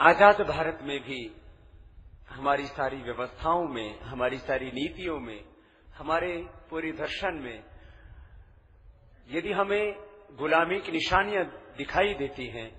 [0.00, 1.20] आज़ाद भारत में भी
[2.30, 5.44] हमारी सारी व्यवस्थाओं में, हमारी सारी नीतियों में,
[5.96, 6.36] हमारे
[6.70, 7.64] पूरे दर्शन में,
[9.28, 9.94] यदि हमें
[10.38, 11.44] गुलामी की निशानियाँ
[11.78, 12.70] दिखाई देती हैं,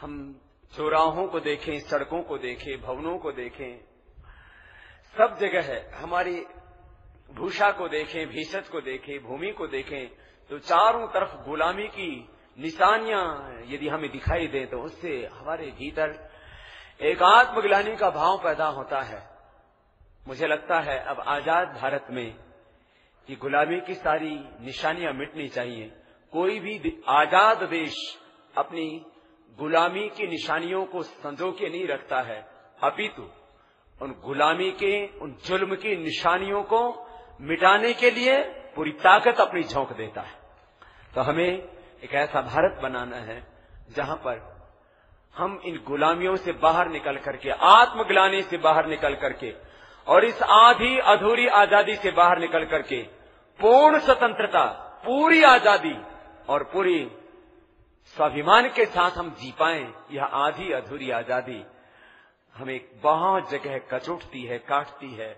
[0.00, 0.40] हम
[0.72, 3.80] चौराहों को देखें, सड़कों को देखें, भवनों को देखें,
[5.14, 6.40] सब जगह है, हमारी
[7.30, 10.08] भूषा को देखें भीषत को देखें, भूमि को देखें
[10.50, 12.28] तो चारों तरफ़ गुलामी की
[12.58, 13.24] निशानियाँ
[13.68, 16.14] यदि हमें दिखाई दे तो उससे हमारे भीतर
[17.02, 19.22] एक आत्मग्लानी का भाव पैदा होता है।
[20.26, 22.26] मुझे लगता है अब आज़ाद भारत में
[23.28, 25.90] ये गुलामी की सारी निशानियाँ मिटनी चाहिए।
[26.32, 27.94] कोई भी आज़ाद देश
[28.54, 28.88] अपनी
[29.58, 32.40] गुलामी की निशानियों को संजो के नहीं रखता है।
[32.80, 33.28] अपितु
[34.00, 36.80] उन गुलामी के, उन जुल्म की निशानियों को
[37.42, 38.42] मिटाने के लिए
[38.76, 40.34] पूरी ताकत अपनी झोंक देता है।
[41.14, 43.42] तो हमें एक ऐसा भारत बनाना है
[43.96, 44.40] जहाँ पर
[45.34, 49.52] हम इन गुलामियों से बाहर निकल करके, आत्मग्लानी से बाहर निकल करके
[50.06, 53.02] और इस आधी अधूरी आज़ादी से बाहर निकल करके
[53.60, 54.64] पूर्ण स्वतंत्रता,
[55.04, 55.96] पूरी आज़ादी
[56.48, 56.98] और पूरी
[58.16, 61.64] स्वाभिमान के साथ हम जी पाए, यह आधी अधूरी आज़ादी
[62.56, 65.28] हमें बहुत जगह कचोटती है, काटती है,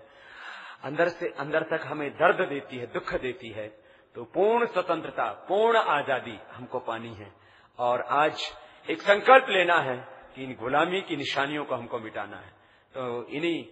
[0.83, 3.67] अंदर से अंदर तक हमें दर्द देती है, दुख देती है।
[4.15, 7.31] तो पूर्ण स्वतंत्रता, पूर्ण आज़ादी हमको पानी है।
[7.79, 8.41] और आज
[8.87, 9.97] एक संकल्प लेना है
[10.35, 12.51] कि इन गुलामी की निशानियों को हमको मिटाना है।
[12.93, 13.63] तो इन्हीं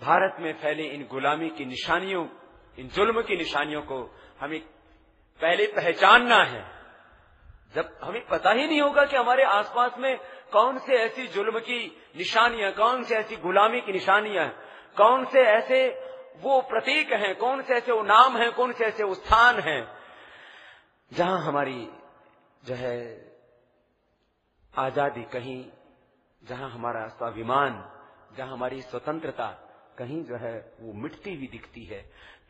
[0.00, 2.26] भारत में फैले इन गुलामी की निशानियों,
[2.78, 3.98] इन जुल्म की निशानियों को
[4.40, 4.60] हमें
[5.40, 6.64] पहले पहचानना है।
[7.74, 10.16] जब हमें पता ही नहीं होगा कि हमारे आसपास में
[10.52, 11.84] कौन से ऐसी जुल्म की
[12.16, 14.48] निशानियाँ, कौन से ऐसी गुलामी की निशानियाँ
[14.96, 15.78] कौन से ऐसे
[16.36, 19.86] वो प्रतीक हैं, कौन से ऐसे वो नाम हैं, कौन से ऐसे स्थान हैं,
[21.12, 21.88] जहाँ हमारी
[22.62, 22.98] जो है
[24.74, 25.64] आज़ादी कहीं,
[26.42, 27.82] जहाँ हमारा स्वाभिमान,
[28.36, 29.46] जहाँ हमारी स्वतंत्रता
[29.98, 32.00] कहीं जो है वो मिटती हुई दिखती है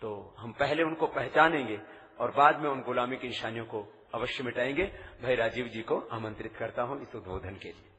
[0.03, 1.81] तो हम पहले उनको पहचानेंगे
[2.21, 3.81] और बाद में उन गुलामी की निशानियों को
[4.15, 4.85] अवश्य मिटाएँगे।
[5.23, 7.91] भाई राजीव जी को आमंत्रित करता हूँ इस उद्बोधन के लिए।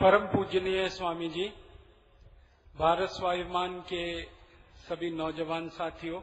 [0.00, 1.44] परम पूजनीय स्वामी जी
[2.74, 4.02] भारत स्वाभिमान के
[4.82, 6.20] सभी नौजवान साथियों,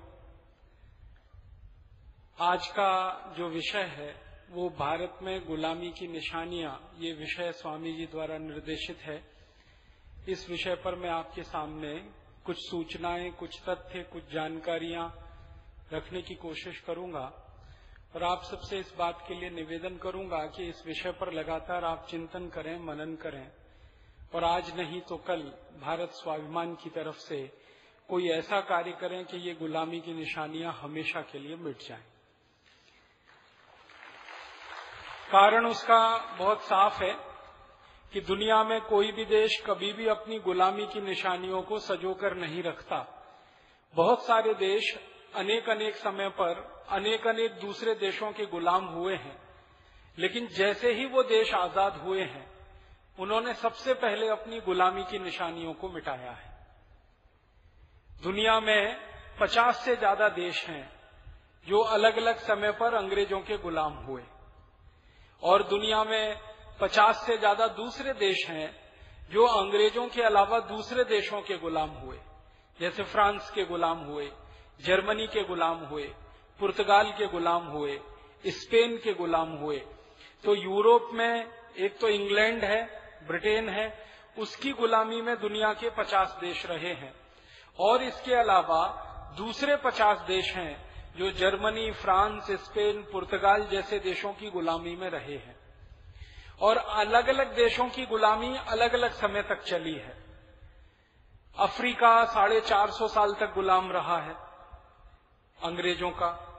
[2.39, 2.91] आज का
[3.37, 4.15] जो विषय है,
[4.51, 9.17] वो भारत में गुलामी की निशानियाँ, ये विषय स्वामी जी द्वारा निर्देशित है।
[10.29, 11.93] इस विषय पर मैं आपके सामने
[12.45, 15.07] कुछ सूचनाएँ, कुछ तथ्य, कुछ जानकारियाँ
[15.93, 17.25] रखने की कोशिश करूँगा
[18.15, 22.07] और आप सबसे इस बात के लिए निवेदन करूँगा कि इस विषय पर लगातार आप
[22.09, 23.47] चिंतन करें, मनन करें।
[24.35, 25.41] और आज नहीं तो कल
[25.81, 27.37] भारत स्वाभिमान की तरफ़ से
[28.09, 32.03] कोई ऐसा कार्य करें कि ये गुलामी की निशानियाँ हमेशा के लिए मिट जाएँ।
[35.31, 37.13] कारण उसका बहुत साफ़ है
[38.13, 42.63] कि दुनिया में कोई भी देश कभी भी अपनी गुलामी की निशानियों को सजोकर नहीं
[42.63, 42.99] रखता
[43.93, 44.93] बहुत सारे देश
[45.35, 46.59] अनेक अनेक समय पर
[46.89, 49.37] अनेक अनेक दूसरे देशों के गुलाम हुए हैं,
[50.17, 52.54] लेकिन जैसे ही वो देश आज़ाद हुए हैं
[53.17, 56.53] उन्होंने सबसे पहले अपनी गुलामी की निशानियों को मिटाया है।
[58.23, 58.97] दुनिया में
[59.39, 60.89] 50 से ज़्यादा देश हैं
[61.67, 64.23] जो अलग अलग समय पर अंग्रेज़ों के गुलाम हुए।
[65.43, 66.39] और दुनिया में
[66.81, 68.69] 50 से ज़्यादा दूसरे देश हैं
[69.31, 72.19] जो अंग्रेज़ों के अलावा दूसरे देशों के गुलाम हुए।
[72.79, 74.29] जैसे फ्रांस के गुलाम हुए,
[74.79, 76.03] जर्मनी के गुलाम हुए,
[76.59, 77.99] पुर्तगाल के गुलाम हुए,
[78.45, 79.77] स्पेन के गुलाम हुए।
[80.43, 81.47] तो यूरोप में
[81.77, 82.83] एक तो इंग्लैंड है
[83.27, 84.05] ब्रिटेन है,
[84.37, 87.13] उसकी गुलामी में दुनिया के 50 देश रहे हैं।
[87.79, 89.01] और इसके अलावा
[89.37, 90.85] दूसरे 50 देश हैं
[91.17, 95.55] जो जर्मनी, फ्रांस, स्पेन, पुर्तगाल जैसे देशों की गुलामी में रहे हैं।
[96.61, 100.25] और अलग अलग देशों की गुलामी अलग अलग समय तक चली है।
[101.59, 104.33] अफ्रीका साढ़े चार सौ साल तक गुलाम रहा है,
[105.63, 106.51] अंग्रेज़ों का।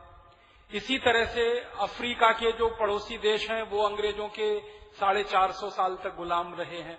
[0.75, 4.61] इसी तरह से अफ्रीका के जो पड़ोसी देश हैं, वो अंग्रेज़ों के
[5.01, 6.99] साढ़े चार सौ साल तक गुलाम रहे हैं।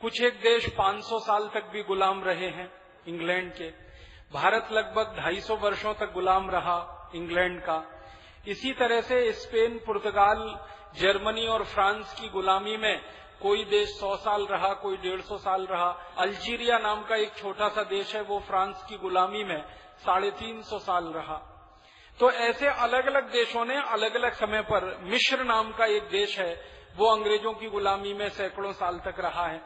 [0.00, 2.72] कुछ एक देश 500 साल तक भी गुलाम रहे हैं,
[3.08, 3.70] इंग्लैंड के।
[4.32, 7.82] भारत लगभग 250 वर्षों तक गुलाम रहा इंग्लैंड का।
[8.48, 10.58] इसी तरह से स्पेन, पुर्तगाल,
[10.94, 13.00] जर्मनी और फ्रांस की गुलामी में
[13.42, 17.82] कोई देश 100 साल रहा, कोई 150 साल रहा। अल्जीरिया नाम का एक छोटा सा
[17.82, 19.62] देश है, वो फ्रांस की गुलामी में
[19.98, 21.36] साढ़े तीन सौ साल रहा।
[22.20, 26.38] तो ऐसे अलग अलग देशों ने अलग अलग समय पर मिश्र नाम का एक देश
[26.38, 29.60] है वो अंग्रेज़ों की गुलामी में सैकड़ों साल तक रहा है।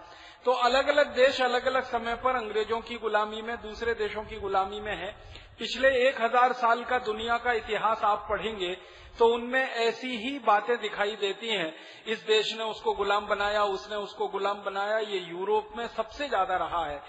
[0.46, 4.38] तो अलग अलग देश अलग अलग समय पर अंग्रेज़ों की गुलामी में, दूसरे देशों की
[4.38, 5.10] गुलामी में है।
[5.58, 8.76] पिछले एक हज़ार साल का दुनिया का इतिहास आप पढ़ेंगे
[9.18, 11.74] तो उनमें ऐसी ही बातें दिखाई देती हैं।
[12.06, 16.56] इस देश ने उसको गुलाम बनाया, उसने उसको गुलाम बनाया, ये यूरोप में सबसे ज़्यादा
[16.56, 17.00] रहा है।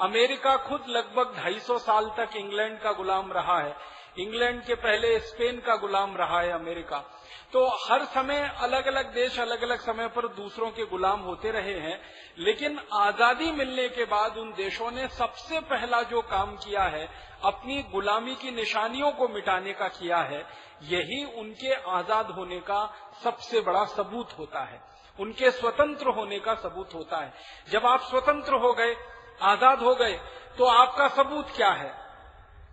[0.00, 3.74] अमेरिका खुद लगभग 250 साल तक इंग्लैंड का गुलाम रहा है।
[4.18, 7.04] इंग्लैंड के पहले स्पेन का गुलाम रहा है अमेरिका।
[7.52, 11.78] तो हर समय अलग अलग देश अलग अलग समय पर दूसरों के गुलाम होते रहे
[11.80, 12.00] हैं,
[12.38, 17.08] लेकिन आज़ादी मिलने के बाद उन देशों ने सबसे पहला जो काम किया है,
[17.44, 20.44] अपनी गुलामी की निशानियों को मिटाने का किया है,
[20.82, 22.84] यही उनके आज़ाद होने का
[23.24, 24.82] सबसे बड़ा सबूत होता है।
[25.18, 27.32] उनके स्वतंत्र होने का सबूत होता है।
[27.70, 28.94] जब आप स्वतंत्र हो गए,
[29.42, 30.18] आज़ाद हो गए
[30.58, 31.92] तो आपका सबूत क्या है?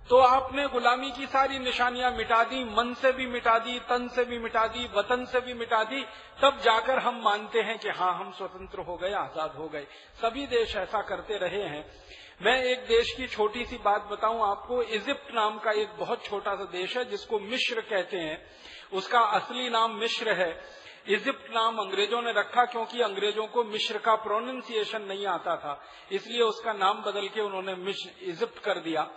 [0.09, 4.23] तो आपने गुलामी की सारी निशानियाँ मिटा दी, मन से भी मिटा दी, तन से
[4.25, 6.03] भी मिटा दी, वतन से भी मिटा दी,
[6.41, 9.85] तब जाकर हम मानते हैं कि हाँ हम स्वतंत्र हो गए, आज़ाद हो गए।
[10.21, 11.85] सभी देश ऐसा करते रहे हैं।
[12.41, 16.55] मैं एक देश की छोटी सी बात बताऊँ आपको। इजिप्ट नाम का एक बहुत छोटा
[16.55, 18.41] सा देश है, जिसको मिश्र कहते हैं।
[18.93, 20.51] उसका असली नाम मिश्र है।
[21.07, 25.79] इजिप्ट नाम अंग्रेज़ों ने रखा, क्योंकि अंग्रेज़ों को मिश्र का प्रोनाउंसिएशन नहीं आता था।
[26.11, 27.93] इसलिए उसका नाम बदल के उन्होंने
[28.23, 29.09] इजिप्ट कर दिया।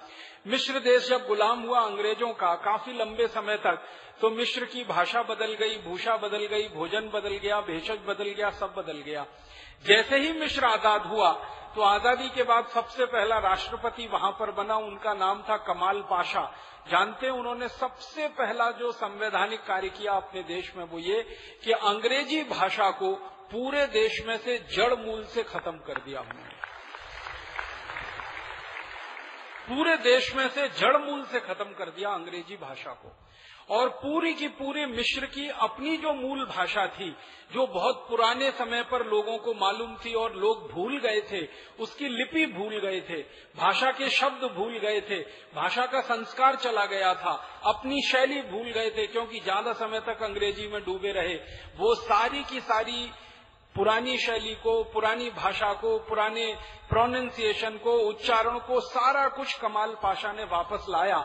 [0.46, 3.82] मिश्र देश जब गुलाम हुआ अंग्रेज़ों का काफ़ी लंबे समय तक
[4.20, 8.50] तो मिश्र की भाषा बदल गई, भूषा बदल गई, भोजन बदल गया, भेषज बदल गया,
[8.52, 9.24] सब बदल गया।
[9.84, 11.32] जैसे ही मिश्र आज़ाद हुआ
[11.70, 16.42] तो आज़ादी के बाद सबसे पहला राष्ट्रपति वहाँ पर बना, उनका नाम था कमाल पाशा।
[16.90, 21.22] जानते हैं, उन्होंने सबसे पहला जो संवैधानिक कार्य किया अपने देश में, वो ये
[21.64, 23.12] कि अंग्रेज़ी भाषा को
[23.52, 26.59] पूरे देश में से जड़ मूल से खत्म कर दिया उन्होंने।
[29.70, 33.16] पूरे देश में से जड़ मूल से खत्म कर दिया अंग्रेज़ी भाषा को।
[33.74, 37.16] और पूरी की पूरी मिश्र की अपनी जो मूल भाषा थी,
[37.54, 42.08] जो बहुत पुराने समय पर लोगों को मालूम थी और लोग भूल गए थे, उसकी
[42.08, 43.22] लिपि भूल गए थे,
[43.56, 45.20] भाषा के शब्द भूल गए थे,
[45.54, 47.32] भाषा का संस्कार चला गया था,
[47.64, 51.34] अपनी शैली भूल गए थे, क्योंकि ज़्यादा समय तक अंग्रेज़ी में डूबे रहे,
[51.76, 53.10] वो सारी की सारी
[53.74, 56.46] पुरानी शैली को, पुरानी भाषा को, पुराने
[56.88, 61.24] प्रोनाउंसिएशन को, उच्चारण को, सारा कुछ कमाल पाशा ने वापस लाया।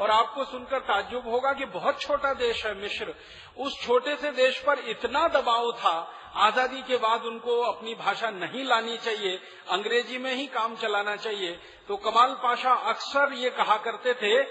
[0.00, 3.14] और आपको सुनकर ताज्जुब होगा कि बहुत छोटा देश है मिश्र
[3.58, 5.96] उस छोटे से देश पर इतना दबाव था,
[6.36, 9.38] आज़ादी के बाद उनको अपनी भाषा नहीं लानी चाहिए,
[9.70, 11.58] अंग्रेज़ी में ही काम चलाना चाहिए।
[11.88, 14.42] तो कमाल पाशा अक्सर ये कहा करते थे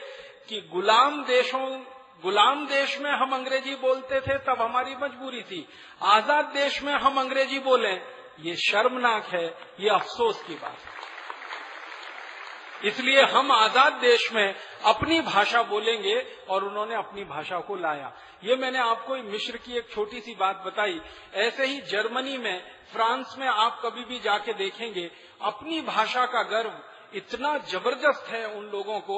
[0.50, 1.68] कि गुलाम देशों
[2.26, 5.68] गुलाम देश में हम अंग्रेज़ी बोलते थे, तब हमारी मजबूरी थी।
[6.02, 7.92] आज़ाद देश में हम अंग्रेज़ी बोले,
[8.40, 9.46] ये शर्मनाक है,
[9.80, 10.94] ये अफसोस की बात है।
[12.84, 14.56] इसलिए हम आज़ाद देश में
[14.86, 16.16] अपनी भाषा बोलेंगे
[16.50, 18.12] और उन्होंने अपनी भाषा को लाया।
[18.44, 21.00] ये मैंने आपको मिश्र की एक छोटी सी बात बताई।
[21.36, 22.62] ऐसे ही जर्मनी में,
[22.94, 25.10] फ्रांस में आप कभी भी जाके देखेंगे,
[25.42, 26.74] अपनी भाषा का गर्व
[27.16, 29.18] इतना ज़बरदस्त है उन लोगों को।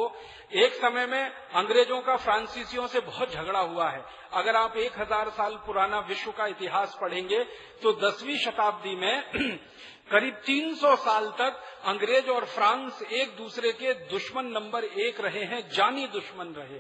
[0.56, 4.04] एक समय में अंग्रेज़ों का, फ्रांसीसियों से बहुत झगड़ा हुआ है।
[4.34, 7.44] अगर आप एक हज़ार साल पुराना विश्व का इतिहास पढ़ेंगे
[7.84, 9.24] तो दसवीं शताब्दी में
[10.12, 15.62] करीब 300 साल तक अंग्रेज़ और फ्रांस एक दूसरे के दुश्मन नंबर एक रहे हैं,
[15.70, 16.80] जानी दुश्मन रहे।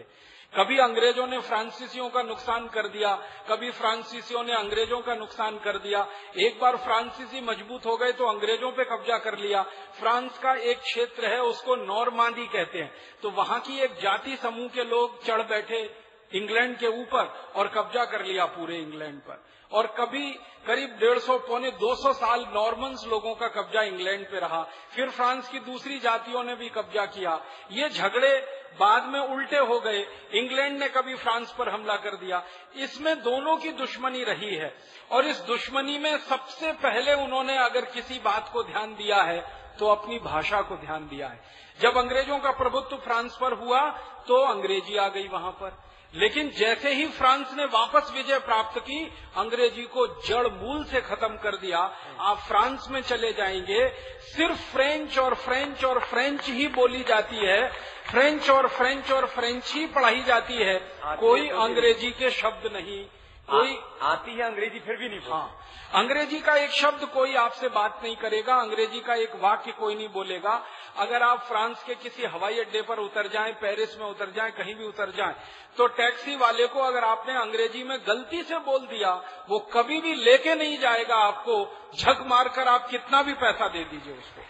[0.54, 3.14] कभी अंग्रेज़ों ने फ्रांसीसियों का नुकसान कर दिया,
[3.50, 6.06] कभी फ्रांसीसियों ने अंग्रेज़ों का नुकसान कर दिया।
[6.38, 9.62] एक बार फ्रांसीसी मज़बूत हो गए तो अंग्रेज़ों पे कब्जा कर लिया।
[10.00, 14.68] फ्रांस का एक क्षेत्र है, उसको नॉर्मांदी कहते हैं। तो वहाँ की एक जाति समूह
[14.68, 15.84] के लोग चढ़ बैठे
[16.32, 20.30] इंग्लैंड के ऊपर और कब्जा कर लिया पूरे इंग्लैंड पर। और कभी
[20.68, 24.62] करीब डेढ़ सौ, पौने दो सौ साल नॉर्मन्स लोगों का कब्जा इंग्लैंड पे रहा।
[24.96, 27.40] फिर फ्रांस की दूसरी जातियों ने भी कब्जा किया।
[27.72, 28.38] ये झगड़े
[28.80, 32.44] बाद में उल्टे हो गए। इंग्लैंड ने कभी फ्रांस पर हमला कर दिया।
[32.76, 34.76] इसमें दोनों की दुश्मनी रही है।
[35.12, 39.88] और इस दुश्मनी में सबसे पहले उन्होंने अगर किसी बात को ध्यान दिया है तो
[39.88, 41.44] अपनी भाषा को ध्यान दिया है।
[41.82, 43.90] जब अंग्रेज़ों का प्रभुत्व फ्रांस पर हुआ
[44.28, 49.14] तो अंग्रेज़ी आ गई वहाँ पर। लेकिन जैसे ही फ्रांस ने वापस विजय प्राप्त की,
[49.38, 51.80] अंग्रेज़ी को जड़ मूल से खत्म कर दिया।
[52.20, 53.90] आप फ्रांस में चले जाएँगे।
[54.22, 57.72] सिर्फ़ फ्रेंच और फ्रेंच और फ्रेंच ही बोली जाती है।
[58.10, 60.80] फ्रेंच और फ्रेंच और फ्रेंच ही पढ़ाई जाती है।
[61.20, 63.04] कोई तो अंग्रेज़ी के शब्द नहीं।
[63.48, 65.64] कोई आती है अंग्रेज़ी फिर भी नहीं हाँ।
[65.96, 70.08] अंग्रेज़ी का एक शब्द कोई आपसे बात नहीं करेगा अंग्रेज़ी का एक वाक्य कोई नहीं
[70.10, 70.56] बोलेगा।
[70.98, 74.76] अगर आप फ्रांस के किसी हवाई अड्डे पर उतर जाएँ पेरिस में उतर जाएँ कहीं
[74.76, 75.36] भी उतर जाएँ
[75.78, 79.14] तो टैक्सी वाले को अगर आपने अंग्रेज़ी में गलती से बोल दिया
[79.50, 81.64] वो कभी भी लेके नहीं जाएगा आपको।
[81.96, 84.47] झक मारकर आप कितना भी पैसा दे दीजिए उसको।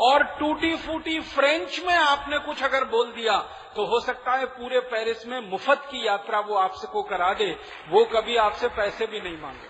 [0.00, 3.36] और टूटी फूटी फ्रेंच में आपने कुछ अगर बोल दिया
[3.76, 7.50] तो हो सकता है पूरे पेरिस में मुफ़्त की यात्रा वो आपसे को करा दे,
[7.88, 9.68] वो कभी आपसे पैसे भी नहीं मांगे।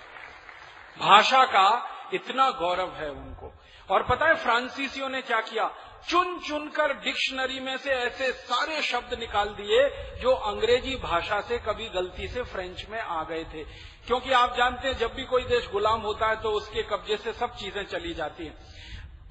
[1.01, 3.53] भाषा का इतना गौरव है उनको।
[3.91, 5.71] और पता है फ्रांसीसियों ने क्या किया?
[6.09, 9.89] चुन चुनकर डिक्शनरी में से ऐसे सारे शब्द निकाल दिए,
[10.21, 13.65] जो अंग्रेज़ी भाषा से कभी गलती से फ्रेंच में आ गए थे।
[14.07, 17.33] क्योंकि आप जानते हैं, जब भी कोई देश गुलाम होता है तो उसके कब्जे से
[17.33, 18.57] सब चीज़ें चली जाती हैं।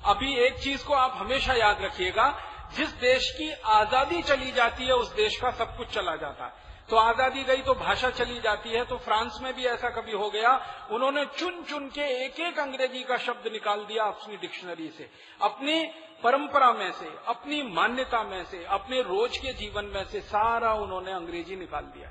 [0.06, 2.28] अभी एक चीज़ को आप हमेशा याद रखिएगा,
[2.76, 6.64] जिस देश की आज़ादी चली जाती है, उस देश का सब कुछ चला जाता है।
[6.90, 10.30] तो आज़ादी गई तो भाषा चली जाती है तो फ्रांस में भी ऐसा कभी हो
[10.30, 10.50] गया,
[10.92, 15.10] उन्होंने चुन चुन के एक एक अंग्रेज़ी का शब्द निकाल दिया अपनी डिक्शनरी से,
[15.42, 15.82] अपनी
[16.24, 21.12] परंपरा में से, अपनी मान्यता में से, अपने रोज के जीवन में से सारा उन्होंने
[21.14, 22.10] अंग्रेज़ी निकाल दिया।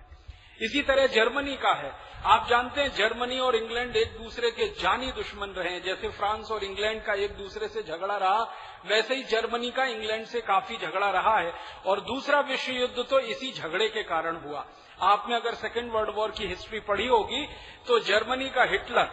[0.60, 1.92] इसी तरह जर्मनी का है
[2.25, 6.50] आप जानते हैं जर्मनी और इंग्लैंड एक दूसरे के जानी दुश्मन रहे हैं। जैसे फ्रांस
[6.50, 8.43] और इंग्लैंड का एक दूसरे से झगड़ा रहा,
[8.87, 11.52] वैसे ही जर्मनी का इंग्लैंड से काफ़ी झगड़ा रहा है।
[11.87, 14.64] और दूसरा विश्व युद्ध तो इसी झगड़े के कारण हुआ।
[15.02, 17.45] आपने अगर सेकेंड वर्ल्ड वॉर की हिस्ट्री पढ़ी होगी
[17.87, 19.11] तो जर्मनी का हिटलर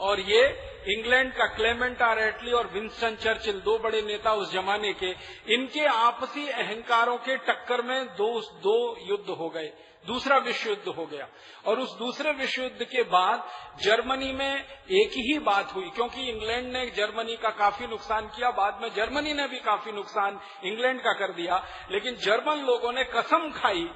[0.00, 0.42] और ये
[0.88, 5.14] इंग्लैंड का क्लेमेंट आर एटली और विंस्टन चर्चिल, दो बड़े नेता उस जमाने के,
[5.54, 9.72] इनके आपसी अहंकारों के टक्कर में दो दो युद्ध हो गए।
[10.06, 11.28] दूसरा विश्व युद्ध हो गया।
[11.66, 13.44] और उस दूसरे विश्व युद्ध के बाद
[13.82, 18.78] जर्मनी में एक ही बात हुई, क्योंकि इंग्लैंड ने जर्मनी का काफ़ी नुकसान किया, बाद
[18.82, 23.50] में जर्मनी ने भी काफ़ी नुकसान इंग्लैंड का कर दिया, लेकिन जर्मन लोगों ने कसम
[23.50, 23.90] खाई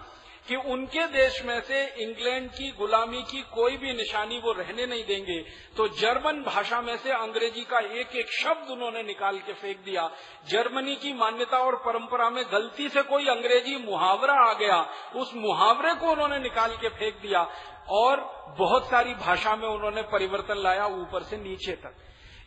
[0.49, 5.05] कि उनके देश में से इंग्लैंड की गुलामी की कोई भी निशानी वो रहने नहीं
[5.05, 5.41] देंगे।
[5.77, 10.11] तो जर्मन भाषा में से अंग्रेज़ी का एक एक शब्द उन्होंने निकाल के फेंक दिया।
[10.49, 15.95] जर्मनी की मान्यता और परंपरा में गलती से कोई अंग्रेज़ी मुहावरा आ गया, उस मुहावरे
[15.95, 17.51] को उन्होंने निकाल के फेंक दिया
[17.89, 18.21] और
[18.59, 21.97] बहुत सारी भाषा में उन्होंने परिवर्तन लाया ऊपर से नीचे तक।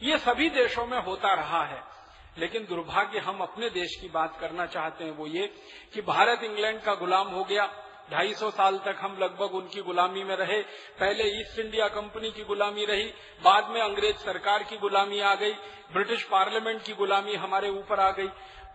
[0.04, 2.00] ये सभी देशों में होता रहा है।
[2.38, 5.48] लेकिन दुर्भाग्य हम अपने देश की बात करना चाहते हैं वो ये
[5.94, 10.24] कि भारत इंग्लैंड का गुलाम हो गया। ढाई सौ साल तक हम लगभग उनकी गुलामी
[10.24, 10.62] में रहे।
[11.00, 13.14] पहले ईस्ट इंडिया कंपनी की गुलामी रही,
[13.44, 15.52] बाद में अंग्रेज़ सरकार की गुलामी आ गई,
[15.94, 18.30] ब्रिटिश पार्लियामेंट की गुलामी हमारे ऊपर आ गई।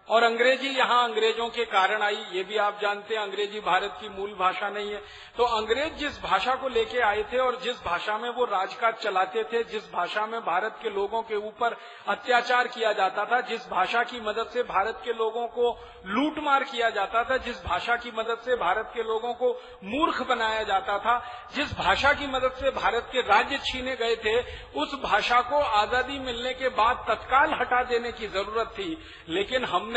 [0.08, 4.08] और अंग्रेज़ी यहाँ अंग्रेज़ों के कारण आई, ये भी आप जानते हैं, अंग्रेज़ी भारत की
[4.08, 5.00] मूल भाषा नहीं है।
[5.38, 9.42] तो अंग्रेज़ जिस भाषा को लेके आए थे और जिस भाषा में वो राजकाज चलाते
[9.44, 11.76] थे, जिस भाषा में भारत के लोगों के ऊपर
[12.08, 15.70] अत्याचार किया जाता था, जिस भाषा की मदद से भारत के लोगों को
[16.06, 19.52] लूटमार किया जाता था, जिस भाषा की मदद से भारत के लोगों को
[19.84, 21.16] मूर्ख बनाया जाता था,
[21.54, 24.38] जिस भाषा की मदद से भारत के राज्य छीने गए थे,
[24.80, 28.90] उस भाषा को आज़ादी मिलने के बाद तत्काल हटा देने की ज़रूरत थी।
[29.28, 29.92] लेकिन हमने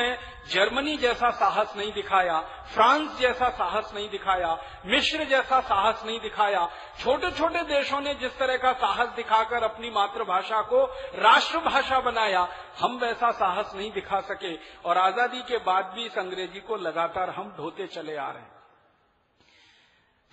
[0.49, 2.39] जर्मनी जैसा साहस नहीं दिखाया,
[2.73, 4.53] फ्रांस जैसा साहस नहीं दिखाया
[4.85, 6.67] मिश्र जैसा साहस नहीं दिखाया।
[6.99, 10.83] छोटे छोटे देशों ने जिस तरह का साहस दिखाकर अपनी मातृभाषा को
[11.17, 12.47] राष्ट्रभाषा बनाया,
[12.79, 17.29] हम वैसा साहस नहीं दिखा सके। और आज़ादी के बाद भी इस अंग्रेज़ी को लगातार
[17.29, 18.55] हम ढोते चले आ रहे हैं।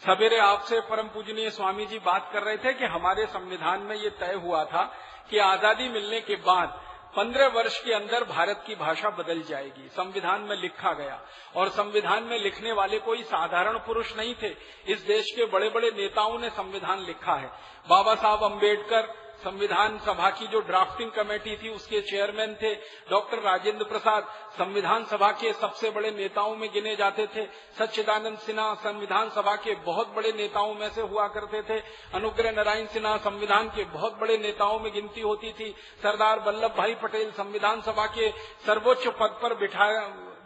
[0.02, 4.10] सवेरे आपसे परम पूजनीय स्वामी जी बात कर रहे थे कि हमारे संविधान में ये
[4.20, 4.82] तय हुआ था
[5.30, 6.80] कि आज़ादी मिलने के बाद
[7.16, 11.22] पंद्रह वर्ष के अंदर भारत की भाषा बदल जाएगी। संविधान में लिखा गया।
[11.56, 14.56] और संविधान में लिखने वाले कोई साधारण पुरुष नहीं थे।
[14.88, 17.52] इस देश के बड़े बड़े नेताओं ने संविधान लिखा है।
[17.88, 22.74] बाबा साहब अंबेडकर संविधान सभा की जो ड्राफ्टिंग कमेटी थी, उसके चेयरमैन थे
[23.10, 27.46] डॉक्टर राजेंद्र प्रसाद। संविधान सभा के सबसे बड़े नेताओं में गिने जाते थे।
[27.78, 31.80] सच्चिदानंद सिन्हा संविधान सभा के बहुत बड़े नेताओं में से हुआ करते थे।
[32.14, 36.94] अनुग्रह नारायण सिन्हा संविधान के बहुत बड़े नेताओं में गिनती होती थी। सरदार वल्लभ भाई
[36.94, 38.30] पटेल संविधान सभा के
[38.66, 39.84] सर्वोच्च पद पर बिठा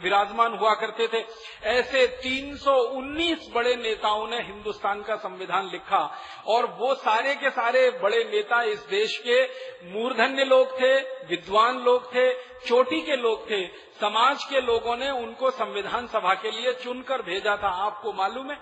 [0.02, 1.24] विराजमान हुआ करते थे।
[1.64, 8.24] ऐसे 319 बड़े नेताओं ने हिंदुस्तान का संविधान लिखा और वो सारे के सारे बड़े
[8.24, 9.44] नेता इस देश के
[9.92, 12.32] मूर्धन्य लोग थे, विद्वान लोग थे,
[12.66, 13.66] चोटी के लोग थे।
[14.00, 18.58] समाज के लोगों ने उनको संविधान सभा के लिए चुनकर भेजा था। आपको मालूम है?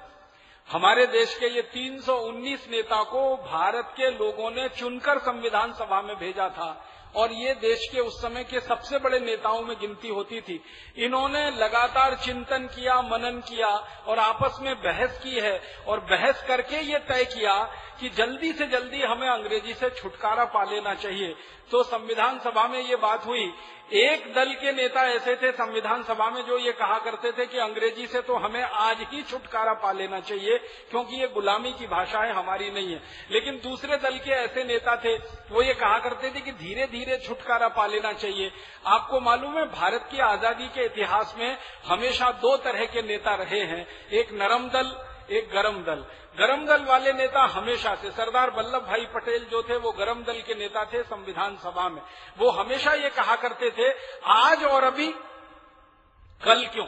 [0.70, 6.16] हमारे देश के ये 319 नेता को भारत के लोगों ने चुनकर संविधान सभा में
[6.16, 10.40] भेजा था। और ये देश के उस समय के सबसे बड़े नेताओं में गिनती होती
[10.40, 10.60] थी।
[10.96, 13.68] इन्होंने लगातार चिंतन किया, मनन किया
[14.06, 17.54] और आपस में बहस की है और बहस करके ये तय किया
[18.00, 21.34] कि जल्दी से जल्दी हमें अंग्रेज़ी से छुटकारा पा लेना चाहिए।
[21.70, 23.52] तो संविधान सभा में ये बात हुई।
[23.94, 27.58] एक दल के नेता ऐसे थे संविधान सभा में जो ये कहा करते थे कि
[27.58, 30.58] अंग्रेज़ी से तो हमें आज ही छुटकारा पा लेना चाहिए,
[30.90, 34.96] क्योंकि ये गुलामी की भाषा है हमारी नहीं है। लेकिन दूसरे दल के ऐसे नेता
[34.96, 38.50] थे, वो ये कहा करते थे कि धीरे धीरे छुटकारा पा लेना चाहिए।
[38.86, 41.56] आपको मालूम है, भारत की आज़ादी के इतिहास में
[41.86, 44.96] हमेशा दो तरह के नेता रहे हैं। एक नरम दल
[45.30, 46.04] एक गरम दल।
[46.38, 50.40] गरम दल वाले नेता हमेशा से, सरदार वल्लभ भाई पटेल जो थे, वो गरम दल
[50.40, 52.02] के नेता थे संविधान सभा में।
[52.38, 55.14] वो हमेशा ये कहा करते थे, आज और अभी,
[56.44, 56.86] कल क्यों?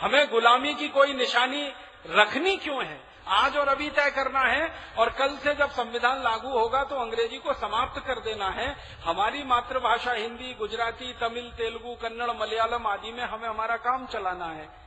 [0.00, 1.72] हमें गुलामी की कोई निशानी
[2.10, 3.12] रखनी क्यों है?
[3.28, 7.38] आज और अभी तय करना है, और कल से जब संविधान लागू होगा तो अंग्रेज़ी
[7.38, 13.24] को समाप्त कर देना है। हमारी मातृभाषा हिंदी, गुजराती, तमिल, तेलुगु, कन्नड़, मलयालम आदि में
[13.24, 14.81] हमें हमारा काम चलाना है।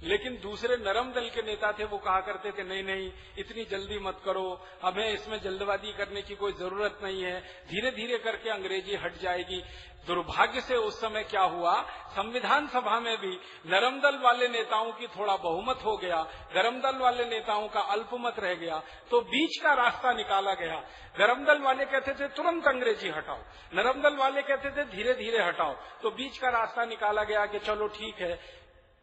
[0.00, 3.98] लेकिन दूसरे नरम दल के नेता थे, वो कहा करते थे, नहीं नहीं, इतनी जल्दी
[3.98, 4.46] मत करो,
[4.82, 9.62] हमें इसमें जल्दबाजी करने की कोई ज़रूरत नहीं है। धीरे धीरे करके अंग्रेज़ी हट जाएगी।
[10.06, 11.72] दुर्भाग्य से उस समय क्या हुआ?
[12.10, 13.30] संविधान सभा में भी
[13.66, 16.20] नरम दल वाले नेताओं की थोड़ा बहुमत हो गया,
[16.54, 18.78] गरम दल वाले नेताओं का अल्पमत रह गया
[19.10, 20.76] तो बीच का रास्ता निकाला गया।
[21.18, 23.38] गरम दल वाले कहते थे, तुरंत अंग्रेज़ी हटाओ।
[23.74, 27.58] नरम दल वाले कहते थे धीरे धीरे हटाओ। तो बीच का रास्ता निकाला गया कि
[27.58, 28.34] चलो ठीक है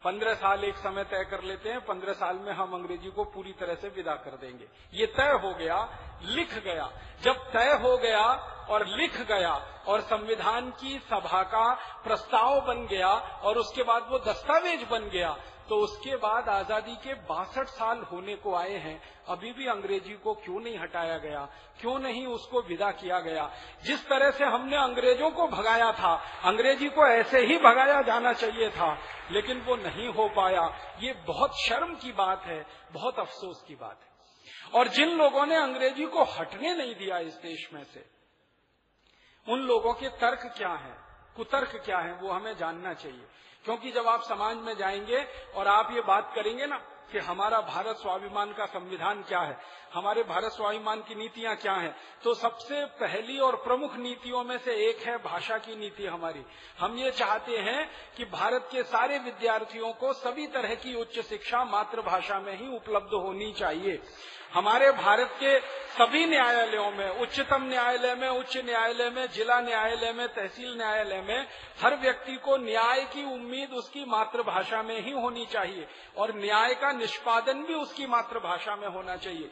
[0.04, 3.52] पंद्रह साल एक समय तय कर लेते हैं, पंद्रह साल में हम अंग्रेज़ी को पूरी
[3.52, 5.78] तरह से विदा कर देंगे। ये तय हो गया,
[6.22, 6.90] लिख गया।
[7.22, 8.24] जब तय हो गया
[8.70, 9.54] और लिख गया
[9.86, 11.72] और संविधान की सभा का
[12.04, 13.08] प्रस्ताव बन गया
[13.44, 15.36] और उसके बाद वो दस्तावेज़ बन गया
[15.68, 20.34] तो उसके बाद आज़ादी के बासठ साल होने को आए हैं। अभी भी अंग्रेज़ी को
[20.34, 21.44] क्यों नहीं हटाया गया?
[21.80, 23.50] क्यों नहीं उसको विदा किया गया?
[23.84, 28.70] जिस तरह से हमने अंग्रेज़ों को भगाया था, अंग्रेज़ी को ऐसे ही भगाया जाना चाहिए
[28.70, 28.98] था,
[29.30, 30.66] लेकिन वो नहीं हो पाया।
[31.00, 34.14] ये बहुत शर्म की बात है, बहुत अफसोस की बात है।
[34.74, 38.04] और जिन लोगों ने अंग्रेज़ी को हटने नहीं दिया इस देश में से,
[39.46, 40.96] उन लोगों के तर्क क्या है?
[41.36, 42.12] कुतर्क क्या है?
[42.12, 43.26] वो हमें जानना चाहिए।
[43.64, 46.76] क्योंकि जब आप समाज में जाएँगे और आप ये बात करेंगे ना
[47.12, 49.56] कि हमारा भारत स्वाभिमान का संविधान क्या है,
[49.94, 51.94] हमारे भारत स्वाभिमान की नीतियाँ क्या हैं
[52.24, 56.44] तो सबसे पहली और प्रमुख नीतियों में से एक है भाषा की नीति हमारी।
[56.78, 61.64] हम ये चाहते हैं कि भारत के सारे विद्यार्थियों को सभी तरह की उच्च शिक्षा
[61.64, 64.00] मातृभाषा में ही उपलब्ध होनी चाहिए।
[64.54, 65.58] हमारे भारत के
[65.94, 71.46] सभी न्यायालयों में, उच्चतम न्यायालय में, उच्च न्यायालय में, जिला न्यायालय में, तहसील न्यायालय में,
[71.82, 76.92] हर व्यक्ति को न्याय की उम्मीद उसकी मातृभाषा में ही होनी चाहिए और न्याय का
[76.92, 79.50] निष्पादन भी उसकी मातृभाषा में होना चाहिए।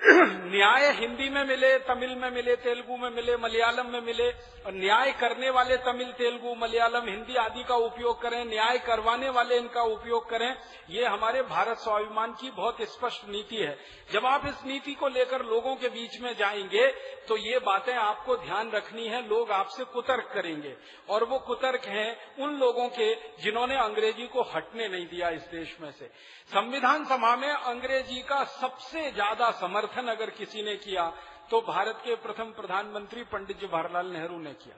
[0.50, 4.30] न्याय हिंदी में मिले, तमिल में मिले, तेलुगु में मिले, मलयालम में मिले,
[4.66, 9.56] और न्याय करने वाले तमिल, तेलुगु, मलयालम, हिंदी आदि का उपयोग करें, न्याय करवाने वाले
[9.56, 10.56] इनका उपयोग करें,
[10.90, 13.78] ये हमारे भारत स्वाभिमान की बहुत स्पष्ट नीति है।
[14.12, 16.86] जब आप इस नीति को लेकर लोगों के बीच में जाएँगे
[17.28, 20.76] तो ये बातें आपको ध्यान रखनी है, लोग आपसे कुतर्क करेंगे।
[21.08, 25.76] और वो कुतर्क हैं उन लोगों के जिन्होंने अंग्रेज़ी को हटने नहीं दिया इस देश
[25.80, 26.10] में से।
[26.50, 31.04] संविधान सभा में अंग्रेज़ी का सबसे ज़्यादा समर्थन अगर किसी ने किया
[31.50, 34.76] तो भारत के प्रथम प्रधानमंत्री पंडित जवाहरलाल नेहरू ने किया।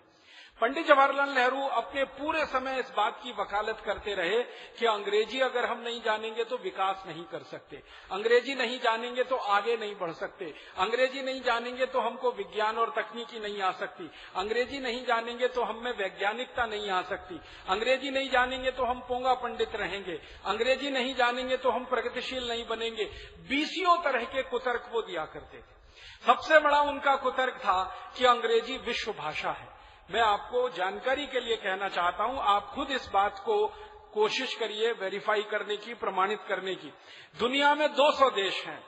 [0.63, 4.43] पंडित जवाहरलाल नेहरू अपने पूरे समय इस बात की वकालत करते रहे
[4.79, 9.37] कि अंग्रेज़ी अगर हम नहीं जानेंगे तो विकास नहीं कर सकते। अंग्रेज़ी नहीं जानेंगे तो
[9.55, 14.09] आगे नहीं बढ़ सकते। अंग्रेज़ी नहीं जानेंगे तो हमको विज्ञान और तकनीकी नहीं आ सकती।
[14.37, 19.01] अंग्रेज़ी नहीं जानेंगे तो हम में वैज्ञानिकता नहीं आ सकती। अंग्रेज़ी नहीं जानेंगे तो हम
[19.09, 23.11] पोंगा पंडित रहेंगे। अंग्रेज़ी नहीं जानेंगे तो हम प्रगतिशील नहीं बनेंगे।
[23.51, 27.83] बीसियों तरह के कुतर्क वो दिया करते थे। सबसे बड़ा उनका कुतर्क था
[28.17, 29.71] कि अंग्रेज़ी विश्व भाषा है।
[30.11, 33.67] मैं आपको जानकारी के लिए कहना चाहता हूँ, आप खुद इस बात को
[34.13, 36.93] कोशिश करिए वेरीफाई करने की, प्रमाणित करने की।
[37.39, 38.85] दुनिया में 200 देश हैं।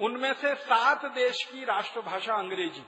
[0.00, 2.84] उनमें से सात देश की राष्ट्रभाषा अंग्रेज़ी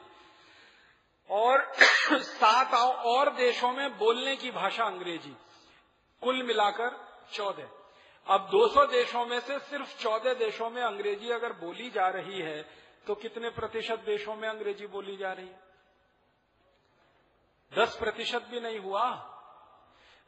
[1.30, 1.72] और
[2.12, 5.36] सात और देशों में बोलने की भाषा अंग्रेज़ी।
[6.22, 6.96] कुल मिलाकर
[7.32, 7.68] चौदह।
[8.26, 12.62] अब 200 देशों में से सिर्फ़ चौदह देशों में अंग्रेज़ी अगर बोली जा रही है
[13.06, 15.61] तो कितने प्रतिशत देशों में अंग्रेज़ी बोली जा रही है?
[17.78, 19.28] दस प्रतिशत भी नहीं हुआ।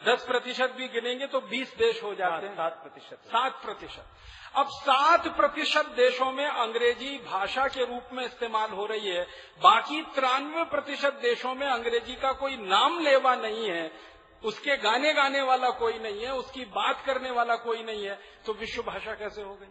[0.07, 4.05] दस प्रतिशत भी गिनेंगे तो बीस देश हो जाते हैं। सात प्रतिशत। सात प्रतिशत।
[4.55, 9.25] अब सात प्रतिशत देशों में अंग्रेज़ी भाषा के रूप में इस्तेमाल हो रही है।
[9.63, 13.93] बाकी तिरानवे प्रतिशत देशों में अंग्रेज़ी का कोई नाम लेवा नहीं है।
[14.45, 18.53] उसके गाने गाने वाला कोई नहीं है। उसकी बात करने वाला कोई नहीं है। तो
[18.53, 19.69] विश्व भाषा कैसे हो गई?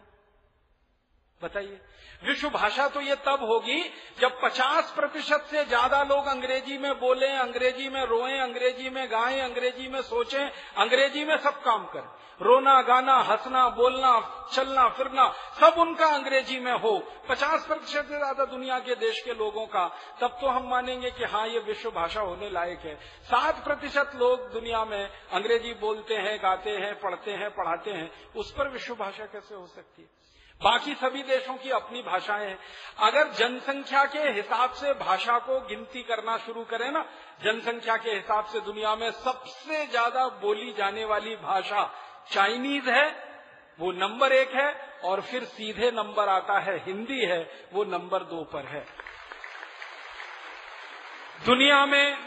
[1.42, 1.80] बताइए।
[2.24, 3.82] विश्व भाषा तो ये तब होगी
[4.20, 9.40] जब 50 प्रतिशत से ज़्यादा लोग अंग्रेज़ी में बोलें, अंग्रेज़ी में रोएँ, अंग्रेज़ी में गाएँ,
[9.40, 12.08] अंग्रेज़ी में सोचें, अंग्रेज़ी में सब काम करें।
[12.40, 15.28] रोना, गाना, हंसना, बोलना, चलना, फिरना,
[15.60, 16.98] सब उनका अंग्रेज़ी में हो।
[17.30, 19.86] 50 प्रतिशत से ज़्यादा दुनिया के देश के लोगों का,
[20.20, 22.94] तब तो हम मानेंगे कि हाँ ये विश्व भाषा होने लायक है।
[23.24, 28.52] सात प्रतिशत लोग दुनिया में अंग्रेज़ी बोलते हैं, गाते हैं, पढ़ते हैं, पढ़ाते हैं, उस
[28.52, 30.23] पर विश्व भाषा कैसे हो सकती है?
[30.60, 32.58] बाकी सभी देशों की अपनी भाषाएँ हैं।
[32.98, 37.04] अगर जनसंख्या के हिसाब से भाषा को गिनती करना शुरू करें ना,
[37.44, 41.94] जनसंख्या के हिसाब से दुनिया में सबसे ज़्यादा बोली जाने वाली भाषा
[42.30, 43.34] चाइनीज़ है,
[43.80, 48.44] वो नंबर एक है, और फिर सीधे नंबर आता है हिंदी है, वो नंबर दो
[48.44, 48.86] पर है।
[51.46, 52.18] दुनिया में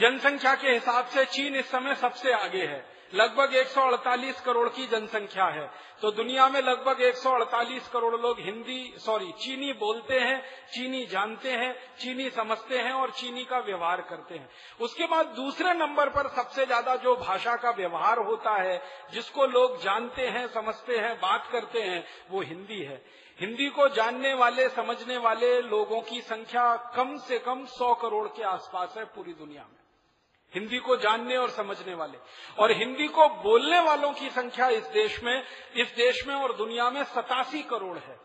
[0.00, 5.44] जनसंख्या के हिसाब से चीन इस समय सबसे आगे है। लगभग 148 करोड़ की जनसंख्या
[5.44, 5.70] है।
[6.02, 10.42] तो दुनिया में लगभग 148 करोड़ लोग हिंदी, सॉरी, चीनी बोलते हैं,
[10.74, 14.48] चीनी जानते हैं, चीनी समझते हैं और चीनी का व्यवहार करते हैं।
[14.80, 19.82] उसके बाद दूसरे नंबर पर सबसे ज़्यादा जो भाषा का व्यवहार होता है, जिसको लोग
[19.82, 23.02] जानते हैं, समझते हैं, बात करते हैं, वो हिंदी है।
[23.40, 28.42] हिंदी को जानने वाले, समझने वाले लोगों की संख्या कम से कम सौ करोड़ के
[28.42, 29.83] आसपास है पूरी दुनिया में।
[30.54, 32.18] हिंदी को जानने और समझने वाले।
[32.58, 35.44] और हिंदी को बोलने वालों की संख्या इस देश में,
[35.76, 38.16] इस देश में और दुनिया में सतासी करोड़ है।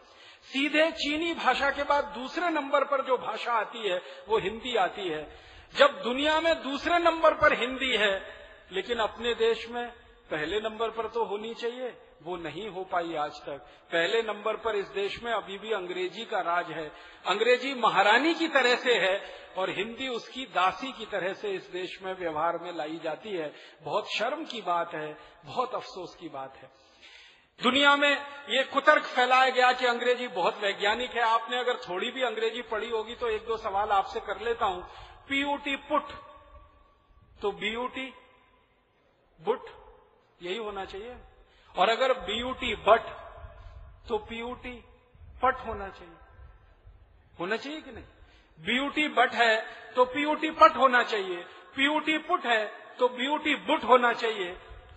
[0.43, 5.07] सीधे चीनी भाषा के बाद दूसरे नंबर पर जो भाषा आती है, वो हिंदी आती
[5.09, 5.39] है।
[5.75, 8.33] जब दुनिया में दूसरे नंबर पर हिंदी है,
[8.71, 9.89] लेकिन अपने देश में
[10.31, 14.75] पहले नंबर पर तो होनी चाहिए। वो नहीं हो पाई आज तक। पहले नंबर पर
[14.75, 16.87] इस देश में अभी भी अंग्रेज़ी का राज है।
[17.25, 19.15] अंग्रेज़ी महारानी की तरह से है
[19.57, 23.51] और हिंदी उसकी दासी की तरह से इस देश में व्यवहार में लाई जाती है।
[23.83, 26.69] बहुत शर्म की बात है, बहुत अफसोस की बात है।
[27.59, 28.11] दुनिया में
[28.49, 32.89] ये कुतर्क फैलाया गया कि अंग्रेज़ी बहुत वैज्ञानिक है। आपने अगर थोड़ी भी अंग्रेज़ी पढ़ी
[32.89, 34.83] होगी तो एक दो सवाल आपसे कर लेता हूँ।
[35.29, 36.11] P U T put.
[37.41, 38.05] तो बीयूटी
[39.39, 39.65] बुट,
[40.41, 41.15] यही होना चाहिए।
[41.75, 43.01] और अगर बीयूटी बट
[44.09, 44.73] तो पीयूटी
[45.43, 46.15] पट होना चाहिए।
[47.39, 48.03] होना चाहिए कि नहीं?
[48.59, 49.55] बीयूटी बट है
[49.95, 51.43] तो पीयूटी पट होना चाहिए।
[51.75, 52.65] पीयूटी पुट है
[52.97, 54.51] तो बीयूटी बुट होना चाहिए।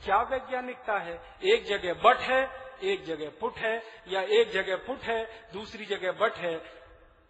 [0.04, 1.20] क्या वैज्ञानिकता है?
[1.44, 2.40] एक जगह बट है,
[2.82, 6.56] एक जगह पुट है, या एक जगह पुट है, दूसरी जगह बट है।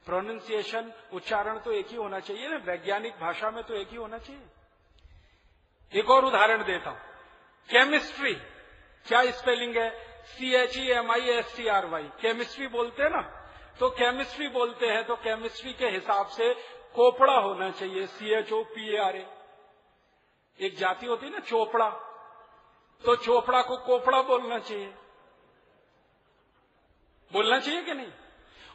[0.07, 4.18] प्रोनाउंसिएशन उच्चारण तो एक ही होना चाहिए ना। वैज्ञानिक भाषा में तो एक ही होना
[4.18, 4.46] चाहिए।
[5.92, 6.98] एक और उदाहरण देता हूँ।
[7.70, 8.35] केमिस्ट्री
[9.06, 9.90] क्या स्पेलिंग है?
[10.26, 13.20] C H E M I S T R Y chemistry बोलते हैं ना?
[13.80, 16.52] तो केमिस्ट्री बोलते हैं तो केमिस्ट्री के हिसाब से
[16.94, 19.26] कोपड़ा होना चाहिए। C H O P A R A
[20.58, 21.88] एक जाति होती है ना, चोपड़ा।
[23.04, 24.92] तो चोपड़ा को कोपड़ा बोलना चाहिए।
[27.30, 28.12] बोलना चाहिए कि नहीं?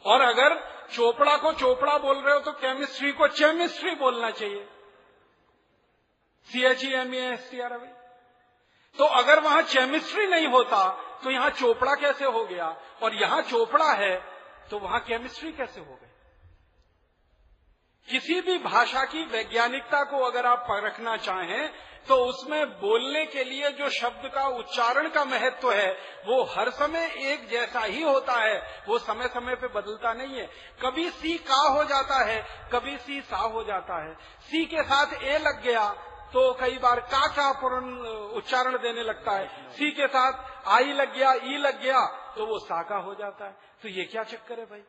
[0.04, 0.56] और अगर
[0.92, 4.66] चोपड़ा को चोपड़ा बोल रहे हो तो केमिस्ट्री को चेमिस्ट्री बोलना चाहिए।
[6.48, 7.88] C H E M A S T R Y
[8.96, 10.88] तो अगर वहाँ केमिस्ट्री नहीं होता
[11.24, 12.66] तो यहाँ चोपड़ा कैसे हो गया?
[13.02, 14.14] और यहाँ चोपड़ा है
[14.70, 16.06] तो वहाँ केमिस्ट्री कैसे हो गई
[18.08, 21.70] किसी भी भाषा की वैज्ञानिकता को अगर आप परखना चाहें
[22.08, 25.90] तो उसमें बोलने के लिए जो शब्द का उच्चारण का महत्व है,
[26.26, 30.46] वो हर समय एक जैसा ही होता है। वो समय समय पे बदलता नहीं है।
[30.82, 32.38] कभी सी का हो जाता है,
[32.72, 35.82] कभी सी सा हो जाता है। सी के साथ ए लग गया
[36.32, 41.14] तो कई बार का का पूर्ण उच्चारण देने लगता है। सी के साथ आई लग
[41.14, 42.04] गया, ई लग गया
[42.36, 44.80] तो वो साका हो जाता है। तो ये क्या चक्कर है भाई?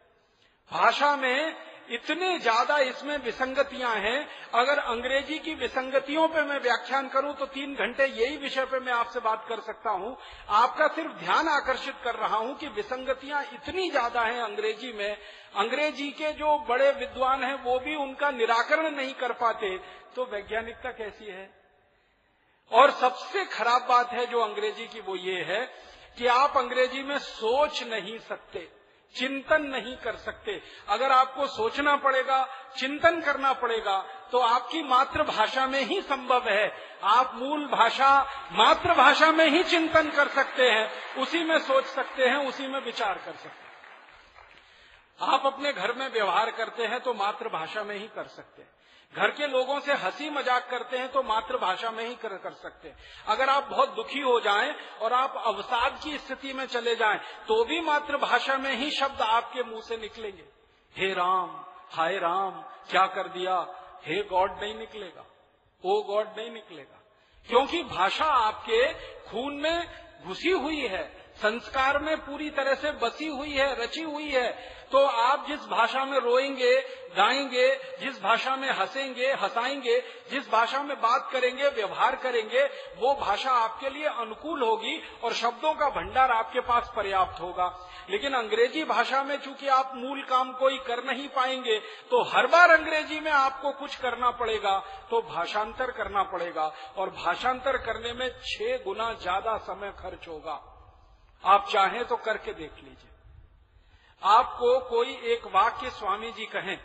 [0.72, 1.56] भाषा में
[1.92, 7.74] इतने ज़्यादा इसमें विसंगतियाँ हैं। अगर अंग्रेज़ी की विसंगतियों पे मैं व्याख्यान करूँ तो तीन
[7.76, 10.16] घंटे यही विषय पे मैं आपसे बात कर सकता हूँ।
[10.58, 15.18] आपका सिर्फ़ ध्यान आकर्षित कर रहा हूँ कि विसंगतियाँ इतनी ज़्यादा हैं अंग्रेज़ी में
[15.56, 19.78] अंग्रेज़ी के जो बड़े विद्वान हैं, वो भी उनका निराकरण नहीं कर पाते।
[20.16, 21.50] तो वैज्ञानिकता कैसी है?
[22.72, 25.62] और सबसे खराब बात है जो अंग्रेज़ी की वो ये है
[26.18, 28.68] कि आप अंग्रेज़ी में सोच नहीं सकते,
[29.16, 32.46] चिंतन नहीं कर सकते। अगर आपको सोचना पड़ेगा,
[32.78, 33.98] चिंतन करना पड़ेगा
[34.32, 36.72] तो आपकी मातृभाषा में ही संभव है।
[37.04, 38.12] आप मूल भाषा,
[38.52, 43.14] मातृभाषा में ही चिंतन कर सकते हैं, उसी में सोच सकते हैं, उसी में विचार
[43.16, 43.69] कर सकते हैं।
[45.20, 48.70] आप अपने घर में व्यवहार करते हैं तो मातृभाषा में ही कर सकते हैं।
[49.14, 52.88] घर के लोगों से हँसी मज़ाक करते हैं तो मातृभाषा में ही कर, कर सकते
[52.88, 52.96] हैं।
[53.28, 57.64] अगर आप बहुत दुखी हो जाएँ और आप अवसाद की स्थिति में चले जाएँ तो
[57.66, 60.46] भी मातृभाषा में ही शब्द आपके मुँह से निकलेंगे।
[60.96, 61.60] हे राम
[61.92, 63.56] हाय राम क्या कर दिया?
[64.06, 65.26] हे गॉड नहीं निकलेगा।
[65.84, 67.02] ओ गॉड नहीं निकलेगा।
[67.48, 68.94] क्योंकि भाषा आपके
[69.30, 69.88] खून में
[70.26, 71.04] घुसी हुई है
[71.36, 74.48] संस्कार में पूरी तरह से बसी हुई है रची हुई है।
[74.92, 76.80] तो आप जिस भाषा में रोएँगे,
[77.18, 77.68] गाएँगे,
[78.00, 80.00] जिस भाषा में हंसेंगे, हंसाएँगे,
[80.32, 82.64] जिस भाषा में बात करेंगे, व्यवहार करेंगे,
[82.98, 87.68] वो भाषा आपके लिए अनुकूल होगी और शब्दों का भंडार आपके पास पर्याप्त होगा।
[88.10, 91.80] लेकिन अंग्रेज़ी भाषा में चूँकि आप मूल काम कोई कर नहीं पाएँगे
[92.12, 94.78] तो हर बार अंग्रेज़ी में आपको कुछ करना पड़ेगा
[95.12, 100.60] तो भाषांतर करना पड़ेगा और भाषांतर करने में छह गुना ज़्यादा समय खर्च होगा।
[101.44, 103.09] आप चाहें तो करके देख लीजिए।
[104.22, 106.78] आपको कोई एक वाक्य स्वामी जी कहें,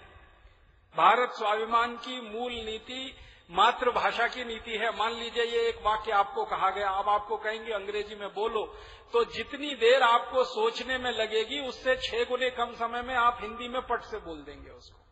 [0.96, 3.14] भारत स्वाभिमान की मूल नीति
[3.50, 7.72] मातृभाषा की नीति है। मान लीजिए ये एक वाक्य आपको कहा गया, अब आपको कहेंगे
[7.72, 8.64] अंग्रेज़ी में बोलो
[9.14, 13.68] तो जितनी देर आपको सोचने में लगेगी, उससे छह गुने कम समय में आप हिंदी
[13.68, 15.02] में पट से बोल देंगे उसको।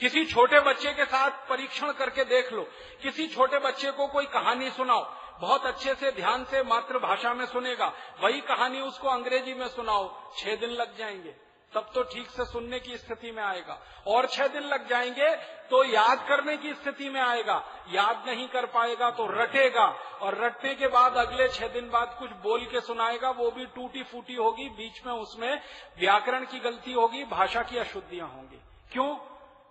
[0.00, 2.62] किसी छोटे बच्चे के साथ परीक्षण करके देख लो,
[3.02, 5.02] किसी छोटे बच्चे को कोई कहानी सुनाओ
[5.42, 10.56] बहुत अच्छे से ध्यान से मातृभाषा में सुनेगा। वही कहानी उसको अंग्रेज़ी में सुनाओ। छह
[10.56, 11.34] दिन लग जाएँगे।
[11.74, 15.36] तब तो ठीक से सुनने की स्थिति में आएगा। और छह दिन लग जाएँगे
[15.70, 19.86] तो याद करने की स्थिति में आएगा। याद नहीं कर पाएगा तो रटेगा।
[20.22, 24.02] और रटने के बाद अगले छह दिन बाद कुछ बोल के सुनाएगा। वो भी टूटी
[24.02, 25.60] फूटी होगी। बीच में उसमें
[25.98, 28.60] व्याकरण की गलती होगी। भाषा की अशुद्धियाँ होंगी।
[28.92, 29.16] क्यों?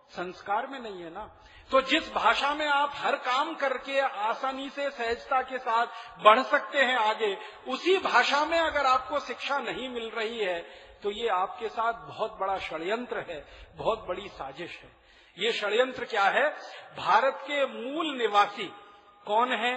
[0.09, 1.31] संस्कार में नहीं है ना।
[1.71, 5.87] तो जिस भाषा में आप हर काम करके आसानी से, सहजता के साथ
[6.23, 10.59] बढ़ सकते हैं आगे, उसी भाषा में अगर आपको शिक्षा नहीं मिल रही है
[11.03, 14.89] तो ये आपके साथ बहुत बड़ा षड्यंत्र है, बहुत बड़ी साजिश है।
[15.37, 16.49] ये षड्यंत्र क्या है?
[16.97, 18.65] भारत के मूल निवासी
[19.25, 19.73] कौन है?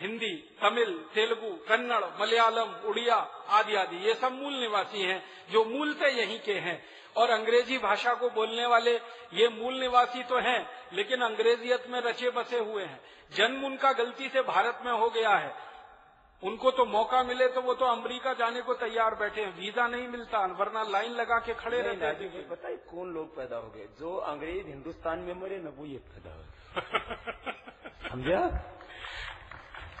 [0.00, 3.16] हिंदी, तमिल, तेलुगु, कन्नड़, मलयालम, उड़िया
[3.48, 6.82] आदि आदि, ये सब मूल निवासी हैं, जो मूल से यहीं के हैं।
[7.16, 8.94] और अंग्रेज़ी भाषा को बोलने वाले
[9.32, 13.00] ये मूल निवासी तो हैं लेकिन अंग्रेजियत में रचे बसे हुए हैं।
[13.34, 15.54] जन्म उनका गलती से भारत में हो गया है।
[16.42, 20.08] उनको तो मौका मिले तो वो तो अमेरिका जाने को तैयार बैठे हैं। वीज़ा नहीं
[20.08, 23.86] मिलता वरना लाइन लगा के खड़े रहते हैं। पता है कौन लोग पैदा हो गए?
[24.00, 26.44] जो अंग्रेज़ हिंदुस्तान में मरे न वो ये पैदा हो
[28.10, 28.46] समझा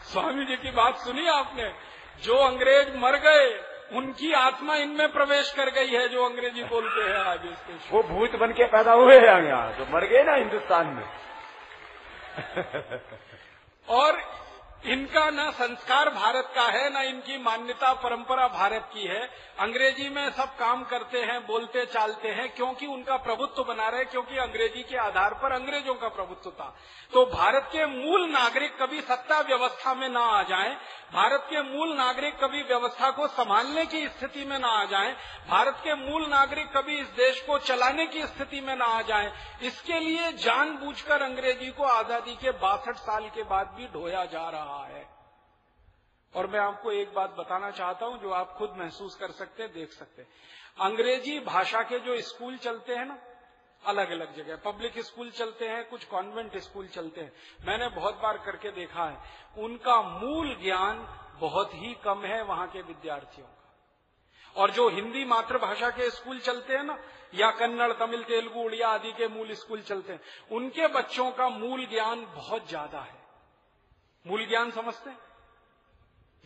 [0.02, 1.74] स्वामी जी की बात सुनी आपने?
[2.22, 7.16] जो अंग्रेज़ मर गए उनकी आत्मा इनमें प्रवेश कर गई है जो अंग्रेज़ी बोलते हैं
[7.24, 10.86] आज इसके वो भूत बन के पैदा हुए हैं यहाँ तो मर गए ना हिंदुस्तान
[10.86, 11.04] में।
[13.88, 14.20] और
[14.86, 19.22] इनका ना संस्कार भारत का है ना इनकी मान्यता परंपरा भारत की है।
[19.60, 24.38] अंग्रेज़ी में सब काम करते हैं, बोलते, चालते हैं, क्योंकि उनका प्रभुत्व बना रहे, क्योंकि
[24.38, 26.74] अंग्रेज़ी के आधार पर अंग्रेज़ों का प्रभुत्व था।
[27.12, 30.74] तो भारत के मूल नागरिक कभी सत्ता व्यवस्था में ना आ जाएँ,
[31.12, 35.12] भारत के मूल नागरिक कभी व्यवस्था को संभालने की स्थिति में ना आ जाएँ,
[35.50, 39.32] भारत के मूल नागरिक कभी इस देश को चलाने की स्थिति में ना आ जाएँ,
[39.62, 44.84] इसके लिए जानबूझकर अंग्रेज़ी को आज़ादी के बासठ साल के बाद भी ढोया जा रहा
[44.86, 45.08] है।
[46.34, 49.72] और मैं आपको एक बात बताना चाहता हूँ जो आप खुद महसूस कर सकते हैं,
[49.72, 50.28] देख सकते हैं।
[50.80, 53.18] अंग्रेज़ी भाषा के जो स्कूल चलते हैं ना
[53.84, 57.32] अलग अलग जगह, पब्लिक स्कूल चलते हैं, कुछ कॉन्वेंट स्कूल चलते हैं।
[57.66, 59.18] मैंने बहुत बार करके देखा है,
[59.58, 61.06] उनका मूल ज्ञान
[61.40, 63.56] बहुत ही कम है वहाँ के विद्यार्थियों का।
[64.56, 66.98] और जो हिंदी मातृभाषा के स्कूल चलते हैं ना,
[67.34, 71.86] या कन्नड़, तमिल, तेलुगु, उड़िया आदि के मूल स्कूल चलते हैं, उनके बच्चों का मूल
[71.86, 73.18] ज्ञान बहुत ज़्यादा है।
[74.26, 75.18] मूल ज्ञान समझते हैं?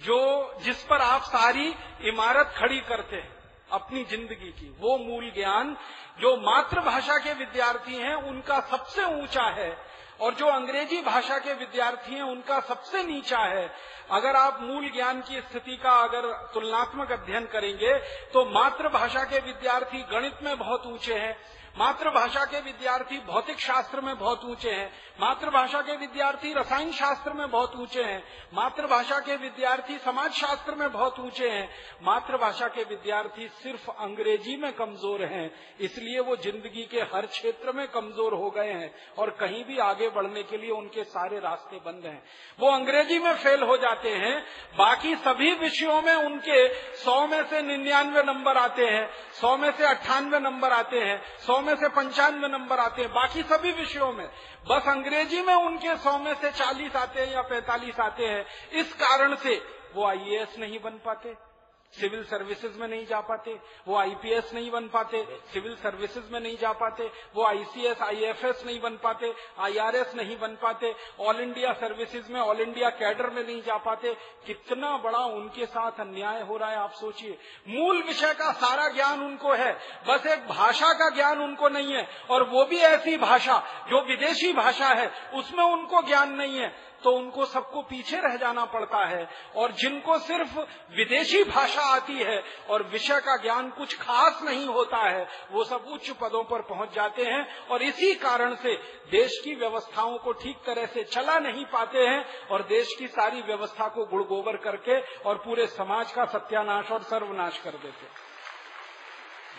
[0.00, 1.74] जो जिस पर आप सारी
[2.08, 3.32] इमारत खड़ी करते हैं,
[3.72, 5.76] अपनी ज़िंदगी की, वो मूल ज्ञान,
[6.20, 9.76] जो मातृभाषा के विद्यार्थी हैं, उनका सबसे ऊँचा है,
[10.20, 13.70] और जो अंग्रेज़ी भाषा के विद्यार्थी हैं, उनका सबसे नीचा है।
[14.10, 17.94] अगर आप मूल ज्ञान की स्थिति का अगर तुलनात्मक अध्ययन करेंगे
[18.32, 21.36] तो मातृभाषा के विद्यार्थी गणित में बहुत ऊँचे हैं
[21.74, 27.50] मातृभाषा के विद्यार्थी भौतिक शास्त्र में बहुत ऊँचे हैं। मातृभाषा के विद्यार्थी रसायन शास्त्र में
[27.50, 28.22] बहुत ऊँचे हैं।
[28.54, 31.68] मातृभाषा के विद्यार्थी समाज शास्त्र में बहुत ऊँचे हैं।
[32.02, 37.86] मातृभाषा के विद्यार्थी सिर्फ़ अंग्रेज़ी में कमज़ोर हैं, इसलिए वो ज़िंदगी के हर क्षेत्र में
[37.88, 42.06] कमज़ोर हो गए हैं और कहीं भी आगे बढ़ने के लिए उनके सारे रास्ते बंद
[42.06, 42.22] हैं।
[42.58, 44.40] वो अंग्रेज़ी में फेल हो जाते हैं,
[44.76, 49.86] बाकी सभी विषयों में उनके सौ में से निन्यानवे नंबर आते हैं, सौ में से
[49.86, 54.26] अट्ठानवे नंबर आते हैं, सौ में से पंचानवे नंबर आते हैं, बाकी सभी विषयों में।
[54.70, 58.92] बस अंग्रेज़ी में उनके सौ में से चालीस आते हैं या पैंतालीस आते हैं, इस
[58.94, 59.56] कारण से
[59.94, 61.53] वो आईएएस नहीं बन पाते।
[62.00, 66.56] सिविल सर्विसेज़ में नहीं जा पाते, वो आईपीएस नहीं बन पाते, सिविल सर्विसेज़ में नहीं
[66.58, 72.32] जा पाते, वो आईसीएस आईएफएस नहीं बन पाते आईआरएस नहीं बन पाते ऑल इंडिया सर्विसेज़
[72.32, 74.14] में ऑल इंडिया कैडर में नहीं जा पाते।
[74.46, 79.20] कितना बड़ा उनके साथ अन्याय हो रहा है, आप सोचिए। मूल विषय का सारा ज्ञान
[79.20, 79.72] उनको है,
[80.08, 84.52] बस एक भाषा का ज्ञान उनको नहीं है, और वो भी ऐसी भाषा, जो विदेशी
[84.52, 89.28] भाषा है, उसमें उनको ज्ञान नहीं है। तो उनको सबको पीछे रह जाना पड़ता है
[89.56, 90.58] और जिनको सिर्फ़
[90.96, 95.84] विदेशी भाषा आती है और विषय का ज्ञान कुछ खास नहीं होता है, वो सब
[95.92, 98.74] उच्च पदों पर पहुँच जाते हैं और इसी कारण से
[99.10, 103.42] देश की व्यवस्थाओं को ठीक तरह से चला नहीं पाते हैं और देश की सारी
[103.42, 108.06] व्यवस्था को गुड़गोबर करके और पूरे समाज का सत्यानाश और सर्वनाश कर देते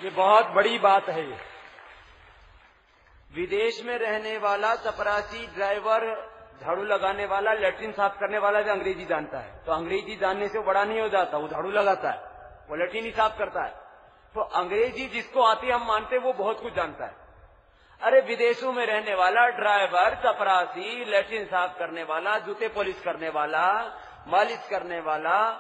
[0.04, 1.38] ये बहुत बड़ी बात है ये।
[3.36, 9.06] विदेश में रहने वाला चपरासी ड्राइवर झाड़ू लगाने वाला, लेटरिन साफ़ करने वाला भी अंग्रेज़ी
[9.06, 12.18] जानता है। तो अंग्रेज़ी जानने से बड़ा नहीं हो जाता, वो झाड़ू लगाता है।
[12.70, 13.72] वो लेटरिन ही साफ़ करता है।
[14.36, 17.16] तो अंग्रेज़ी जिसको आती हम मानते वो बहुत कुछ जानता है।
[18.02, 23.98] अरे, विदेशों में रहने वाला, ड्राइवर, चपरासी, लेटरिन साफ़ करने वाला, जूते पॉलिश करने वाला,
[24.28, 25.52] मालिश करने वाला,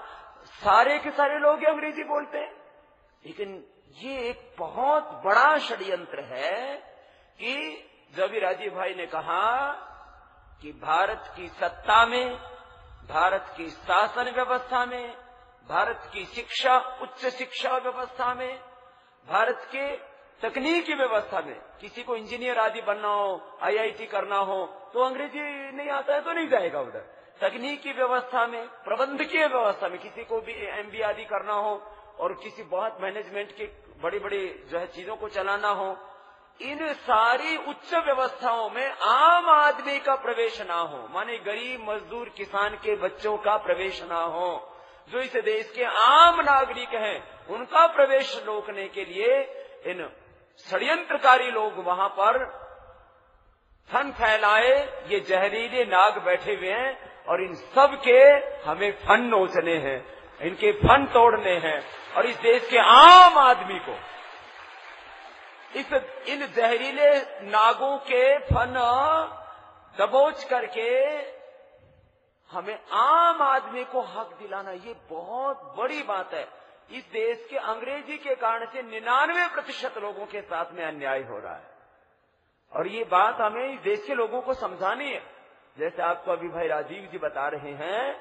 [0.44, 2.54] सारे के सारे लोग अंग्रेज़ी बोलते हैं।
[3.26, 3.66] लेकिन
[3.98, 6.78] ये एक बहुत बड़ा षड्यंत्र है
[7.40, 9.74] कि जब राजीव भाई ने कहा
[10.62, 12.36] कि भारत की सत्ता में,
[13.10, 15.14] भारत की शासन व्यवस्था में,
[15.70, 18.60] भारत की शिक्षा, उच्च शिक्षा व्यवस्था में,
[19.28, 19.96] भारत के
[20.42, 25.42] तकनीकी व्यवस्था में, किसी को इंजीनियर आदि बनना हो, आईआईटी करना हो तो अंग्रेज़ी
[25.72, 30.40] नहीं आता है तो नहीं जाएगा उधर। तकनीकी व्यवस्था में, प्रबंधकीय व्यवस्था में, किसी को
[30.42, 31.76] भी एमबी आदि करना हो,
[32.20, 33.66] और किसी बहुत मैनेजमेंट की
[34.02, 35.96] बड़ी बड़ी जो है चीज़ों को चलाना हो
[36.62, 42.76] इन सारी उच्च व्यवस्थाओं में आम आदमी का प्रवेश ना हो, माने गरीब मजदूर किसान
[42.76, 44.72] के बच्चों का प्रवेश ना हो,
[45.12, 49.42] जो इस देश के आम नागरिक हैं, उनका प्रवेश रोकने के लिए
[49.86, 50.10] इन
[50.70, 52.44] षड्यंत्रकारी लोग वहाँ पर
[53.90, 54.74] फन फैलाए,
[55.08, 58.20] ये जहरीले नाग बैठे हुए हैं, और इन सब के
[58.70, 60.00] हमें फन नोचने हैं,
[60.42, 61.82] इनके फन तोड़ने हैं,
[62.18, 63.98] और इस देश के आम आदमी को
[65.76, 65.94] इस,
[66.28, 68.74] इन जहरीले नागों के फन
[69.96, 70.90] दबोच करके
[72.52, 76.48] हमें आम आदमी को हक दिलाना, ये बहुत बड़ी बात है।
[76.92, 81.40] इस देश के अंग्रेज़ी के कारण से निन्यानवे प्रतिशत लोगों के साथ में अन्याय हो
[81.40, 81.74] रहा है।
[82.74, 85.22] और ये बात हमें इस देश के लोगों को समझानी है।
[85.78, 88.16] जैसे आपको अभी भाई राजीव जी बता रहे हैं,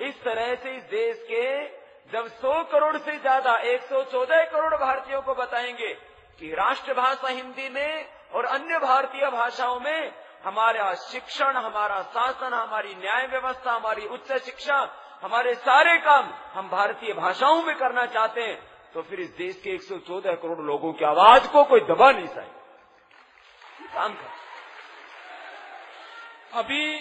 [0.00, 1.66] इस तरह से इस देश के
[2.12, 5.96] जब 100 करोड़ से ज़्यादा 114 करोड़ भारतीयों को बताएँगे
[6.38, 10.12] कि राष्ट्रभाषा हिंदी में और अन्य भारतीय भाषाओं में
[10.44, 14.78] हमारा शिक्षण, हमारा शासन, हमारी न्याय व्यवस्था, हमारी उच्च शिक्षा,
[15.22, 18.58] हमारे सारे काम हम भारतीय भाषाओं में करना चाहते हैं
[18.94, 22.58] तो फिर इस देश के 114 करोड़ लोगों की आवाज़ को कोई दबा नहीं सके
[23.94, 24.30] काम कर।
[26.52, 26.98] अभी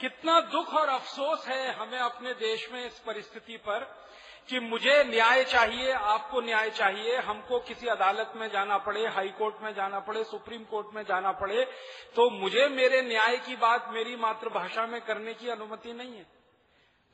[0.00, 4.03] कितना दुख और अफसोस है हमें अपने देश में इस परिस्थिति पर।
[4.48, 9.62] कि मुझे न्याय चाहिए, आपको न्याय चाहिए, हमको किसी अदालत में जाना पड़े, हाई कोर्ट
[9.62, 11.64] में जाना पड़े, सुप्रीम कोर्ट में जाना पड़े
[12.16, 16.26] तो मुझे मेरे न्याय की बात मेरी मातृभाषा में करने की अनुमति नहीं है।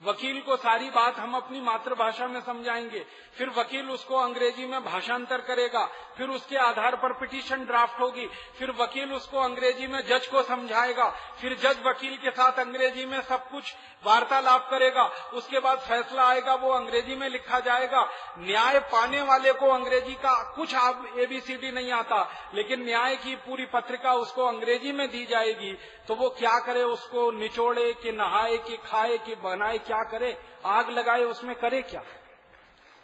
[0.02, 3.04] वकील को सारी बात हम अपनी मातृभाषा में समझाएँगे।
[3.38, 5.84] फिर वकील उसको अंग्रेज़ी में भाषांतर करेगा।
[6.16, 8.26] फिर उसके आधार पर पिटीशन ड्राफ्ट होगी।
[8.58, 11.08] फिर वकील उसको अंग्रेज़ी में जज को समझाएगा।
[11.40, 16.54] फिर जज वकील के साथ अंग्रेज़ी में सब कुछ वार्तालाप करेगा। उसके बाद फैसला आएगा,
[16.54, 18.08] वो अंग्रेज़ी में लिखा जाएगा।
[18.38, 20.74] न्याय पाने वाले को अंग्रेज़ी का कुछ
[21.18, 26.28] एबीसीडी नहीं आता, लेकिन न्याय की पूरी पत्रिका उसको अंग्रेज़ी में दी जाएगी। तो वो
[26.30, 26.82] क्या करे?
[26.84, 30.36] उसको निचोड़े कि नहाए कि खाए कि बनाए, क्या करे?
[30.66, 32.02] आग लगाए, उसमें करे क्या?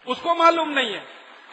[0.07, 1.05] उसको मालूम नहीं है।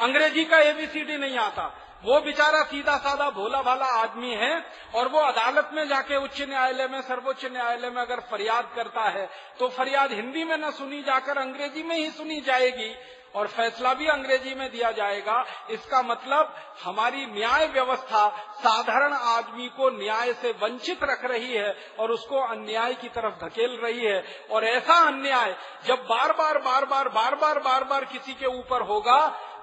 [0.02, 4.54] अंग्रेज़ी का एबीसीडी नहीं आता। वो बेचारा सीधा साधा भोला भाला आदमी है
[4.96, 9.30] और वो अदालत में जाके उच्च न्यायालय में, सर्वोच्च न्यायालय में अगर फरियाद करता है
[9.60, 12.90] तो फरियाद हिंदी में न सुनी जाकर अंग्रेज़ी में ही सुनी जाएगी।
[13.36, 19.90] और फैसला भी अंग्रेज़ी में दिया जाएगा। इसका मतलब हमारी न्याय व्यवस्था साधारण आदमी को
[19.92, 24.64] न्याय से वंचित रख रही है और उसको अन्याय की तरफ़ धकेल रही है। और
[24.66, 29.20] ऐसा अन्याय जब बार बार बार बार बार बार बार बार किसी के ऊपर होगा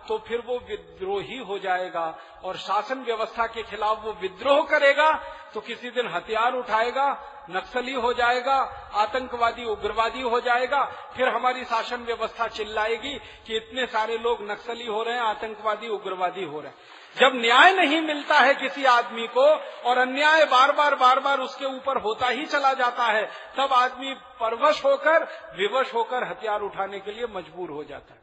[0.08, 2.04] तो फिर वो विद्रोही हो जाएगा
[2.44, 5.10] और शासन व्यवस्था के खिलाफ वो विद्रोह करेगा।
[5.54, 8.56] तो किसी दिन हथियार उठाएगा, नक्सली हो जाएगा,
[8.94, 10.84] आतंकवादी, उग्रवादी हो जाएगा,
[11.16, 13.14] फिर हमारी शासन व्यवस्था चिल्लाएगी
[13.46, 16.76] कि इतने सारे लोग नक्सली हो रहे हैं, आतंकवादी, उग्रवादी हो रहे हैं।
[17.16, 19.46] जब न्याय नहीं मिलता है किसी आदमी को
[19.88, 24.14] और अन्याय बार बार बार बार उसके ऊपर होता ही चला जाता है, तब आदमी
[24.14, 25.24] परवश होकर,
[25.56, 28.19] विवश होकर हथियार उठाने के लिए मजबूर हो जाता है।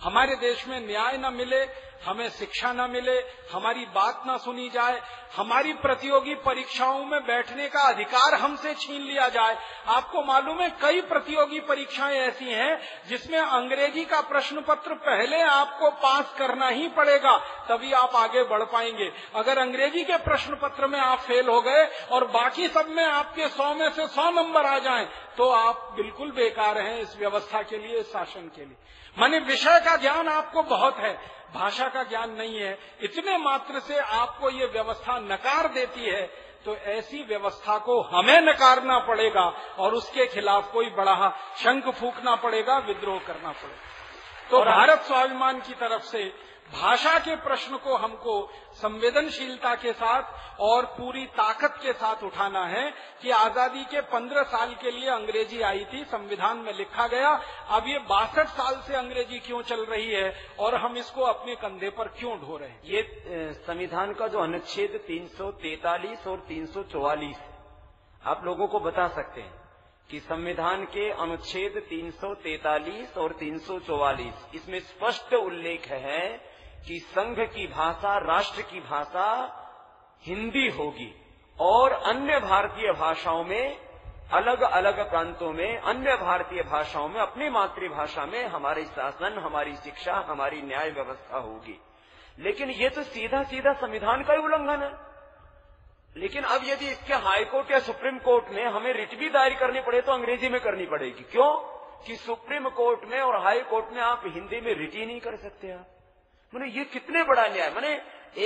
[0.00, 1.64] हमारे देश में न्याय न मिले,
[2.06, 3.18] हमें शिक्षा न मिले,
[3.52, 5.00] हमारी बात न सुनी जाए,
[5.36, 9.56] हमारी प्रतियोगी परीक्षाओं में बैठने का अधिकार हमसे छीन लिया जाए।
[9.88, 12.78] आपको मालूम है, कई प्रतियोगी परीक्षाएँ ऐसी हैं
[13.08, 17.36] जिसमें अंग्रेज़ी का प्रश्न पत्र पहले आपको पास करना ही पड़ेगा,
[17.68, 21.84] तभी आप आगे बढ़ पाएँगे। अगर अंग्रेज़ी के प्रश्न पत्र में आप फेल हो गए
[22.12, 26.30] और बाकी सब में आपके सौ में से सौ नंबर आ जाए तो आप बिल्कुल
[26.32, 28.76] बेकार हैं इस व्यवस्था के लिए, शासन के लिए।
[29.18, 31.12] माने विषय का ज्ञान आपको बहुत है
[31.54, 36.22] भाषा का ज्ञान नहीं है इतने मात्र से आपको ये व्यवस्था नकार देती है
[36.64, 39.44] तो ऐसी व्यवस्था को हमें नकारना पड़ेगा
[39.78, 45.74] और उसके खिलाफ कोई बड़ा शंख फूकना पड़ेगा विद्रोह करना पड़ेगा। तो भारत स्वाभिमान की
[45.74, 46.24] तरफ़ से
[46.72, 48.32] भाषा के प्रश्न को हमको
[48.74, 52.90] संवेदनशीलता के साथ और पूरी ताकत के साथ उठाना है
[53.22, 57.30] कि आज़ादी के पंद्रह साल के लिए अंग्रेज़ी आई थी, संविधान में लिखा गया।
[57.76, 61.90] अब ये बासठ साल से अंग्रेज़ी क्यों चल रही है और हम इसको अपने कंधे
[61.90, 62.80] पर क्यों ढो रहे हैं?
[62.84, 67.36] ये संविधान का जो अनुच्छेद 343 और 344
[68.22, 69.54] आप लोगों को बता सकते हैं
[70.10, 76.54] कि संविधान के अनुच्छेद 343 और 344 इसमें स्पष्ट उल्लेख है
[76.86, 79.62] कि संघ की भाषा, राष्ट्र की भाषा
[80.22, 81.22] हिंदी होगी
[81.60, 83.86] और अन्य भारतीय भाषाओं में,
[84.32, 90.14] अलग अलग प्रांतों में, अन्य भारतीय भाषाओं में, अपनी मातृभाषा में हमारे शासन, हमारी शिक्षा,
[90.14, 91.80] हमारी न्याय व्यवस्था होगी।
[92.38, 94.92] लेकिन ये तो सीधा सीधा संविधान का ही उल्लंघन है।
[96.16, 100.00] लेकिन अब यदि इसके हाईकोर्ट या सुप्रीम कोर्ट में हमें रिट भी दायर करनी पड़े
[100.00, 101.76] तो अंग्रेज़ी में करनी पड़ेगी। क्यों?
[102.06, 105.36] कि सुप्रीम कोर्ट में और हाई कोर्ट में आप हिंदी में रिट ही नहीं कर
[105.36, 105.86] सकते आप।
[106.56, 107.92] मैंने ये कितने बड़ा न्याय मैंने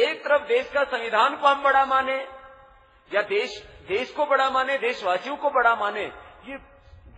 [0.00, 2.16] एक तरफ़ देश का संविधान को हम बड़ा माने
[3.10, 6.04] या देश देश को बड़ा माने देशवासियों को बड़ा माने
[6.48, 6.58] ये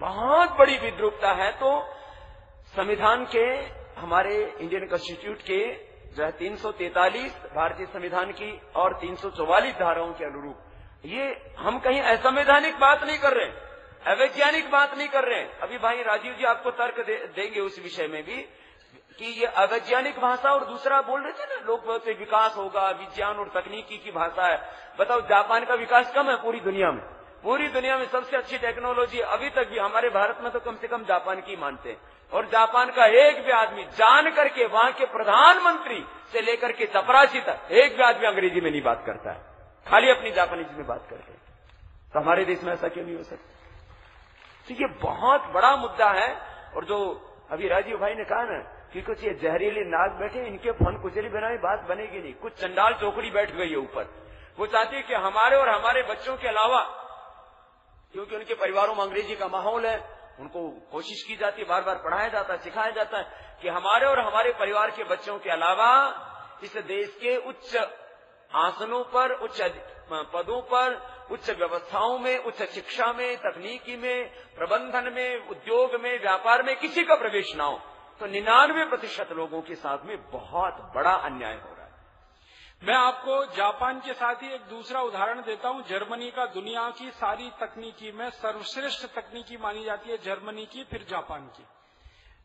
[0.01, 1.71] बहुत बड़ी विद्रुपता है। तो
[2.75, 3.45] संविधान के
[4.01, 5.59] हमारे इंडियन कॉन्स्टिट्यूट के
[6.17, 11.27] जो है 343 भारतीय संविधान की और 344 धाराओं के अनुरूप ये
[11.59, 13.51] हम कहीं असंवैधानिक बात नहीं कर रहे
[14.13, 18.07] अवैज्ञानिक बात नहीं कर रहे अभी भाई राजीव जी आपको तर्क दे, देंगे उस विषय
[18.07, 18.45] में भी।
[19.19, 23.37] कि ये अवैज्ञानिक भाषा और दूसरा बोल रहे थे ना, लोग बोलते विकास होगा, विज्ञान
[23.37, 27.03] और तकनीकी की भाषा है। बताओ, जापान का विकास कम है पूरी दुनिया में?
[27.43, 30.89] पूरी दुनिया में सबसे अच्छी टेक्नोलॉजी अभी तक भी हमारे भारत में तो कम से
[30.89, 32.01] कम जापान की मानते हैं।
[32.33, 37.41] और जापान का एक भी आदमी, जान करके वहाँ के प्रधानमंत्री से लेकर के चपरासी
[37.41, 39.41] तक, एक भी आदमी अंग्रेज़ी में नहीं बात करता है।
[39.89, 41.43] खाली अपनी जापानीज में बात करते हैं।
[42.15, 43.55] तो हमारे देश में ऐसा क्यों नहीं हो सकता?
[44.69, 49.03] तो ये बहुत बड़ा मुद्दा है। और जो अभी राजीव भाई ने कहा ना कि
[49.03, 53.31] कुछ ये जहरीली नाग बैठे इनके फन कुचली बनाए बात बनेगी नहीं। कुछ चंडाल चौकड़ी
[53.31, 54.11] बैठ गई है ऊपर।
[54.59, 56.83] वो चाहती है कि हमारे और हमारे बच्चों के अलावा,
[58.13, 61.95] क्योंकि उनके परिवारों में अंग्रेज़ी का माहौल है, उनको कोशिश की जाती है बार बार
[61.95, 65.93] पढ़ाया जाता है, सिखाया जाता है कि हमारे और हमारे परिवार के बच्चों के अलावा,
[66.65, 67.77] इस देश के उच्च
[68.55, 69.63] आसनों पर, उच्च
[70.13, 76.63] पदों पर, उच्च व्यवस्थाओं में, उच्च शिक्षा में, तकनीकी में, प्रबंधन में, उद्योग में, व्यापार
[76.63, 77.81] में किसी का प्रवेश ना हो।
[78.21, 81.91] तो निन्यानवे प्रतिशत लोगों के साथ में बहुत बड़ा अन्याय हो रहा है।
[82.83, 87.11] मैं आपको जापान के साथ ही एक दूसरा उदाहरण देता हूँ। जर्मनी का दुनिया की
[87.11, 91.67] सारी तकनीकी में सर्वश्रेष्ठ तकनीकी मानी जाती है जर्मनी की, फिर जापान की।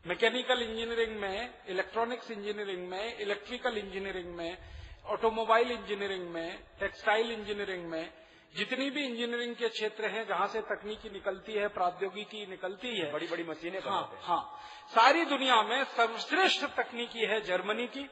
[0.06, 4.58] मैकेनिकल इंजीनियरिंग में, इलेक्ट्रॉनिक्स इंजीनियरिंग में, इलेक्ट्रिकल इंजीनियरिंग में,
[5.06, 8.12] ऑटोमोबाइल इंजीनियरिंग में, टेक्सटाइल इंजीनियरिंग में
[8.54, 13.26] जितनी भी इंजीनियरिंग के क्षेत्र हैं जहाँ से तकनीकी निकलती है प्रौद्योगिकी निकलती है बड़ी
[13.26, 14.40] बड़ी मशीनें हाँ। हाँ
[14.94, 18.08] सारी दुनिया में सर्वश्रेष्ठ तकनीकी है जर्मनी की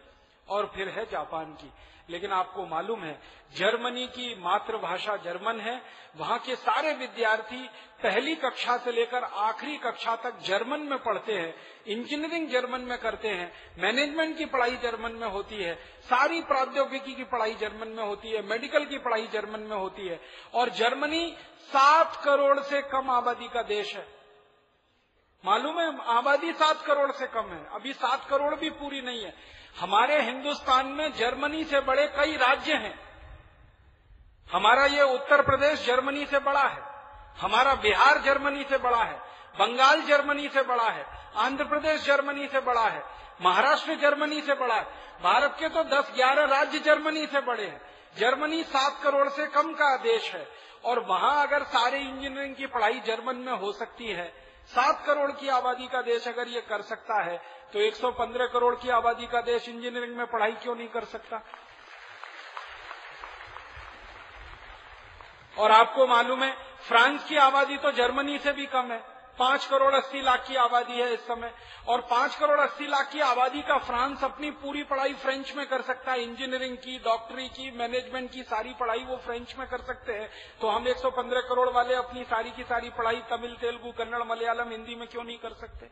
[0.48, 1.70] और फिर है जापान की।
[2.10, 3.20] लेकिन आपको मालूम है,
[3.56, 5.82] जर्मनी की मातृभाषा जर्मन है।
[6.16, 7.68] वहाँ के सारे विद्यार्थी
[8.02, 11.54] पहली कक्षा से लेकर आखिरी कक्षा तक जर्मन में पढ़ते हैं,
[11.86, 17.24] इंजीनियरिंग जर्मन में करते हैं, मैनेजमेंट की पढ़ाई जर्मन में होती है, सारी प्रौद्योगिकी की
[17.24, 20.20] पढ़ाई जर्मन में होती है, मेडिकल की पढ़ाई जर्मन में होती है।
[20.54, 24.06] और जर्मनी सात करोड़ से कम आबादी का देश है।
[25.44, 29.55] मालूम है, आबादी सात करोड़ से कम है, अभी सात करोड़ भी पूरी नहीं है।
[29.80, 32.98] हमारे हिंदुस्तान में जर्मनी से बड़े कई राज्य हैं।
[34.52, 36.82] हमारा ये उत्तर प्रदेश जर्मनी से बड़ा है।
[37.40, 39.18] हमारा बिहार जर्मनी से बड़ा है।
[39.58, 41.06] बंगाल जर्मनी से बड़ा है।
[41.36, 43.02] आंध्र प्रदेश जर्मनी से बड़ा है।
[43.42, 44.84] महाराष्ट्र जर्मनी से बड़ा है।
[45.22, 47.80] भारत के तो 10-11 राज्य जर्मनी से बड़े हैं।
[48.18, 50.48] जर्मनी सात करोड़ से कम का देश है।
[50.84, 54.45] और वहाँ अगर सारे इंजीनियरिंग की पढ़ाई जर्मन में हो सकती है
[54.76, 57.36] सात करोड़ की आबादी का देश अगर ये कर सकता है
[57.72, 61.42] तो 115 करोड़ की आबादी का देश इंजीनियरिंग में पढ़ाई क्यों नहीं कर सकता?
[65.56, 69.00] और आपको मालूम है, फ्रांस की आबादी तो जर्मनी से भी कम है।
[69.38, 71.52] पाँच करोड़ अस्सी लाख की आबादी है इस समय।
[71.88, 75.82] और पाँच करोड़ अस्सी लाख की आबादी का फ्रांस अपनी पूरी पढ़ाई फ्रेंच में कर
[75.82, 80.12] सकता है। इंजीनियरिंग की, डॉक्टरी की, मैनेजमेंट की सारी पढ़ाई वो फ्रेंच में कर सकते
[80.12, 80.30] हैं।
[80.60, 84.94] तो हम 115 करोड़ वाले अपनी सारी की सारी पढ़ाई तमिल, तेलुगु, कन्नड़, मलयालम, हिंदी
[84.94, 85.90] में क्यों नहीं कर सकते?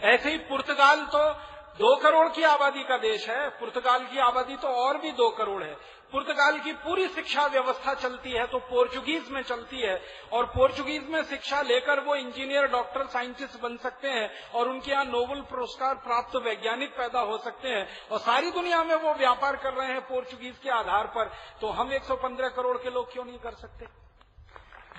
[0.00, 1.30] ऐसे ही पुर्तगाल तो
[1.76, 5.62] दो करोड़ की आबादी का देश है। पुर्तगाल की आबादी तो और भी दो करोड़
[5.62, 5.76] है।
[6.12, 10.00] पुर्तगाल की पूरी शिक्षा व्यवस्था चलती है तो पोर्चुगीज में चलती है।
[10.32, 15.04] और पोर्चुगीज में शिक्षा लेकर वो इंजीनियर, डॉक्टर, साइंटिस्ट बन सकते हैं और उनके यहाँ
[15.06, 19.72] नोबल पुरस्कार प्राप्त वैज्ञानिक पैदा हो सकते हैं। और सारी दुनिया में वो व्यापार कर
[19.72, 23.54] रहे हैं पोर्चुगीज के आधार पर। तो हम 115 करोड़ के लोग क्यों नहीं कर
[23.56, 23.86] सकते?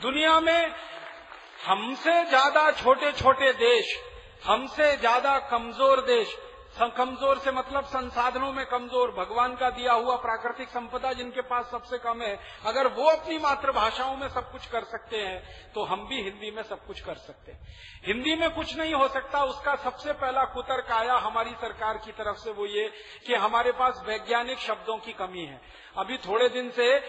[0.01, 0.73] दुनिया में
[1.65, 3.95] हमसे ज़्यादा छोटे छोटे देश,
[4.45, 6.35] हमसे ज़्यादा कमज़ोर देश
[6.77, 11.97] कमज़ोर से मतलब संसाधनों में कमज़ोर, भगवान का दिया हुआ प्राकृतिक संपदा जिनके पास सबसे
[11.97, 16.21] कम है, अगर वो अपनी मातृभाषाओं में सब कुछ कर सकते हैं तो हम भी
[16.21, 17.59] हिंदी में सब कुछ कर सकते हैं।
[18.05, 22.37] हिंदी में कुछ नहीं हो सकता, उसका सबसे पहला कुतर्क आया हमारी सरकार की तरफ़
[22.37, 22.87] से वो ये
[23.27, 25.61] कि हमारे पास वैज्ञानिक शब्दों की कमी है।
[25.97, 26.99] अभी थोड़े दिन से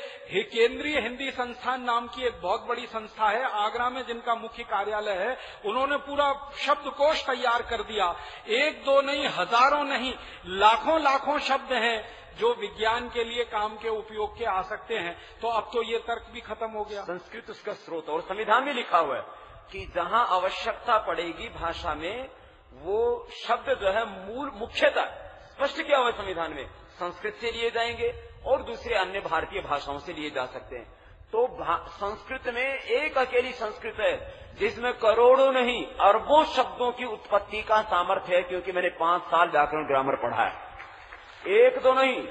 [0.44, 5.12] केंद्रीय हिंदी संस्थान नाम की एक बहुत बड़ी संस्था है, आगरा में जिनका मुख्य कार्यालय
[5.12, 8.14] है, उन्होंने पूरा शब्दकोश तैयार कर दिया।
[8.48, 10.14] एक दो नहीं, हज़ारों नहीं,
[10.46, 15.16] लाखों लाखों शब्द हैं जो विज्ञान के लिए काम के उपयोग के आ सकते हैं।
[15.40, 18.72] तो अब तो ये तर्क भी खत्म हो गया। संस्कृत उसका स्रोत और संविधान में
[18.74, 19.22] लिखा हुआ है
[19.72, 22.28] कि जहाँ आवश्यकता पड़ेगी भाषा में,
[22.74, 25.04] वो शब्द जो है मूल, मुख्यतः
[25.48, 30.12] स्पष्ट किया हुआ संविधान में। संस्कृत से लिए जाएँगे और दूसरे अन्य भारतीय भाषाओं से
[30.12, 30.86] लिए जा सकते हैं।
[31.32, 31.46] तो
[31.92, 34.14] संस्कृत में एक अकेली संस्कृत है,
[34.58, 39.86] जिसमें करोड़ों नहीं, अरबों शब्दों की उत्पत्ति का सामर्थ्य है, क्योंकि मैंने पाँच साल व्याकरण
[39.86, 42.22] ग्रामर पढ़ा है। एक दो नहीं,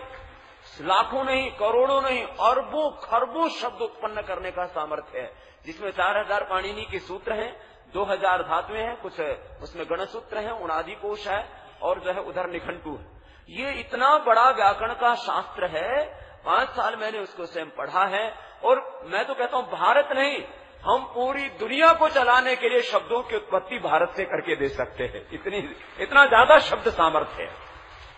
[0.82, 5.32] लाखों नहीं, करोड़ों नहीं, अरबों, खरबों शब्द उत्पन्न करने का सामर्थ्य है,
[5.66, 7.56] जिसमें चार हज़ार पाणिनी के सूत्र हैं,
[7.94, 9.20] दो हज़ार धातुएँ हैं, कुछ
[9.64, 11.44] उसमें गणसूत्र हैं उनादि कोश है,
[11.82, 13.17] और जो है उधर निघंटू है।
[13.50, 16.04] ये इतना बड़ा व्याकरण का शास्त्र है,
[16.46, 18.30] पाँच साल मैंने उसको स्वयं पढ़ा है,
[18.64, 20.38] और मैं तो कहता हूँ भारत नहीं,
[20.84, 25.04] हम पूरी दुनिया को चलाने के लिए शब्दों की उत्पत्ति भारत से करके दे सकते
[25.04, 25.58] हैं। इतनी,
[26.00, 27.50] इतना ज़्यादा शब्द सामर्थ्य है।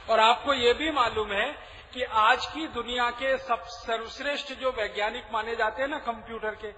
[0.10, 1.52] और आपको ये भी मालूम है
[1.94, 6.72] कि आज की दुनिया के सब सर्वश्रेष्ठ जो वैज्ञानिक माने जाते हैं ना कंप्यूटर के,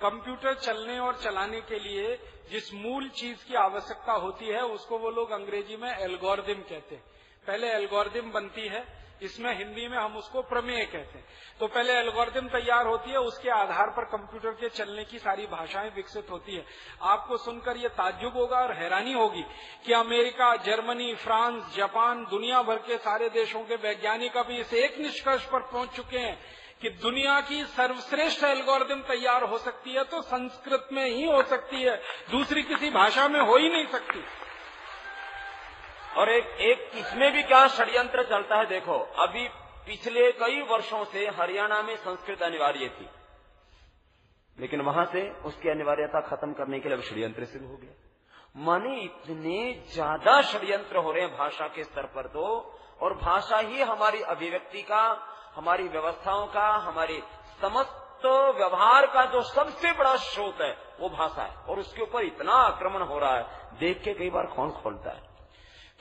[0.00, 2.16] कंप्यूटर चलने और चलाने के लिए
[2.50, 7.02] जिस मूल चीज़ की आवश्यकता होती है, उसको वो लोग अंग्रेज़ी में एल्गोरिदम कहते हैं।
[7.46, 8.84] पहले एल्गोरिदम बनती है,
[9.22, 11.24] इसमें हिंदी में हम उसको प्रमेय कहते हैं।
[11.60, 15.90] तो पहले एल्गोरिदम तैयार होती है, उसके आधार पर कंप्यूटर के चलने की सारी भाषाएँ
[15.90, 16.64] विकसित होती है।
[17.04, 19.44] आपको सुनकर ये ताज्जुब होगा और हैरानी होगी
[19.86, 24.98] कि अमेरिका, जर्मनी, फ्रांस, जापान, दुनिया भर के सारे देशों के वैज्ञानिक अभी इस एक
[24.98, 26.38] निष्कर्ष पर पहुँच चुके हैं
[26.82, 31.82] कि दुनिया की सर्वश्रेष्ठ एल्गोरिदम तैयार हो सकती है तो संस्कृत में ही हो सकती
[31.82, 31.96] है,
[32.30, 34.24] दूसरी किसी भाषा में हो ही नहीं सकती।
[36.16, 39.48] और एक एक इसमें भी क्या षड्यंत्र चलता है देखो, अभी
[39.86, 43.08] पिछले कई वर्षों से हरियाणा में संस्कृत अनिवार्य थी।
[44.58, 49.58] लेकिन वहाँ से उसकी अनिवार्यता खत्म करने के लिए षड्यंत्र शुरू हो गया। माने इतने
[49.92, 52.44] ज़्यादा षड्यंत्र हो रहे हैं भाषा के स्तर पर तो
[53.02, 55.02] और भाषा ही हमारी अभिव्यक्ति का,
[55.54, 57.22] हमारी व्यवस्थाओं का, हमारी
[57.62, 58.02] समस्त
[58.56, 63.02] व्यवहार का जो सबसे बड़ा स्रोत है, वो भाषा है। और उसके ऊपर इतना आक्रमण
[63.02, 63.44] हो रहा है,
[63.80, 65.35] देख के कई बार कौन खोलता है।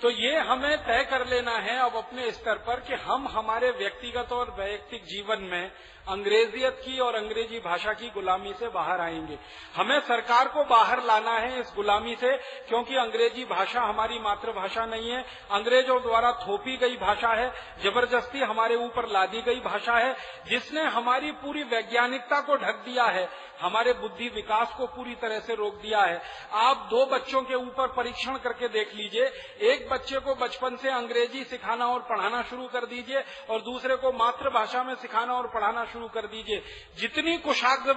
[0.02, 4.32] तो ये हमें तय कर लेना है अब अपने स्तर पर कि हम हमारे व्यक्तिगत
[4.32, 5.72] और वैयक्तिक जीवन में
[6.08, 9.38] अंग्रेजियत की और अंग्रेज़ी भाषा की गुलामी से बाहर आएँगे।
[9.76, 15.10] हमें सरकार को बाहर लाना है इस गुलामी से, क्योंकि अंग्रेज़ी भाषा हमारी मातृभाषा नहीं
[15.10, 20.16] है। अंग्रेज़ों द्वारा थोपी गई भाषा है, ज़बरदस्ती हमारे ऊपर लादी गई भाषा है,
[20.50, 23.30] जिसने हमारी पूरी वैज्ञानिकता को ढक दिया है।
[23.62, 26.22] हमारे बुद्धि विकास को पूरी तरह से रोक दिया है।
[26.62, 29.26] आप दो बच्चों के ऊपर परीक्षण करके देख लीजिए।
[29.66, 34.12] एक बच्चे को बचपन से अंग्रेज़ी सिखाना और पढ़ाना शुरू कर दीजिए और दूसरे को
[34.14, 36.64] मातृभाषा में सिखाना और पढ़ाना शुरू कर दीजिए।
[36.98, 37.94] जितनी कुशाग्र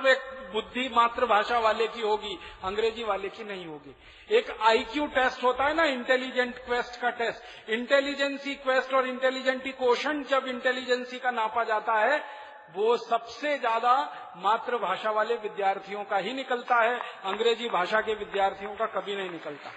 [0.53, 3.95] बुद्धि मातृभाषा वाले की होगी, अंग्रेज़ी वाले की नहीं होगी।
[4.31, 10.23] एक आईक्यू टेस्ट होता है ना इंटेलिजेंट क्वेस्ट का टेस्ट इंटेलिजेंसी क्वेस्ट और इंटेलिजेंटी क्वेश्चन
[10.31, 12.19] जब इंटेलिजेंसी का नापा जाता है
[12.69, 13.93] वो सबसे ज़्यादा
[14.37, 19.73] मातृभाषा वाले विद्यार्थियों का ही निकलता है। अंग्रेज़ी भाषा के विद्यार्थियों का कभी नहीं निकलता।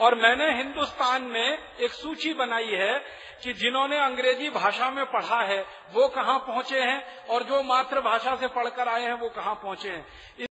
[0.00, 2.98] और मैंने हिंदुस्तान में एक सूची बनाई है
[3.42, 5.60] कि जिन्होंने अंग्रेज़ी भाषा में पढ़ा है,
[5.92, 10.06] वो कहाँ पहुँचे हैं और जो मातृभाषा से पढ़कर आए हैं, वो कहाँ पहुँचे हैं।
[10.38, 10.48] इस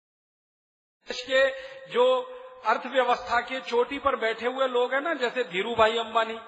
[1.08, 1.48] देश के
[1.94, 2.06] जो
[2.66, 6.40] अर्थव्यवस्था के चोटी पर बैठे हुए लोग हैं ना, जैसे धीरू भाई अंबानी,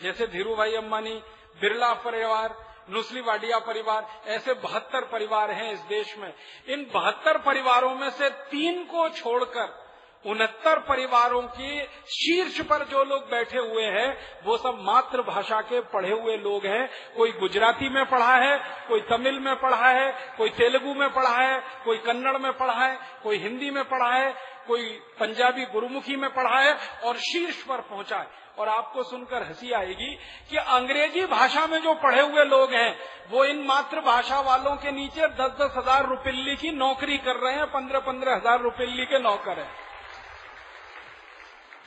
[0.00, 1.14] जैसे धीरू भाई अंबानी,
[1.60, 2.54] बिरला परिवार
[2.90, 6.34] नुसली वाडिया परिवार, ऐसे बहत्तर परिवार हैं इस देश में।
[6.68, 9.90] इन बहत्तर परिवारों में से तीन को छोड़कर
[10.26, 16.10] उनहत्तर परिवारों के शीर्ष पर जो लोग बैठे हुए हैं, वो सब मातृभाषा के पढ़े
[16.10, 20.94] हुए लोग हैं। कोई गुजराती में पढ़ा है, कोई तमिल में पढ़ा है, कोई तेलुगु
[20.94, 24.34] में पढ़ा है, कोई कन्नड़ में पढ़ा है, कोई हिंदी में पढ़ा है,
[24.66, 24.88] कोई
[25.20, 26.74] पंजाबी गुरुमुखी में पढ़ा है
[27.04, 30.10] और शीर्ष पर पहुँचा है। और आपको सुनकर हँसी आएगी
[30.50, 32.96] कि अंग्रेज़ी भाषा में जो पढ़े हुए लोग हैं,
[33.30, 37.66] वो इन मातृभाषा वालों के नीचे दस दस हज़ार रुपये की नौकरी कर रहे हैं
[37.66, 39.70] पंद्रह पंद्रह हज़ार रुपये के नौकर हैं।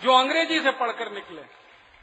[0.03, 1.41] जो अंग्रेज़ी से पढ़कर निकले,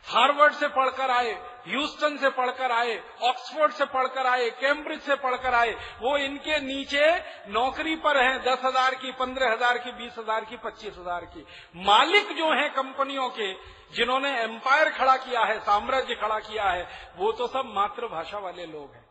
[0.06, 1.32] हार्वर्ड से पढ़कर आए,
[1.66, 7.10] ह्यूस्टन से पढ़कर आए, ऑक्सफोर्ड से पढ़कर आए, कैम्ब्रिज से पढ़कर आए, वो इनके नीचे
[7.48, 11.44] नौकरी पर हैं, दस हज़ार की, पंद्रह हज़ार की, बीस हज़ार की, पच्चीस हज़ार की।
[11.84, 13.52] मालिक जो हैं कंपनियों के
[13.92, 18.94] जिन्होंने एम्पायर खड़ा किया है, साम्राज्य खड़ा किया है, वो तो सब मातृभाषा वाले लोग
[18.94, 19.10] हैं।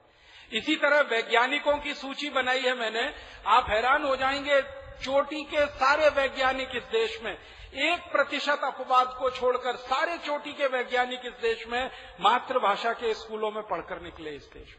[0.53, 3.13] इसी तरह वैज्ञानिकों की सूची बनाई है मैंने।
[3.47, 4.61] आप हैरान हो जाएँगे,
[5.03, 7.37] चोटी के सारे वैज्ञानिक इस देश में,
[7.75, 13.51] एक प्रतिशत अपवाद को छोड़कर सारे चोटी के वैज्ञानिक इस देश में मातृभाषा के स्कूलों
[13.51, 14.78] में पढ़कर निकले इस देश में।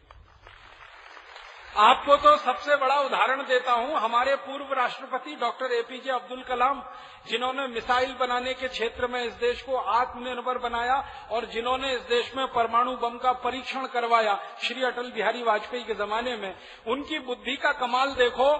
[1.73, 6.81] आपको तो सबसे बड़ा उदाहरण देता हूँ हमारे पूर्व राष्ट्रपति डॉक्टर एपीजे अब्दुल कलाम,
[7.27, 10.95] जिन्होंने मिसाइल बनाने के क्षेत्र में इस देश को आत्मनिर्भर बनाया
[11.31, 15.93] और जिन्होंने इस देश में परमाणु बम का परीक्षण करवाया श्री अटल बिहारी वाजपेयी के
[15.95, 16.53] जमाने में।
[16.87, 18.51] उनकी बुद्धि का कमाल देखो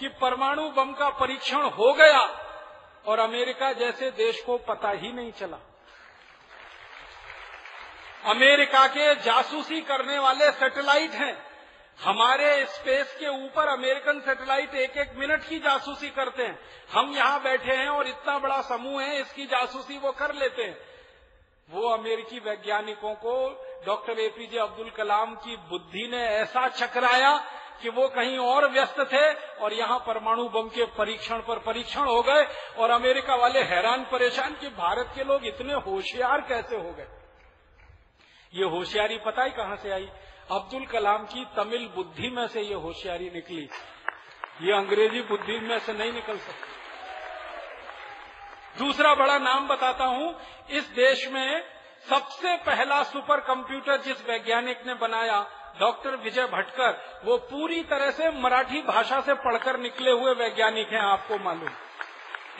[0.00, 2.20] कि परमाणु बम का परीक्षण हो गया
[3.06, 5.58] और अमेरिका जैसे देश को पता ही नहीं चला।
[8.26, 11.49] अमेरिका के जासूसी करने वाले सैटेलाइट हैं।
[12.04, 16.58] हमारे स्पेस के ऊपर अमेरिकन सैटेलाइट एक एक मिनट की जासूसी करते हैं।
[16.92, 20.78] हम यहाँ बैठे हैं और इतना बड़ा समूह है, इसकी जासूसी वो कर लेते हैं।
[21.68, 23.34] वो अमेरिकी वैज्ञानिकों को
[23.86, 27.36] डॉक्टर एपीजे अब्दुल कलाम की बुद्धि ने ऐसा चकराया
[27.82, 32.22] कि वो कहीं और व्यस्त थे और यहाँ परमाणु बम के परीक्षण पर परीक्षण हो
[32.22, 32.46] गए
[32.78, 37.06] और अमेरिका वाले हैरान परेशान कि भारत के लोग इतने होशियार कैसे हो गए?
[38.54, 40.10] ये होशियारी पता ही कहाँ से आई?
[40.52, 43.68] अब्दुल कलाम की तमिल बुद्धि में से ये होशियारी निकली।
[44.62, 46.70] ये अंग्रेज़ी बुद्धि में से नहीं निकल सकती।
[48.78, 50.40] दूसरा बड़ा नाम बताता हूँ,
[50.70, 51.64] इस देश में
[52.10, 55.46] सबसे पहला सुपर कंप्यूटर जिस वैज्ञानिक ने बनाया,
[55.80, 61.00] डॉक्टर विजय भटकर, वो पूरी तरह से मराठी भाषा से पढ़कर निकले हुए वैज्ञानिक हैं,
[61.00, 61.70] आपको मालूम।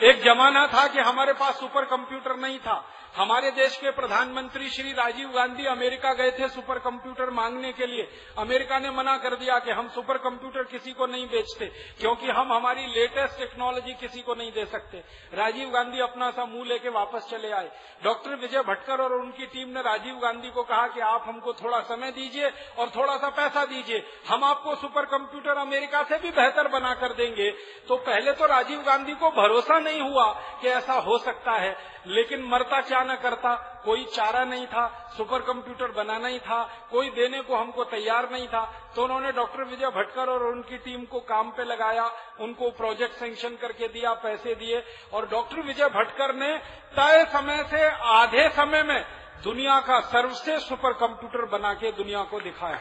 [0.03, 2.85] एक जमाना था कि हमारे पास सुपर कंप्यूटर नहीं था।
[3.15, 8.07] हमारे देश के प्रधानमंत्री श्री राजीव गांधी अमेरिका गए थे सुपर कंप्यूटर मांगने के लिए।
[8.37, 11.65] अमेरिका ने मना कर दिया कि हम सुपर कंप्यूटर किसी को नहीं बेचते,
[11.99, 15.03] क्योंकि हम हमारी लेटेस्ट टेक्नोलॉजी किसी को नहीं दे सकते।
[15.33, 17.69] राजीव गांधी अपना सा मुँह लेके वापस चले आए।
[18.03, 21.79] डॉक्टर विजय भटकर और उनकी टीम ने राजीव गांधी को कहा कि आप हमको थोड़ा
[21.81, 26.67] समय दीजिए और थोड़ा सा पैसा दीजिए। हम आपको सुपर कंप्यूटर अमेरिका से भी बेहतर
[26.69, 27.51] बना कर देंगे।
[27.87, 30.31] तो पहले तो राजीव गांधी को भरोसा नहीं हुआ
[30.61, 31.75] कि ऐसा हो सकता है।
[32.07, 33.53] लेकिन मरता क्या न करता,
[33.85, 34.87] कोई चारा नहीं था,
[35.17, 38.63] सुपर कंप्यूटर बनाना ही था, कोई देने को हमको तैयार नहीं था
[38.95, 43.55] तो उन्होंने डॉक्टर विजय भटकर और उनकी टीम को काम पे लगाया, उनको प्रोजेक्ट सेंक्शन
[43.57, 44.83] करके दिया, पैसे दिए,
[45.13, 46.57] और डॉक्टर विजय भटकर ने
[46.93, 49.03] तय समय से आधे समय में
[49.43, 52.79] दुनिया का सर्वश्रेष्ठ सुपर कंप्यूटर बना के दुनिया को दिखाया।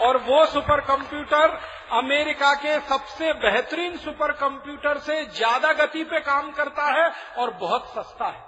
[0.00, 1.58] और वो सुपर कंप्यूटर
[1.92, 7.88] अमेरिका के सबसे बेहतरीन सुपर कंप्यूटर से ज़्यादा गति पे काम करता है और बहुत
[7.88, 8.46] सस्ता है।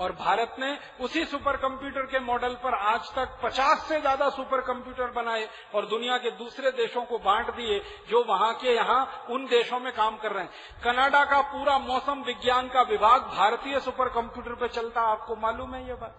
[0.00, 4.60] और भारत ने उसी सुपर कंप्यूटर के मॉडल पर आज तक 50 से ज़्यादा सुपर
[4.60, 7.78] कंप्यूटर बनाए और दुनिया के दूसरे देशों को बांट दिए
[8.10, 12.22] जो वहाँ के यहाँ उन देशों में काम कर रहे हैं। कनाडा का पूरा मौसम
[12.22, 16.14] विज्ञान का विभाग भारतीय सुपर कंप्यूटर पर चलता आपको मालूम है ये बात?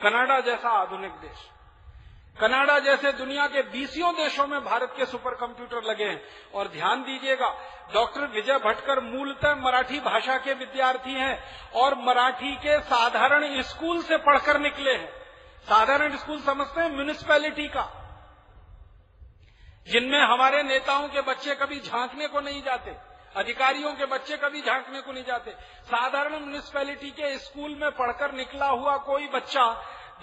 [0.00, 1.48] कनाडा जैसा आधुनिक देश।
[2.40, 6.22] कनाडा जैसे दुनिया के बीसियों देशों में भारत के सुपर कंप्यूटर लगे हैं।
[6.54, 7.48] और ध्यान दीजिएगा,
[7.94, 14.16] डॉक्टर विजय भटकर मूलतः मराठी भाषा के विद्यार्थी हैं और मराठी के साधारण स्कूल से
[14.16, 15.12] पढ़कर निकले हैं।
[15.62, 17.88] साधारण स्कूल समझते हैं म्यूनिसपैलिटी का।
[19.88, 22.96] जिनमें हमारे नेताओं के बच्चे कभी झांकने को नहीं जाते,
[23.36, 25.50] अधिकारियों के बच्चे कभी झांकने को नहीं जाते।
[25.84, 29.64] साधारण म्यूनिसपैलिटी के स्कूल में पढ़कर निकला हुआ कोई बच्चा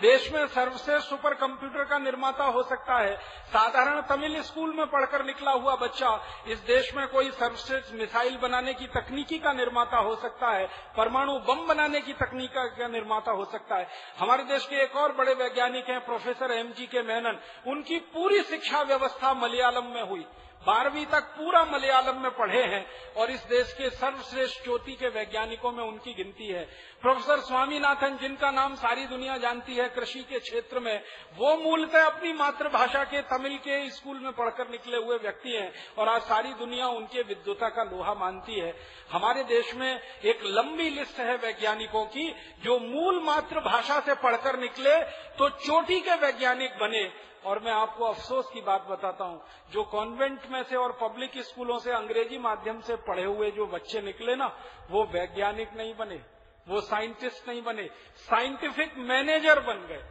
[0.02, 3.16] देश में सर्वश्रेष्ठ सुपर कंप्यूटर का निर्माता हो सकता है।
[3.48, 6.10] साधारण तमिल स्कूल में पढ़कर निकला हुआ बच्चा
[6.48, 10.68] इस देश में कोई सर्वश्रेष्ठ मिसाइल बनाने की तकनीकी का निर्माता हो सकता है,
[10.98, 13.88] परमाणु बम बनाने की तकनीक का निर्माता हो सकता है।
[14.20, 18.42] हमारे देश के एक और बड़े वैज्ञानिक हैं, प्रोफेसर एम जी के मेनन। उनकी पूरी
[18.42, 20.26] शिक्षा व्यवस्था मलयालम में हुई।
[20.68, 22.86] बारहवीं तक पूरा मलयालम में पढ़े हैं
[23.18, 26.64] और इस देश के सर्वश्रेष्ठ चोटी के वैज्ञानिकों में उनकी गिनती है।
[27.02, 31.04] प्रोफेसर स्वामीनाथन, जिनका नाम सारी दुनिया जानती है, कृषि के क्षेत्र में,
[31.38, 36.10] वो मूलतः अपनी मातृभाषा के तमिल के स्कूल में पढ़कर निकले हुए व्यक्ति हैं और
[36.10, 38.74] आज सारी दुनिया उनके विद्वता का लोहा मानती है।
[39.12, 44.96] हमारे देश में एक लंबी लिस्ट है वैज्ञानिकों की, जो मूल मातृभाषा से पढ़कर निकले
[45.38, 47.04] तो चोटी के वैज्ञानिक बने
[47.46, 51.80] और मैं आपको अफसोस की बात बताता हूँ, जो कॉन्वेंट में से और पब्लिक स्कूलों
[51.80, 54.48] से अंग्रेज़ी माध्यम से पढ़े हुए जो बच्चे निकले ना,
[54.92, 56.22] वो वैज्ञानिक नहीं बने,
[56.68, 60.04] वो साइंटिस्ट नहीं बने साइंटिफिक मैनेजर बन गए।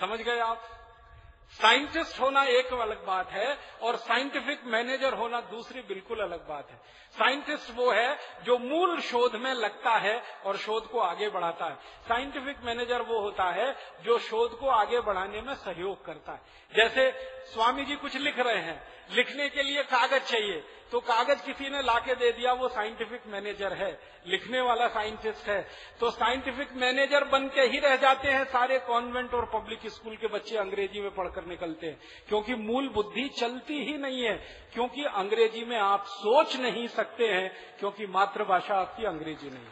[0.00, 0.62] समझ गए आप?
[1.52, 6.76] साइंटिस्ट होना एक अलग बात है और साइंटिफिक मैनेजर होना दूसरी बिल्कुल अलग बात है।
[7.14, 11.74] साइंटिस्ट वो है जो मूल शोध में लगता है और शोध को आगे बढ़ाता है।
[12.08, 16.40] साइंटिफिक मैनेजर वो होता है जो शोध को आगे बढ़ाने में सहयोग करता है।
[16.74, 17.10] जैसे
[17.52, 21.82] स्वामी जी कुछ लिख रहे हैं। लिखने के लिए कागज़ चाहिए। तो कागज़ किसी ने
[21.82, 25.68] लाके दे दिया, वो साइंटिफिक मैनेजर है। लिखने वाला साइंटिस्ट है।
[26.00, 30.26] तो साइंटिफिक मैनेजर बन के ही रह जाते हैं सारे कॉन्वेंट और पब्लिक स्कूल के
[30.26, 35.64] बच्चे अंग्रेज़ी में पढ़कर निकलते हैं। क्योंकि मूल बुद्धि चलती ही नहीं है। क्योंकि अंग्रेज़ी
[35.64, 39.66] में आप सोच नहीं सकते हैं, क्योंकि मातृभाषा आपकी अंग्रेज़ी नहीं।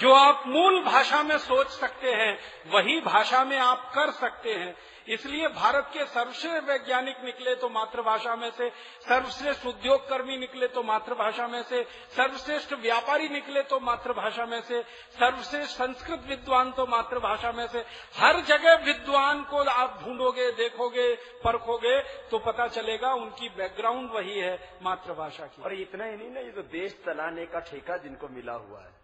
[0.00, 2.38] जो आप मूल भाषा में सोच सकते हैं,
[2.72, 4.74] वही भाषा में आप कर सकते हैं।
[5.08, 8.68] इसलिए भारत के सर्वश्रेष्ठ वैज्ञानिक निकले तो मातृभाषा में से,
[9.00, 11.82] सर्वश्रेष्ठ उद्योग कर्मी निकले तो मातृभाषा में से,
[12.16, 14.82] सर्वश्रेष्ठ व्यापारी निकले तो मातृभाषा में से,
[15.12, 17.84] सर्वश्रेष्ठ संस्कृत विद्वान तो मातृभाषा में से।
[18.16, 21.98] हर जगह विद्वान को आप ढूंढोगे, देखोगे, परखोगे
[22.30, 26.50] तो पता चलेगा उनकी बैकग्राउंड वही है मातृभाषा की। और इतना ही नहीं ना, ये
[26.50, 28.95] तो देश चलाने का ठेका जिनको मिला हुआ है।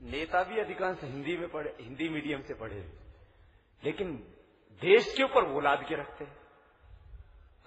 [0.00, 2.80] नेता भी अधिकांश हिंदी में पढ़े, हिंदी मीडियम से पढ़े
[3.82, 4.12] लेकिन
[4.82, 6.36] देश के ऊपर वो लाद के रखते हैं।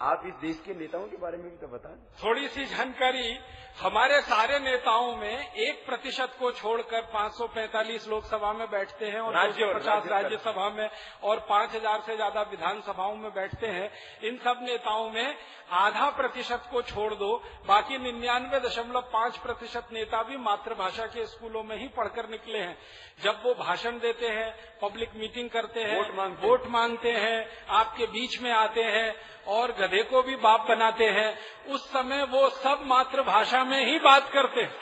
[0.01, 3.34] आप इस देश के नेताओं के बारे में भी तो बताएँ। थोड़ी सी जानकारी
[3.78, 9.71] हमारे सारे नेताओं में एक प्रतिशत को छोड़कर 545 लोकसभा में बैठते हैं और राज्य
[9.76, 10.89] पचास राज्यसभा में
[11.24, 13.89] और 5000 से ज़्यादा विधानसभाओं में बैठते हैं।
[14.24, 15.36] इन सब नेताओं में
[15.74, 17.36] आधा प्रतिशत को छोड़ दो
[17.67, 22.78] बाकी निन्यानवे दशमलव पाँच प्रतिशत नेता भी मातृभाषा के स्कूलों में ही पढ़कर निकले हैं।
[23.24, 24.49] जब वो भाषण देते हैं
[24.82, 29.13] पब्लिक मीटिंग करते हैं वोट मांगते वोट मांगते हैं आपके बीच में आते हैं
[29.53, 31.38] और गधे को भी बाप बनाते हैं
[31.74, 34.76] उस समय वो सब मातृभाषा में ही बात करते हैं।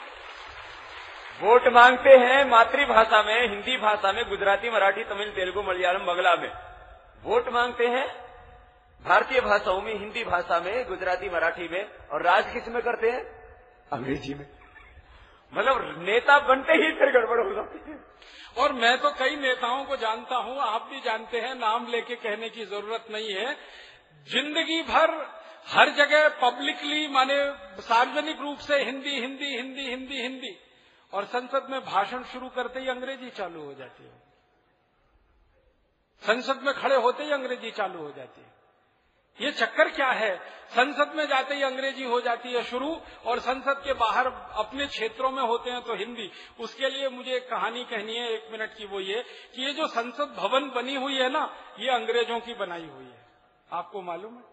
[1.40, 6.52] वोट मांगते हैं मातृभाषा में, हिंदी भाषा में, गुजराती, मराठी, तमिल, तेलुगु, मलयालम, बंगला में।
[7.22, 8.06] वोट मांगते हैं
[9.04, 13.24] भारतीय भाषाओं में, हिंदी भाषा में, गुजराती, मराठी में और राज किसमें करते हैं?
[13.92, 14.46] अंग्रेज़ी में।
[15.52, 17.98] मतलब नेता बनते ही फिर गड़बड़ हो जाती है।
[18.58, 22.48] और मैं तो कई नेताओं को जानता हूँ, आप भी जानते हैं, नाम लेके कहने
[22.48, 23.56] की ज़रूरत नहीं है।
[24.28, 27.36] ज़िंदगी भर हर जगह पब्लिकली माने
[27.82, 30.56] सार्वजनिक रूप से हिंदी हिंदी हिंदी हिंदी हिंदी,
[31.12, 34.20] और संसद में भाषण शुरू करते ही अंग्रेज़ी चालू हो जाती है।
[36.22, 38.50] संसद में खड़े होते ही अंग्रेज़ी चालू हो जाती है।
[39.38, 40.34] ये चक्कर क्या है?
[40.70, 42.94] संसद में जाते ही अंग्रेज़ी हो जाती है शुरू,
[43.26, 47.50] और संसद के बाहर अपने क्षेत्रों में होते हैं तो हिंदी। उसके लिए मुझे एक
[47.50, 49.22] कहानी कहनी है, एक मिनट की वो ये,
[49.54, 51.44] कि ये जो संसद भवन बनी हुई है ना,
[51.78, 53.26] ये अंग्रेज़ों की बनाई हुई है।
[53.70, 54.51] आपको मालूम है?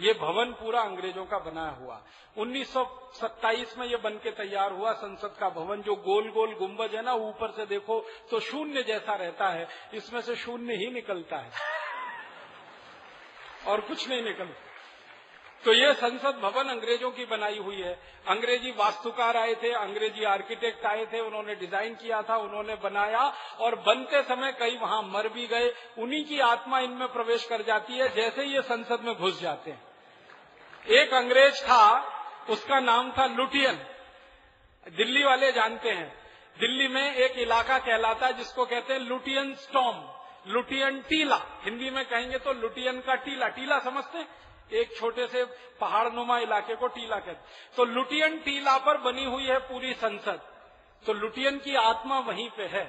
[0.00, 2.00] ये भवन पूरा अंग्रेज़ों का बनाया हुआ।
[2.36, 7.02] 1927 में ये बन के तैयार हुआ संसद का भवन, जो गोल गोल गुंबज है
[7.02, 11.50] ना, ऊपर से देखो तो शून्य जैसा रहता है। इसमें से शून्य ही निकलता है।
[13.66, 14.68] और कुछ नहीं निकलता
[15.64, 17.92] तो ये संसद भवन अंग्रेज़ों की बनाई हुई है।
[18.28, 23.20] अंग्रेज़ी वास्तुकार आए थे, अंग्रेज़ी आर्किटेक्ट आए थे, उन्होंने डिज़ाइन किया था, उन्होंने बनाया,
[23.60, 27.98] और बनते समय कई वहाँ मर भी गए। उन्हीं की आत्मा इनमें प्रवेश कर जाती
[27.98, 29.89] है, जैसे ये संसद में घुस जाते हैं।
[30.84, 31.84] एक अंग्रेज़ था
[32.50, 33.80] उसका नाम था लुटियन।
[34.86, 36.08] दिल्ली वाले जानते हैं।
[36.58, 40.04] दिल्ली में एक इलाका कहलाता है जिसको कहते हैं लुटियन स्टॉम
[40.46, 44.28] लुटियन टीला। हिंदी में कहेंगे तो लुटियन का टीला। टीला समझते हैं?
[44.72, 45.44] एक छोटे से
[45.80, 50.40] पहाड़ नुमा इलाके को टीला कहते तो लुटियन टीला पर बनी हुई है पूरी संसद।
[51.06, 52.84] तो लुटियन की आत्मा वहीं पे है।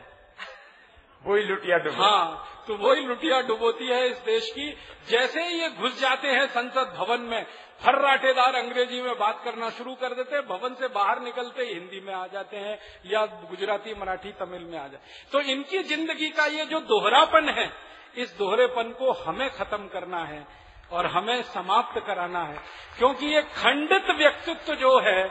[1.24, 4.70] वही लुटिया डुबो। हाँ तो वही लुटिया डुबोती है इस देश की।
[5.10, 7.46] जैसे ही ये घुस जाते हैं संसद भवन में
[7.82, 12.13] फर्राटेदार अंग्रेज़ी में बात करना शुरू कर देते हैं, भवन से बाहर निकलते हिंदी में
[12.13, 16.65] आ जाते हैं या गुजराती, मराठी, तमिल में आ जाते तो इनकी ज़िंदगी का ये
[16.65, 17.71] जो दोहरापन है,
[18.15, 20.45] इस दोहरेपन को हमें खत्म करना है
[20.91, 22.57] और हमें समाप्त कराना है।
[22.97, 25.23] क्योंकि ये खंडित व्यक्तित्व जो है,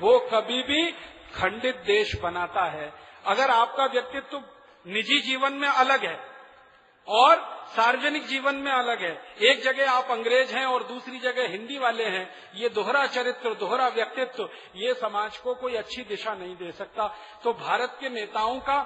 [0.00, 0.90] वो कभी भी
[1.34, 2.92] खंडित देश बनाता है।
[3.24, 4.42] अगर आपका व्यक्तित्व
[4.86, 6.18] निजी जीवन में अलग है
[7.08, 7.36] और
[7.70, 9.12] सार्वजनिक जीवन में अलग है।
[9.42, 13.88] एक जगह आप अंग्रेज़ हैं और दूसरी जगह हिंदी वाले हैं। ये दोहरा चरित्र, दोहरा
[13.88, 17.06] व्यक्तित्व, ये समाज को कोई अच्छी दिशा नहीं दे सकता।
[17.44, 18.78] तो भारत के नेताओं का,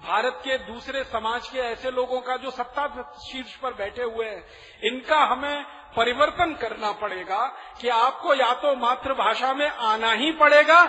[0.00, 2.86] भारत के दूसरे समाज के ऐसे लोगों का जो सत्ता
[3.22, 4.44] शीर्ष पर बैठे हुए हैं,
[4.84, 5.64] इनका हमें
[5.96, 7.46] परिवर्तन करना पड़ेगा
[7.80, 10.82] कि आपको या तो मातृभाषा में आना ही पड़ेगा,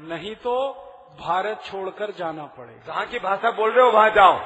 [0.00, 0.56] नहीं तो
[1.20, 4.38] भारत छोड़कर जाना पड़ेगा। जहाँ की भाषा बोल रहे हो, वहाँ जाओ।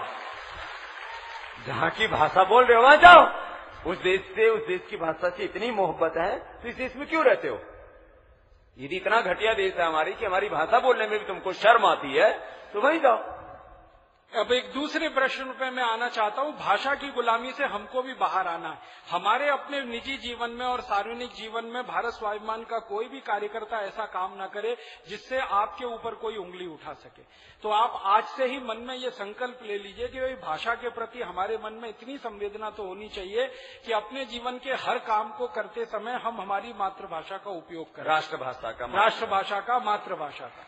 [1.67, 3.27] जहाँ की भाषा बोल रहे हो, वहाँ जाओ।
[3.87, 7.07] उस देश से, उस देश की भाषा से इतनी मोहब्बत है तो इस देश में
[7.09, 7.61] क्यों रहते हो?
[8.79, 12.13] यदि इतना घटिया देश है हमारी कि हमारी भाषा बोलने में भी तुमको शर्म आती
[12.13, 12.31] है
[12.73, 13.34] तो वहीं जाओ।
[14.35, 18.15] अब एक दूसरे प्रश्न पे मैं आना चाहता हूँ। भाषा की गुलामी से हमको भी
[18.15, 18.79] बाहर आना है।
[19.11, 23.81] हमारे अपने निजी जीवन में और सार्वजनिक जीवन में भारत स्वाभिमान का कोई भी कार्यकर्ता
[23.81, 24.77] ऐसा काम ना करे
[25.09, 27.23] जिससे आपके ऊपर कोई उंगली उठा सके।
[27.63, 30.91] तो आप आज से ही मन में ये संकल्प ले लीजिए कि भाई भाषा के
[30.91, 33.47] प्रति हमारे मन में इतनी संवेदना तो होनी चाहिए
[33.87, 38.05] कि अपने जीवन के हर काम को करते समय हम हमारी मातृभाषा का उपयोग करें।
[38.05, 40.67] राष्ट्रभाषा का राष्ट्रभाषा का मातृभाषा का।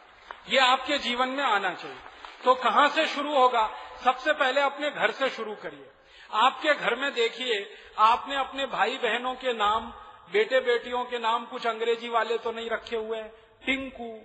[0.49, 2.14] ये आपके जीवन में आना चाहिए।
[2.45, 3.70] तो कहाँ से शुरू होगा?
[4.05, 5.91] सबसे पहले अपने घर से शुरू करिए।
[6.32, 9.93] आपके घर में देखिए, आपने अपने भाई बहनों के नाम
[10.32, 13.32] बेटे बेटियों के नाम कुछ अंग्रेज़ी वाले तो नहीं रखे हुए हैं?
[13.66, 14.20] टिंकू,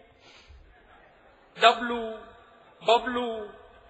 [1.62, 2.02] डब्लू,
[2.82, 3.28] बबलू,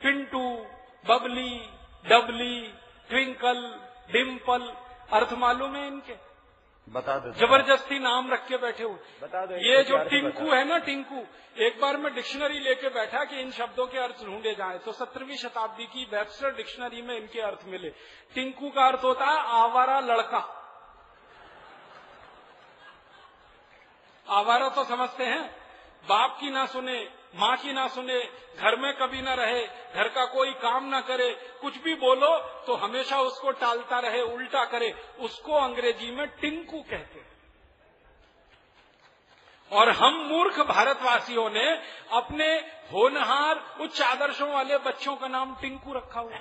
[0.01, 0.65] पिंटू,
[1.05, 1.69] बबली,
[2.09, 2.74] डबली,
[3.09, 4.74] ट्विंकल डिम्पल
[5.11, 6.30] अर्थ मालूम है इनके?
[6.88, 10.77] बता दो। ज़बरदस्ती नाम रख के बैठे हुए बता दो ये जो टिंकू है ना
[10.82, 11.23] टिंकू
[11.57, 15.38] एक बार मैं डिक्शनरी लेके बैठा कि इन शब्दों के अर्थ ढूंढे जाए तो सत्रहवीं
[15.38, 17.89] शताब्दी की वेबस्टर डिक्शनरी में इनके अर्थ मिले।
[18.36, 20.39] टिंकू का अर्थ होता है आवारा लड़का।
[24.27, 25.43] आवारा तो समझते हैं
[26.05, 26.99] बाप की ना सुने
[27.36, 28.19] माँ की ना सुने
[28.57, 29.65] घर में कभी ना रहे
[29.96, 31.32] घर का कोई काम ना करे,
[31.62, 32.38] कुछ भी बोलो
[32.68, 37.30] तो हमेशा उसको टालता रहे, उल्टा करे। उसको अंग्रेज़ी में टिंकू कहते हैं।
[39.72, 41.68] और हम मूर्ख भारतवासियों ने
[42.12, 42.54] अपने
[42.94, 46.39] होनहार, उच्च आदर्शों वाले बच्चों का नाम टिंकू रखा हुआ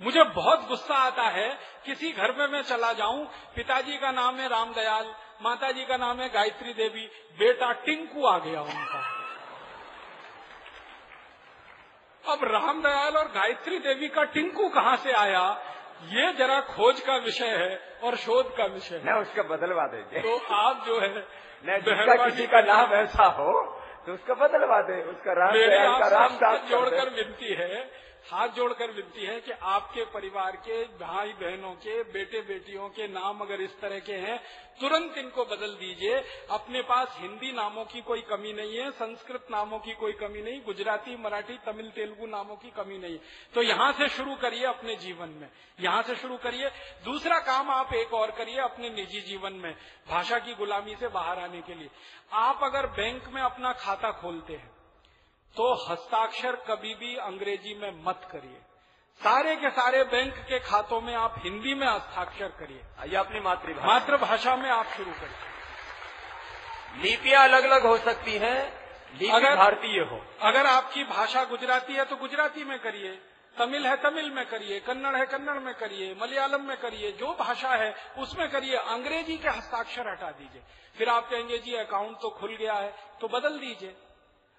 [0.00, 1.48] मुझे बहुत गुस्सा आता है,
[1.86, 3.24] किसी घर में मैं चला जाऊँ,
[3.56, 7.06] पिताजी का नाम है रामदयाल, माताजी का नाम है गायत्री देवी,
[7.38, 9.21] बेटा टिंकू आ गया उनका।
[12.24, 15.44] अब रामदयाल और गायत्री देवी का टिंकू कहाँ से आया?
[16.12, 20.36] ये जरा खोज का विषय है और शोध का विषय है। उसका बदलवा देंगे तो
[20.54, 21.08] आप जो है
[21.80, 23.52] जिसका किसी का नाम ऐसा हो
[24.06, 25.76] तो उसका बदलवा दे उसका राम मेरी
[26.14, 26.36] राम
[26.70, 27.68] जोड़कर विनती है
[28.30, 33.40] हाथ जोड़कर विनती है कि आपके परिवार के भाई बहनों के, बेटे बेटियों के नाम
[33.40, 34.38] अगर इस तरह के हैं,
[34.80, 39.78] तुरंत इनको बदल दीजिए। अपने पास हिंदी नामों की कोई कमी नहीं है, संस्कृत नामों
[39.78, 43.18] की कोई कमी नहीं, गुजराती, मराठी, तमिल, तेलुगु नामों की कमी नहीं।
[43.54, 45.50] तो यहाँ से शुरू करिए अपने जीवन में।
[45.80, 46.68] यहाँ से शुरू करिए।
[47.04, 49.76] दूसरा काम आप एक और करिए अपने निजी जीवन में,
[50.08, 51.90] भाषा की गुलामी से बाहर आने के लिए।
[52.32, 54.71] आप अगर बैंक में अपना खाता खोलते हैं
[55.56, 58.60] तो हस्ताक्षर कभी भी अंग्रेज़ी में मत करिए।
[59.24, 63.86] सारे के सारे बैंक के खातों में आप हिंदी में हस्ताक्षर करिए। ये अपनी मातृभाषा।
[63.86, 65.52] मातृभाषा में आप शुरू करिए।
[67.02, 68.80] लिपियाँ अलग अलग हो सकती हैं
[69.12, 73.12] लिपि अगर- भारतीय हो। अगर आपकी भाषा गुजराती है तो गुजराती में करिए।
[73.58, 77.68] तमिल है तमिल में करिए कन्नड़ है कन्नड़ में करिए मलयालम में करिए जो भाषा
[77.68, 80.62] है उसमें करिए। अंग्रेज़ी के हस्ताक्षर हटा दीजिए।
[80.98, 83.96] फिर आप कहेंगे जी अकाउंट तो खुल गया है तो बदल दीजिए।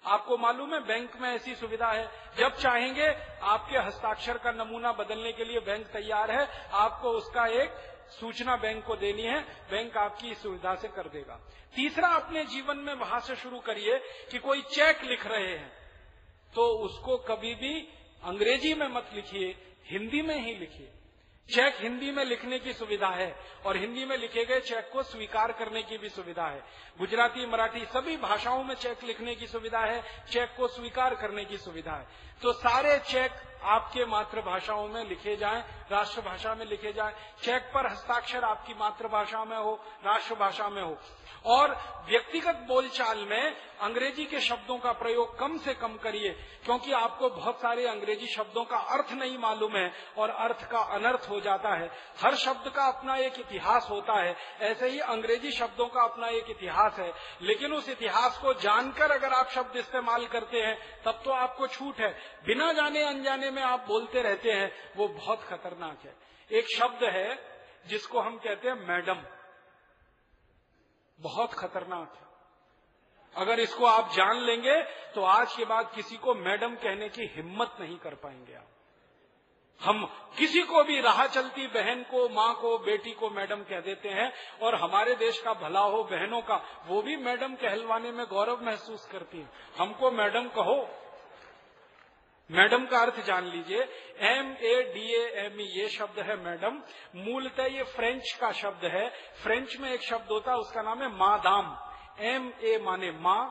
[0.06, 3.06] आपको मालूम है, बैंक में ऐसी सुविधा है। जब चाहेंगे,
[3.42, 7.70] आपके हस्ताक्षर का नमूना बदलने के लिए बैंक तैयार है। आपको उसका एक
[8.10, 9.40] सूचना बैंक को देनी है।
[9.70, 11.40] बैंक आपकी इस सुविधा से कर देगा।
[11.74, 13.98] तीसरा, अपने जीवन में वहाँ से शुरू करिए
[14.30, 15.72] कि कोई चेक लिख रहे हैं
[16.54, 17.80] तो उसको कभी भी
[18.24, 19.48] अंग्रेज़ी में मत लिखिए,
[19.84, 20.92] हिंदी में ही लिखिए।
[21.50, 23.36] चेक हिंदी में लिखने की सुविधा है
[23.66, 26.64] और हिंदी में लिखे गए चेक को स्वीकार करने की भी सुविधा है।
[26.98, 31.58] गुजराती, मराठी सभी भाषाओं में चेक लिखने की सुविधा है, चेक को स्वीकार करने की
[31.58, 32.06] सुविधा है।
[32.42, 33.30] तो सारे चेक
[33.62, 39.56] आपके मातृभाषाओं में लिखे जाएँ, राष्ट्रभाषा में लिखे जाएँ। चेक पर हस्ताक्षर आपकी मातृभाषा में
[39.56, 40.98] हो, राष्ट्रभाषा में हो।
[41.46, 41.70] और
[42.10, 46.30] व्यक्तिगत बोलचाल में अंग्रेज़ी के शब्दों का प्रयोग कम से कम करिए,
[46.64, 51.26] क्योंकि आपको बहुत सारे अंग्रेज़ी शब्दों का अर्थ नहीं मालूम है और अर्थ का अनर्थ
[51.30, 51.90] हो जाता है।
[52.22, 56.50] हर शब्द का अपना एक इतिहास होता है। ऐसे ही अंग्रेज़ी शब्दों का अपना एक
[56.50, 57.12] इतिहास है।
[57.42, 62.00] लेकिन उस इतिहास को जानकर अगर आप शब्द इस्तेमाल करते हैं, तब तो आपको छूट
[62.00, 66.16] है। बिना जाने अनजाने में आप बोलते रहते हैं, वो बहुत खतरनाक है।
[66.50, 67.38] एक शब्द है
[67.86, 69.22] जिसको हम कहते हैं मैडम।
[71.20, 72.24] बहुत खतरनाक है।
[73.34, 74.82] अगर इसको आप जान लेंगे
[75.14, 78.68] तो आज के बाद किसी को मैडम कहने की हिम्मत नहीं कर पाएँगे आप।
[79.80, 80.04] हम
[80.38, 84.32] किसी को भी राह चलती बहन को, माँ को, बेटी को मैडम कह देते हैं,
[84.62, 89.06] और हमारे देश का भला हो, बहनों का, वो भी मैडम कहलवाने में गौरव महसूस
[89.06, 90.88] करती है। हमको मैडम कहो
[92.50, 93.82] मैडम का अर्थ जान लीजिए।
[94.18, 96.82] M A D A M E ये शब्द है मैडम।
[97.16, 99.08] मूलतः ये फ्रेंच का शब्द है।
[99.42, 101.76] फ्रेंच में एक शब्द होता है, उसका नाम है मादाम।
[102.20, 103.46] एम ए माने माँ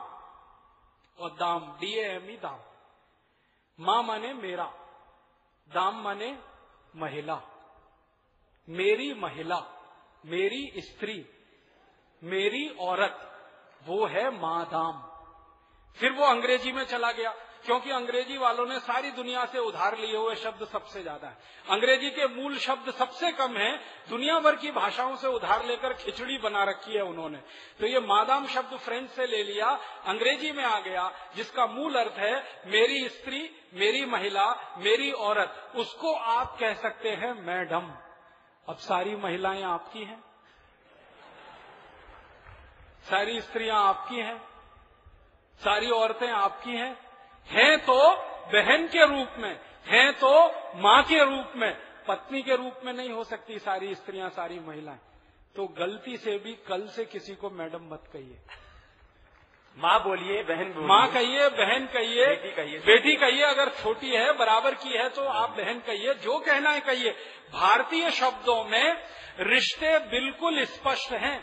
[1.18, 2.60] और दाम। डी एम ई दाम।
[3.80, 4.64] माँ माने मेरा।
[5.68, 6.38] दाम माने
[6.96, 7.40] महिला।
[8.68, 9.56] मेरी महिला,
[10.26, 11.26] मेरी स्त्री,
[12.22, 13.30] मेरी औरत,
[13.84, 15.02] वो है मादाम।
[15.96, 17.34] फिर वो अंग्रेज़ी में चला गया।
[17.66, 21.36] क्योंकि अंग्रेज़ी वालों ने सारी दुनिया से उधार लिए हुए शब्द सबसे ज़्यादा है।
[21.70, 23.76] अंग्रेज़ी के मूल शब्द सबसे कम है,
[24.08, 27.38] दुनिया भर की भाषाओं से उधार लेकर खिचड़ी बना रखी है उन्होंने।
[27.80, 32.18] तो ये मादाम शब्द फ्रेंच से ले लिया, अंग्रेज़ी में आ गया, जिसका मूल अर्थ
[32.18, 37.92] है, मेरी स्त्री, मेरी महिला, मेरी औरत, उसको आप कह सकते हैं, मैडम।
[38.68, 40.24] अब सारी महिलाएँ आपकी हैं।
[43.10, 44.38] सारी स्त्रियाँ आपकी हैं।
[45.60, 47.03] सारी औरतें आपकी हैं।
[47.48, 47.98] हैं तो
[48.52, 49.54] बहन के रूप में
[49.86, 50.30] हैं तो
[50.82, 51.72] माँ के रूप में
[52.08, 54.98] पत्नी के रूप में नहीं हो सकती सारी स्त्रियाँ सारी महिलाएँ।
[55.56, 58.38] तो गलती से भी कल से किसी को मैडम मत कहिए।
[59.76, 64.32] माँ बोलिए बहन बोलिए। माँ कहिए बहन कहिए बेटी कहिए। बेटी कहिए अगर छोटी है
[64.32, 67.10] बराबर की है तो आप बहन कहिए जो कहना है कहिए।
[67.52, 68.96] भारतीय शब्दों में
[69.40, 71.38] रिश्ते बिल्कुल स्पष्ट हैं।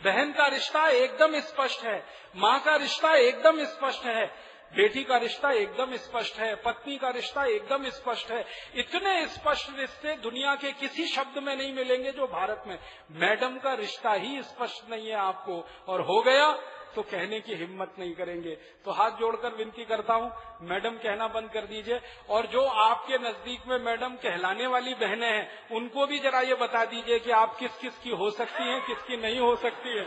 [0.00, 2.02] बहन का रिश्ता एकदम स्पष्ट है
[2.36, 4.30] माँ का रिश्ता एकदम स्पष्ट है।
[4.72, 8.44] बेटी का रिश्ता एकदम स्पष्ट है, पत्नी का रिश्ता एकदम स्पष्ट है।
[8.74, 12.78] इतने स्पष्ट रिश्ते दुनिया के किसी शब्द में नहीं मिलेंगे जो भारत में।
[13.20, 16.52] मैडम का रिश्ता ही स्पष्ट नहीं है आपको। और हो गया
[16.94, 18.54] तो कहने की हिम्मत नहीं करेंगे।
[18.84, 20.30] तो हाथ जोड़कर विनती करता हूँ,
[20.62, 25.68] मैडम कहना बंद कर दीजिए। और जो आपके नज़दीक में मैडम कहलाने वाली बहनें हैं,
[25.70, 29.16] उनको भी जरा ये बता दीजिए कि आप किस किस की हो सकती हैं किसकी
[29.16, 30.04] नहीं हो सकती है।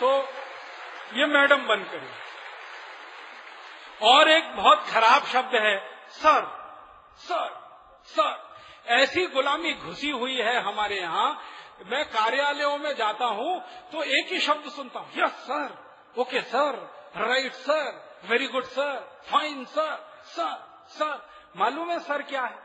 [0.00, 0.18] तो
[1.18, 2.23] ये मैडम बंद करिए
[4.02, 5.76] और एक बहुत खराब शब्द है,
[6.12, 6.46] सर
[7.20, 7.48] सर
[8.08, 8.42] सर।
[8.92, 11.30] ऐसी गुलामी घुसी हुई है हमारे यहाँ।
[11.86, 13.60] मैं कार्यालयों में जाता हूँ
[13.92, 15.76] तो एक ही शब्द सुनता हूँ, yes, sir,
[16.16, 16.76] okay, sir,
[17.18, 18.98] right, sir, very good, sir,
[19.30, 20.54] fine, sir sir
[20.90, 21.22] sir.
[21.56, 22.62] मालूम है सर क्या है?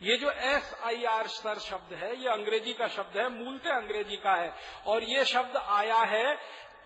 [0.00, 4.16] ये जो एस आई आर सर शब्द है, ये अंग्रेज़ी का शब्द है मूलतः अंग्रेज़ी
[4.16, 4.52] का है।
[4.86, 6.36] और ये शब्द आया है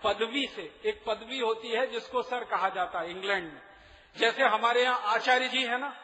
[0.03, 3.61] पदवी से, एक पदवी होती है जिसको सर कहा जाता है इंग्लैंड में।
[4.15, 5.95] जैसे हमारे यहाँ आचार्य जी है ना,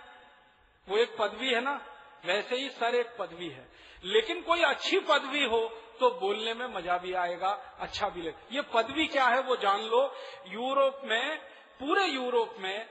[0.88, 1.80] वो एक पदवी है ना,
[2.26, 3.70] वैसे ही सर एक पदवी है।
[4.04, 5.62] लेकिन कोई अच्छी पदवी हो
[6.00, 9.82] तो बोलने में मज़ा भी आएगा अच्छा भी लगे। ये पदवी क्या है वो जान
[9.82, 10.04] लो,
[10.48, 11.38] यूरोप में,
[11.80, 12.88] पूरे यूरोप में,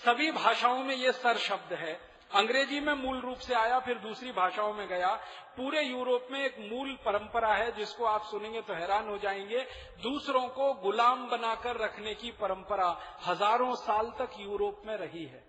[0.00, 4.32] सभी भाषाओं में ये सर शब्द है। अंग्रेज़ी में मूल रूप से आया, फिर दूसरी
[4.32, 5.14] भाषाओं में गया।
[5.56, 9.66] पूरे यूरोप में एक मूल परंपरा है, जिसको आप सुनेंगे तो हैरान हो जाएँगे।
[10.02, 15.44] दूसरों को गुलाम बनाकर रखने की परंपरा हज़ारों साल तक यूरोप में रही है।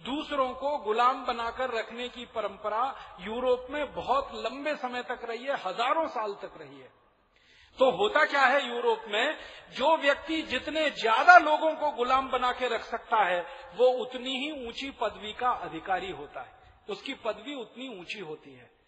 [0.00, 2.82] दूसरों को गुलाम बनाकर रखने की परंपरा
[3.20, 6.90] यूरोप में बहुत लंबे समय तक रही है, हज़ारों साल तक रही है।
[7.78, 9.38] तो होता क्या है यूरोप में?
[9.76, 14.66] जो व्यक्ति जितने ज़्यादा लोगों को गुलाम बना के रख सकता है, वो उतनी ही
[14.66, 16.52] ऊँची पदवी का अधिकारी होता है।
[16.88, 18.78] उसकी पदवी उतनी ऊँची होती है।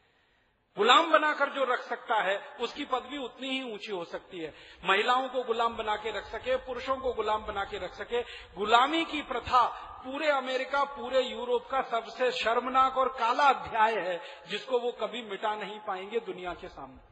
[0.76, 5.28] गुलाम बनाकर जो रख सकता है, उसकी पदवी उतनी ही ऊँची हो सकती है। महिलाओं
[5.28, 8.22] को गुलाम बना के रख सके, पुरुषों को गुलाम बना के रख सके।
[8.57, 9.66] गुलामी की प्रथा
[10.05, 15.55] पूरे अमेरिका, पूरे यूरोप का सबसे शर्मनाक और काला अध्याय है, जिसको वो कभी मिटा
[15.55, 17.09] नहीं पाएँगे दुनिया के सामने।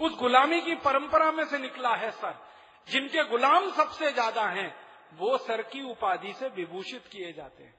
[0.00, 2.34] उस गुलामी की परंपरा में से निकला है सर।
[2.88, 4.74] जिनके गुलाम सबसे ज़्यादा हैं,
[5.14, 7.74] वो सर की उपाधि से विभूषित किए जाते हैं।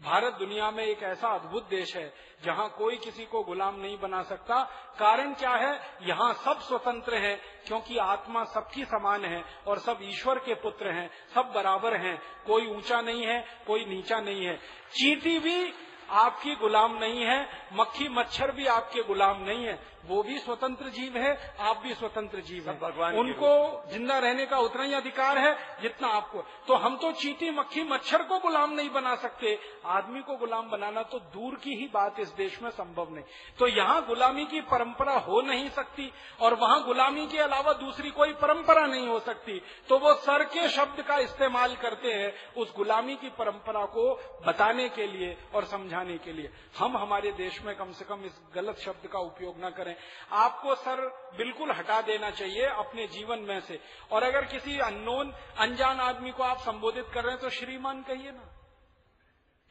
[0.00, 2.12] भारत दुनिया में एक ऐसा अद्भुत देश है,
[2.44, 4.62] जहाँ कोई किसी को गुलाम नहीं बना सकता।
[4.98, 5.80] कारण क्या है?
[6.02, 7.34] यहाँ सब स्वतंत्र है,
[7.66, 12.16] क्योंकि आत्मा सबकी समान है और सब ईश्वर के पुत्र हैं, सब बराबर हैं।
[12.46, 14.56] कोई ऊँचा नहीं है, कोई नीचा नहीं है।
[14.92, 15.72] चींटी भी
[16.10, 19.74] आपकी गुलाम नहीं है, मक्खी मच्छर भी आपके गुलाम नहीं है।
[20.08, 23.50] वो भी स्वतंत्र जीव है आप भी स्वतंत्र जीव है। भगवान उनको
[23.92, 25.52] ज़िंदा रहने का उतना ही अधिकार है
[25.82, 30.36] जितना आपको। तो हम तो चीटी मक्खी मच्छर को गुलाम नहीं बना सकते। आदमी को
[30.36, 33.24] गुलाम बनाना तो दूर की ही बात इस देश में संभव नहीं।
[33.58, 38.32] तो यहाँ गुलामी की परंपरा हो नहीं सकती और वहाँ गुलामी के अलावा दूसरी कोई
[38.36, 43.16] परंपरा नहीं हो सकती। तो वो सर के शब्द का इस्तेमाल करते हैं उस गुलामी
[43.16, 44.12] की परंपरा को
[44.46, 48.40] बताने के लिए और समझाने के लिए। हम हमारे देश में कम से कम इस
[48.54, 49.94] गलत शब्द का उपयोग न करें।
[50.32, 53.80] आपको सर बिल्कुल हटा देना चाहिए अपने जीवन में से।
[54.12, 58.30] और अगर किसी अननोन अनजान आदमी को आप संबोधित कर रहे हैं तो श्रीमान कहिए
[58.30, 58.52] ना।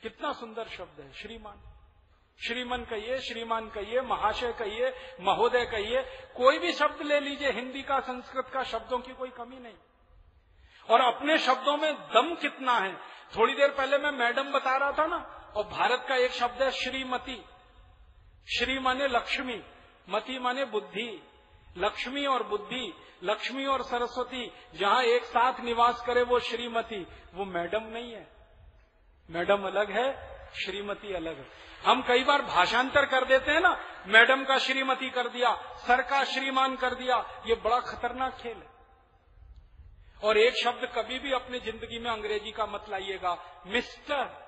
[0.01, 1.71] कितना सुंदर शब्द है, श्रीमान।
[2.47, 6.01] श्रीमन कहिए, श्रीमान कहिए, महाशय कहिए, महोदय कहिए,
[6.35, 9.73] कोई भी शब्द ले लीजिए, हिंदी का, संस्कृत का, शब्दों की कोई कमी नहीं।
[10.89, 12.95] और अपने शब्दों में दम कितना है।
[13.37, 16.71] थोड़ी देर पहले मैं मैडम बता रहा था ना, और भारत का एक शब्द है
[16.71, 17.45] श्रीमती।
[18.57, 19.63] श्री माने लक्ष्मी।
[20.09, 21.23] मति माने बुद्धि,
[21.77, 22.93] लक्ष्मी और बुद्धि,
[23.23, 28.27] लक्ष्मी और सरस्वती, जहाँ एक साथ निवास करे वो श्रीमती, वो मैडम नहीं है।
[29.29, 30.35] मैडम अलग है,
[30.65, 31.47] श्रीमती अलग है।
[31.85, 36.23] हम कई बार भाषांतर कर देते हैं ना, मैडम का श्रीमती कर दिया, सर का
[36.23, 38.75] श्रीमान कर दिया, ये बड़ा खतरनाक खेल है।
[40.23, 44.44] और एक शब्द कभी भी अपनी ज़िंदगी में अंग्रेज़ी का मत लाइएगा, मिस्टर।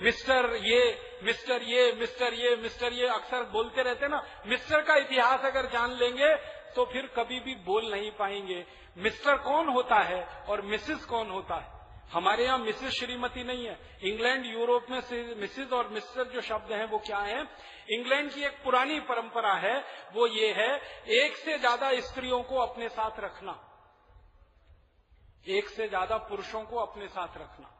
[0.00, 0.80] मिस्टर ये
[1.24, 5.92] मिस्टर ये मिस्टर ये मिस्टर ये अक्सर बोलते रहते ना, मिस्टर का इतिहास अगर जान
[5.92, 6.34] लेंगे
[6.74, 8.64] तो फिर कभी भी बोल नहीं पाएँगे।
[8.96, 11.74] मिस्टर कौन होता है और मिसिस कौन होता है?
[12.12, 15.00] हमारे यहाँ मिसिस श्रीमती नहीं है। इंग्लैंड, यूरोप में
[15.36, 17.40] मिसिस और मिस्टर जो शब्द हैं, वो क्या है?
[17.90, 19.78] इंग्लैंड की एक पुरानी परंपरा है,
[20.14, 20.70] वो ये है,
[21.16, 23.58] एक से ज़्यादा स्त्रियों को अपने साथ रखना।
[25.48, 27.70] एक से ज़्यादा पुरुषों को अपने साथ रखना।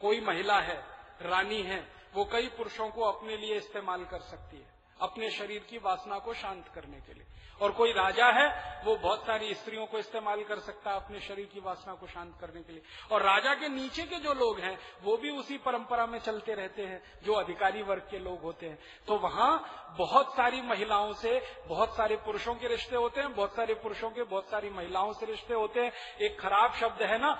[0.00, 0.82] कोई महिला है
[1.22, 4.66] रानी है, वो कई पुरुषों को अपने लिए इस्तेमाल कर सकती है,
[5.00, 7.24] अपने शरीर की वासना को शांत करने के लिए।
[7.60, 11.46] और कोई राजा है, वो बहुत सारी स्त्रियों को इस्तेमाल कर सकता है अपने शरीर
[11.46, 14.78] की वासना को शांत करने के लिए। और राजा के नीचे के जो लोग हैं,
[15.02, 18.78] वो भी उसी परंपरा में चलते रहते हैं, जो अधिकारी वर्ग के लोग होते हैं।
[19.06, 19.52] तो वहाँ
[19.98, 24.22] बहुत सारी महिलाओं से बहुत सारे पुरुषों के रिश्ते होते हैं, बहुत सारे पुरुषों के
[24.22, 27.38] बहुत सारी महिलाओं से रिश्ते होते हैं। एक खराब शब्द है ना,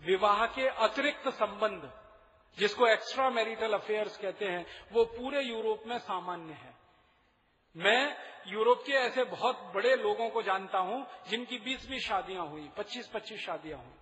[0.00, 2.03] विवाह के अतिरिक्त संबंध।
[2.58, 6.74] जिसको एक्स्ट्रा मैरिटल अफेयर्स कहते हैं, वो पूरे यूरोप में सामान्य है।
[7.76, 12.70] मैं यूरोप के ऐसे बहुत बड़े लोगों को जानता हूँ, जिनकी बीस बीस शादियाँ हुई,
[12.76, 13.94] पच्चीस पच्चीस शादियाँ हुई।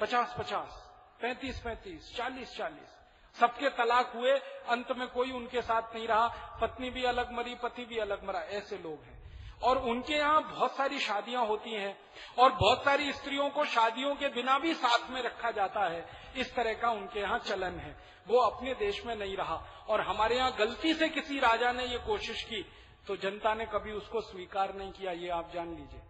[0.00, 0.90] पचास पचास,
[1.20, 2.94] पैंतीस पैंतीस, चालीस चालीस।
[3.40, 4.32] सबके तलाक हुए,
[4.68, 8.40] अंत में कोई उनके साथ नहीं रहा, पत्नी भी अलग मरी, पति भी अलग मरा,
[8.40, 9.17] ऐसे लोग हैं।
[9.62, 11.96] और उनके यहाँ बहुत सारी शादियाँ होती हैं
[12.38, 16.04] और बहुत सारी स्त्रियों को शादियों के बिना भी साथ में रखा जाता है।
[16.36, 17.96] इस तरह का उनके यहाँ चलन है।
[18.28, 19.54] वो अपने देश में नहीं रहा
[19.88, 22.64] और हमारे यहाँ गलती से किसी राजा ने ये कोशिश की
[23.08, 26.00] तो जनता ने कभी उसको स्वीकार नहीं किया। ये आप जान लीजिए।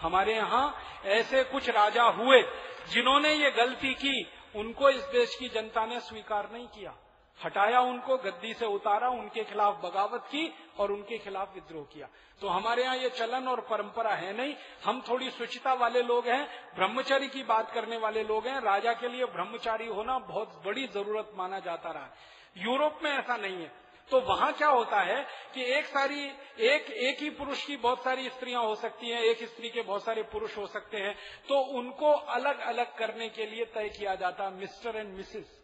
[0.00, 0.74] हमारे यहाँ
[1.06, 2.40] ऐसे कुछ राजा हुए
[2.88, 6.94] जिन्होंने ये गलती की, उनको इस देश की जनता ने स्वीकार नहीं किया।
[7.44, 12.08] हटाया उनको, गद्दी से उतारा, उनके खिलाफ बगावत की और उनके खिलाफ विद्रोह किया।
[12.40, 16.74] तो हमारे यहाँ ये चलन और परंपरा है नहीं। हम थोड़ी स्वच्छता वाले लोग हैं,
[16.74, 21.30] ब्रह्मचारी की बात करने वाले लोग हैं। राजा के लिए ब्रह्मचारी होना बहुत बड़ी ज़रूरत
[21.34, 22.08] माना जाता रहा।
[22.56, 23.72] यूरोप में ऐसा नहीं है।
[24.10, 26.24] तो वहाँ क्या होता है कि एक सारी,
[26.58, 30.04] एक एक ही पुरुष की बहुत सारी स्त्रियाँ हो सकती हैं, एक स्त्री के बहुत
[30.04, 31.14] सारे पुरुष हो सकते हैं।
[31.48, 35.57] तो उनको अलग अलग करने के लिए तय किया जाता, मिस्टर एंड मिसिस।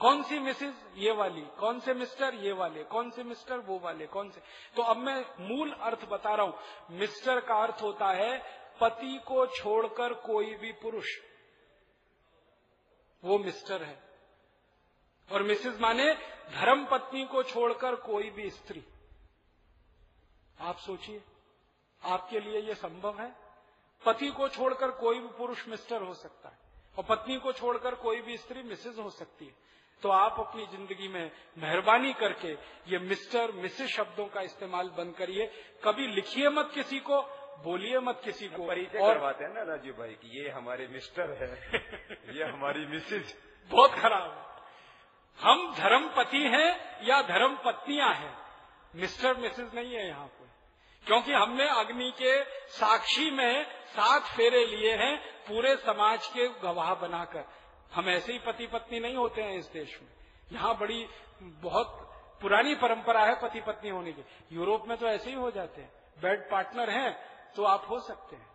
[0.00, 4.06] कौन सी मिसिस ये वाली, कौन से मिस्टर ये वाले, कौन से मिस्टर वो वाले,
[4.06, 4.40] कौन से?
[4.76, 6.58] तो अब मैं मूल अर्थ बता रहा हूँ।
[6.90, 8.42] मिस्टर का अर्थ होता है
[8.80, 11.06] पति को छोड़कर कोई भी पुरुष।
[13.24, 14.02] वो मिस्टर है।
[15.32, 16.14] और मिसिस माने
[16.50, 18.84] धर्म पत्नी को छोड़कर कोई भी स्त्री।
[20.60, 21.22] आप सोचिए,
[22.02, 23.36] आपके लिए यह संभव है?
[24.06, 26.58] पति को छोड़कर कोई भी पुरुष मिस्टर हो सकता है।
[26.98, 31.08] और पत्नी को छोड़कर कोई भी स्त्री मिसेज हो सकती है। तो आप अपनी ज़िंदगी
[31.08, 32.52] में मेहरबानी करके
[32.88, 35.46] ये मिस्टर मिसेस शब्दों का इस्तेमाल बंद करिए।
[35.84, 37.20] कभी लिखिए मत किसी को
[37.64, 41.30] बोलिए मत किसी को। परिचय और करवाते हैं ना राजीव भाई कि ये हमारे मिस्टर
[41.32, 41.48] है
[42.36, 43.34] ये हमारी मिसेज
[43.70, 44.52] बहुत खराब है।
[45.38, 46.70] हम धर्म पति हैं
[47.06, 48.36] या धर्म पत्नियाँ हैं?
[48.94, 50.48] मिस्टर मिसेज नहीं है यहाँ कोई।
[51.06, 55.16] क्योंकि हमने अग्नि के साक्षी में सात फेरे लिए हैं
[55.48, 57.44] पूरे समाज के गवाह बनाकर।
[57.92, 60.08] हम ऐसे ही पति पत्नी नहीं होते हैं इस देश में।
[60.52, 61.06] यहाँ बड़ी,
[61.42, 62.00] बहुत
[62.42, 65.92] पुरानी परंपरा है पति पत्नी होने की। यूरोप में तो ऐसे ही हो जाते हैं।
[66.22, 67.12] बेड पार्टनर हैं
[67.56, 68.46] तो आप हो सकते हैं।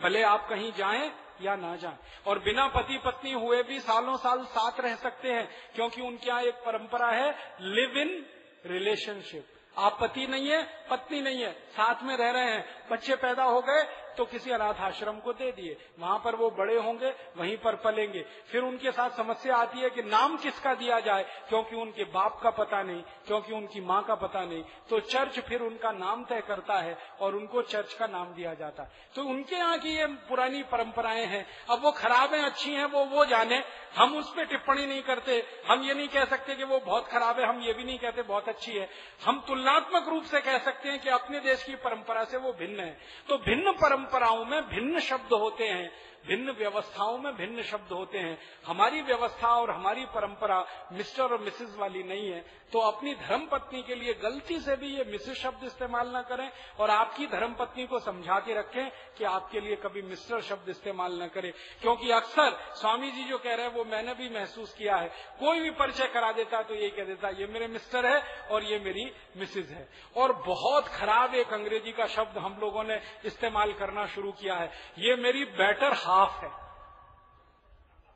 [0.00, 1.10] भले आप कहीं जाएँ
[1.42, 5.48] या ना जाएँ। और बिना पति पत्नी हुए भी सालों साल साथ रह सकते हैं,
[5.74, 8.26] क्योंकि उनके यहाँ एक परंपरा है लिव इन
[8.66, 13.44] रिलेशनशिप आप पति नहीं है, पत्नी नहीं है, साथ में रह रहे हैं। बच्चे पैदा
[13.44, 17.56] हो गए तो किसी अनाथ आश्रम को दे दिए। वहाँ पर वो बड़े होंगे, वहीं
[17.56, 22.04] पर पलेंगे। फिर उनके साथ समस्या आती है कि नाम किसका दिया जाए, क्योंकि उनके
[22.04, 26.24] बाप का पता नहीं, क्योंकि उनकी माँ का पता नहीं। तो चर्च फिर उनका नाम
[26.24, 29.96] तय करता है और उनको चर्च का नाम दिया जाता है। तो उनके यहाँ की
[29.96, 33.62] ये पुरानी परंपराएँ हैं। अब वो खराब है अच्छी हैं, वो वो जाने।
[33.96, 37.40] हम उस पर टिप्पणी नहीं करते। हम ये नहीं कह सकते कि वो बहुत खराब
[37.40, 38.88] है, हम ये भी नहीं कहते, बहुत अच्छी है।
[39.24, 42.79] हम तुलनात्मक रूप से कह सकते हैं कि अपने देश की परंपरा से वो भिन्न
[42.80, 45.90] है। तो भिन्न परंपराओं में भिन्न शब्द होते हैं।
[46.24, 51.76] भिन्न व्यवस्थाओं में भिन्न शब्द होते हैं। हमारी व्यवस्था और हमारी परंपरा मिस्टर और मिसेज
[51.76, 55.64] वाली नहीं है। तो अपनी धर्म पत्नी के लिए गलती से भी ये मिसेज शब्द
[55.64, 56.50] इस्तेमाल न करें
[56.80, 61.22] और आपकी धर्म पत्नी को समझा के रखें कि आपके लिए कभी मिस्टर शब्द इस्तेमाल
[61.22, 61.52] न करें।
[61.82, 65.08] क्योंकि अक्सर स्वामी जी जो कह रहे हैं, वो मैंने भी महसूस किया है।
[65.40, 68.64] कोई भी परिचय करा देता है तो ये कह देता ये मेरे मिस्टर है और
[68.64, 73.72] ये मेरी मिसेज है। और बहुत खराब एक अंग्रेज़ी का शब्द हम लोगों ने इस्तेमाल
[73.72, 76.50] करना शुरू किया है। ये मेरी बेटर हाफ़ है।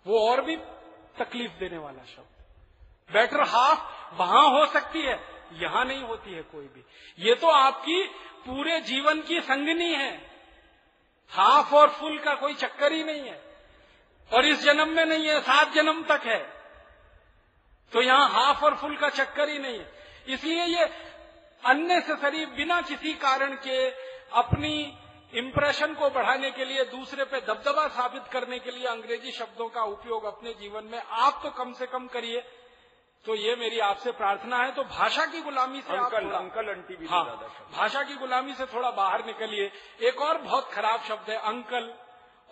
[0.06, 0.56] वो और भी
[1.18, 2.44] तकलीफ़ देने वाला शब्द।
[3.12, 3.80] बेटर हाफ़
[4.14, 5.20] वहाँ हो सकती है,
[5.52, 6.84] यहाँ नहीं होती है कोई भी।
[7.18, 8.04] ये तो आपकी
[8.46, 10.30] पूरे जीवन की संगनी है।
[11.30, 13.56] हाफ़ और फुल का कोई चक्कर ही नहीं है।
[14.32, 16.54] और इस जन्म में नहीं है, सात जन्म तक है।
[17.92, 19.92] तो यहाँ हाफ़ और फुल का चक्कर ही नहीं है।
[20.28, 20.84] इसलिए ये
[21.64, 23.90] अननेसेसरी बिना किसी कारण के
[24.32, 24.98] अपनी
[25.34, 29.82] इंप्रेशन को बढ़ाने के लिए दूसरे पे दबदबा साबित करने के लिए अंग्रेज़ी शब्दों का
[29.84, 32.40] उपयोग अपने जीवन में आप तो कम से कम करिए।
[33.24, 37.06] तो ये मेरी आपसे प्रार्थना है। तो भाषा की गुलामी से अंकल अंकल अंटी भी
[37.06, 37.24] हाँ।
[37.72, 39.70] भाषा की गुलामी से थोड़ा बाहर निकलिए।
[40.08, 41.92] एक और बहुत खराब शब्द है अंकल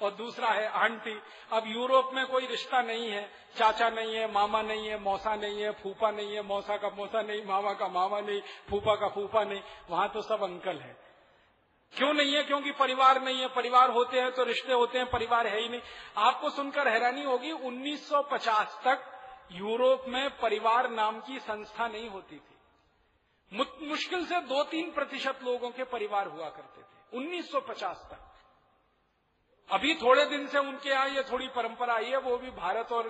[0.02, 1.14] और दूसरा है आंटी।
[1.52, 3.28] अब यूरोप में कोई रिश्ता नहीं है।
[3.59, 7.22] चाचा नहीं है मामा नहीं है मौसा नहीं है फूफा नहीं है मौसा का मौसा
[7.22, 8.40] नहीं मामा का मामा नहीं
[8.70, 10.96] फूफा का फूफा नहीं। वहाँ तो सब अंकल है।
[11.93, 12.43] क्यों नहीं है?
[12.44, 15.81] क्योंकि परिवार नहीं है। परिवार होते हैं तो रिश्ते होते हैं, परिवार है ही नहीं।
[16.16, 19.09] आपको सुनकर हैरानी होगी 1950 तक
[19.52, 25.70] यूरोप में परिवार नाम की संस्था नहीं होती थी। मुश्किल से दो तीन प्रतिशत लोगों
[25.70, 28.28] के परिवार हुआ करते थे 1950 तक।
[29.70, 33.09] अभी थोड़े दिन से उनके यहाँ ये थोड़ी परंपरा आई है, वो भी भारत और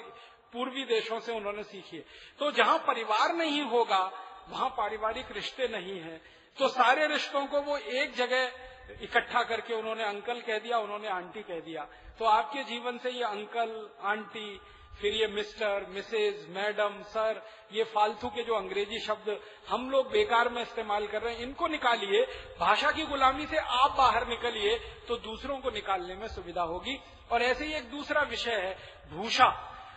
[0.52, 2.04] पूर्वी देशों से उन्होंने सीखी है।
[2.38, 4.00] तो जहाँ परिवार नहीं होगा,
[4.48, 6.20] वहाँ पारिवारिक रिश्ते नहीं है।
[6.59, 8.71] तो सारे रिश्तों को वो एक जगह
[9.02, 11.86] इकट्ठा करके उन्होंने अंकल कह दिया, उन्होंने आंटी कह दिया।
[12.18, 14.60] तो आपके जीवन से ये अंकल, आंटी,
[15.00, 17.42] फिर ये मिस्टर मिसेज मैडम, सर,
[17.72, 21.68] ये फालतू के जो अंग्रेज़ी शब्द हम लोग बेकार में इस्तेमाल कर रहे हैं, इनको
[21.68, 22.26] निकालिए।
[22.60, 24.78] भाषा की गुलामी से आप बाहर निकलिए
[25.09, 27.00] तो दूसरों को निकालने में सुविधा होगी।
[27.32, 28.76] और ऐसे ही एक दूसरा विषय है,
[29.10, 29.48] भूषा।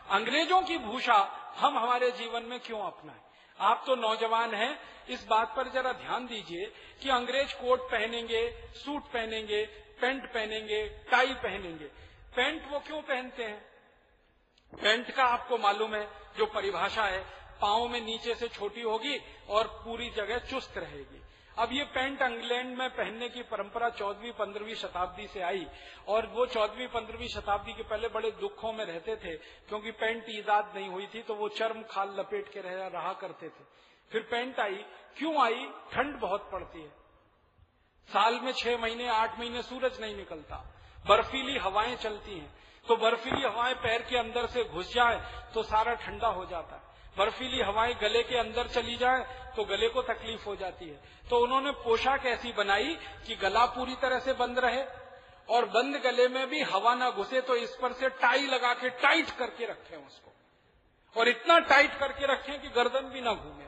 [0.10, 1.18] अंग्रेज़ों की भूषा
[1.58, 3.20] हम हमारे जीवन में क्यों अपनाएँ?
[3.60, 4.80] आप तो नौजवान हैं
[5.10, 6.66] इस बात पर जरा ध्यान दीजिए
[7.02, 9.64] कि अंग्रेज़ कोट पहनेंगे सूट पहनेंगे
[10.02, 11.86] पेंट पहनेंगे टाई पहनेंगे।
[12.36, 13.62] पेंट वो क्यों पहनते हैं?
[14.74, 16.08] पेंट का आपको मालूम है
[16.38, 17.24] जो परिभाषा है
[17.62, 19.20] पाओ में नीचे से छोटी होगी
[19.50, 21.22] और पूरी जगह चुस्त रहेगी।
[21.58, 25.66] अब ये पेंट इंग्लैंड में पहनने की परंपरा चौदहवीं पंद्रहवीं शताब्दी से आई
[26.08, 29.36] और वो चौदहवीं पंद्रहवीं शताब्दी के पहले बड़े दुखों में रहते थे
[29.70, 33.48] क्योंकि पेंट ईजाद नहीं हुई थी तो वो चर्म खाल लपेट के रह, रहा करते
[33.48, 33.64] थे।
[34.12, 34.84] फिर पेंट आई।
[35.18, 35.66] क्यों आई?
[35.94, 36.90] ठंड बहुत पड़ती है।
[38.10, 40.56] साल में छह महीने, आठ महीने सूरज नहीं निकलता।
[41.06, 42.54] बर्फीली हवाएँ चलती हैं।
[42.86, 45.22] तो बर्फीली हवाएँ पैर के अंदर से घुस जाए
[45.54, 49.24] तो सारा ठंडा हो जाता है। बर्फीली हवाएँ गले के अंदर चली जाए
[49.56, 51.00] तो गले को तकलीफ़ हो जाती है।
[51.30, 52.96] तो उन्होंने पोशाक ऐसी बनाई
[53.28, 54.84] कि गला पूरी तरह से बंद रहे
[55.50, 58.90] और बंद गले में भी हवा ना घुसे तो इस पर से टाई लगा के
[59.02, 60.32] टाइट करके रखें उसको।
[61.16, 63.65] और इतना टाइट करके रखें कि गर्दन भी ना घूमे।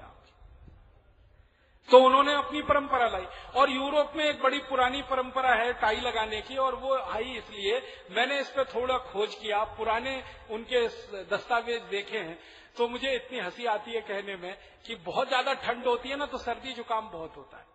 [1.89, 6.41] तो उन्होंने अपनी परंपरा लाई। और यूरोप में एक बड़ी पुरानी परंपरा है टाई लगाने
[6.41, 7.81] की और वो आई इसलिए
[8.11, 10.85] मैंने इस पर थोड़ा खोज किया। पुराने उनके
[11.25, 12.37] दस्तावेज़ देखे हैं।
[12.77, 14.53] तो मुझे इतनी हँसी आती है कहने में
[14.85, 17.65] कि बहुत ज़्यादा ठंड होती है ना तो सर्दी जुकाम बहुत होता है।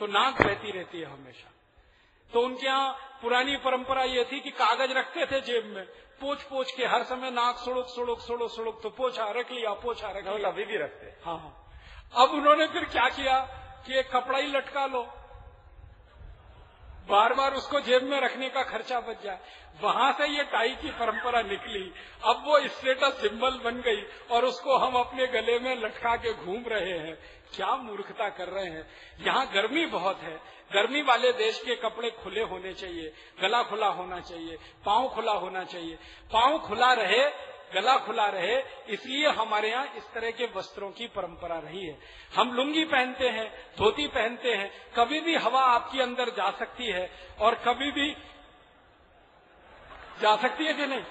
[0.00, 1.50] तो नाक बहती रहती है हमेशा।
[2.30, 2.92] तो उनके यहाँ
[3.22, 5.84] पुरानी परंपरा ये थी कि कागज़ रखते थे जेब में।
[6.20, 10.10] पोछ पोछ के हर समय नाक सुड़ुक सुड़ुक सुड़ुक सुड़ुक तो पोछा रख लिया पोछा
[10.10, 11.58] रख लिया। अभी भी रखते हाँ हाँ।
[12.14, 13.38] अब उन्होंने फिर क्या किया
[13.86, 15.02] कि एक कपड़ा ही लटका लो।
[17.08, 19.40] बार बार उसको जेब में रखने का खर्चा बच जाए।
[19.80, 21.94] वहाँ से ये टाई की परंपरा निकली।
[22.24, 26.64] अब वो स्टेटस सिंबल बन गई और उसको हम अपने गले में लटका के घूम
[26.66, 27.18] रहे हैं।
[27.54, 28.90] क्या मूर्खता कर रहे हैं।
[29.20, 30.36] यहाँ गर्मी बहुत है।
[30.72, 35.64] गर्मी वाले देश के कपड़े खुले होने चाहिए। गला खुला होना चाहिए। पाँव खुला होना
[35.64, 35.98] चाहिए।
[36.32, 38.56] पाँव खुला रहे गला खुला रहे,
[38.88, 41.98] इसलिए हमारे यहाँ इस तरह के वस्त्रों की परंपरा रही है।
[42.36, 47.10] हम लुंगी पहनते हैं, धोती पहनते हैं, कभी भी हवा आपके अंदर जा सकती है,
[47.40, 48.16] और कभी भी
[50.22, 51.04] जा सकती है कि नहीं?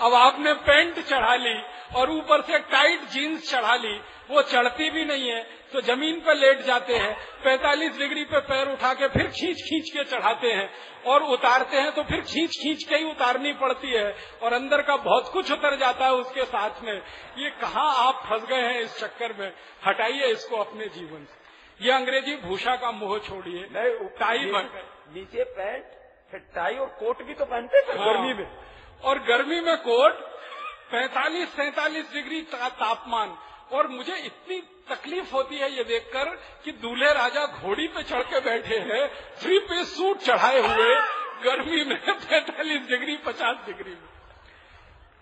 [0.00, 1.62] अब आपने पैंट चढ़ा ली,
[1.96, 4.00] और ऊपर से टाइट जीन्स चढ़ा ली,
[4.30, 5.42] वो चढ़ती भी नहीं है
[5.72, 7.14] तो ज़मीन पर लेट जाते हैं
[7.44, 10.68] 45 डिग्री पे पैर उठा के फिर खींच खींच के चढ़ाते हैं
[11.06, 14.96] और उतारते हैं तो फिर खींच खींच के ही उतारनी पड़ती है और अंदर का
[14.98, 16.94] बहुत कुछ उतर जाता है उसके साथ में।
[17.38, 19.52] ये कहा आप फंस गए हैं इस चक्कर में?
[19.86, 21.44] हटाइए इसको अपने जीवन से।
[21.80, 23.62] ये अंग्रेज़ी भूषा का मोह छोड़िए।
[24.20, 24.68] टाई बन
[25.14, 25.84] नीचे पैंट
[26.30, 28.46] फिर टाई और कोट भी तो पहनते थे हाँ। गर्मी में।
[29.04, 30.24] और गर्मी में कोट
[30.92, 33.36] पैंतालीस सैतालीस डिग्री तापमान।
[33.72, 36.24] और मुझे इतनी तकलीफ़ होती है ये देखकर
[36.64, 40.94] कि दूल्हे राजा घोड़ी पे चढ़ के बैठे हैं, थ्री पीस सूट चढ़ाए हुए,
[41.44, 44.08] गर्मी में पैंतालीस डिग्री, पचास डिग्री में।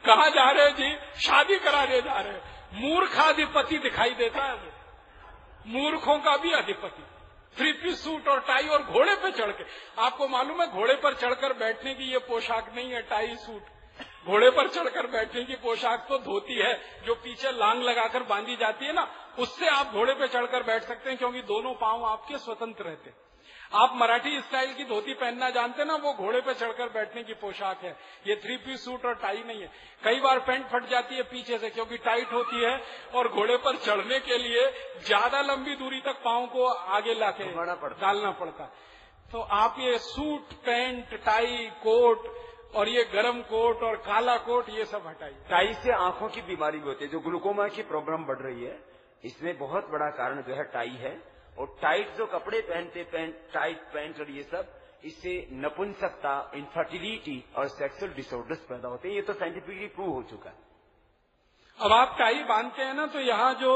[0.06, 1.20] कहा जा रहे जी?
[1.20, 4.74] शादी कराने जा रहे हैं। मूर्खाधिपति दिखाई देता है
[5.66, 7.04] मूर्खों का भी अधिपति
[7.56, 9.64] थ्री पीस सूट और टाई और घोड़े पे चढ़ के।
[10.02, 13.73] आपको मालूम है, घोड़े पर चढ़कर बैठने की ये पोशाक नहीं है, टाई सूट।
[14.26, 16.72] घोड़े पर चढ़कर बैठने की पोशाक तो धोती है
[17.06, 19.06] जो पीछे लांग लगाकर बांधी जाती है ना
[19.38, 23.16] उससे आप घोड़े पे चढ़कर बैठ सकते हैं क्योंकि दोनों पाँव आपके स्वतंत्र रहते हैं।
[23.74, 27.82] आप मराठी स्टाइल की धोती पहनना जानते ना वो घोड़े पे चढ़कर बैठने की पोशाक
[27.84, 27.90] है।
[28.26, 29.70] ये थ्री पीस सूट और टाई नहीं है।
[30.04, 32.76] कई बार पैंट फट जाती है पीछे से क्योंकि टाइट होती है
[33.14, 34.70] और घोड़े पर चढ़ने के लिए
[35.06, 38.70] ज़्यादा लंबी दूरी तक पाँव को आगे लाके डालना पड़ता है।
[39.32, 42.32] तो आप ये सूट पैंट टाई कोट
[42.74, 46.78] और ये गर्म कोट और काला कोट ये सब हटाइए। टाई से आँखों की बीमारी
[46.78, 48.78] भी होती है। जो ग्लूकोमा की प्रॉब्लम बढ़ रही है
[49.24, 51.16] इसमें बहुत बड़ा कारण जो है टाई है।
[51.58, 54.72] और टाइट जो कपड़े पहनते पैंट टाइट पैंट और ये सब
[55.04, 60.50] इससे नपुंसकता इनफर्टिलिटी और सेक्सुअल डिसऑर्डर्स पैदा होते हैं। ये तो साइंटिफिकली प्रूव हो चुका
[60.50, 60.56] है।
[61.78, 63.70] अब आप टाई बांधते हैं ना तो यहाँ जो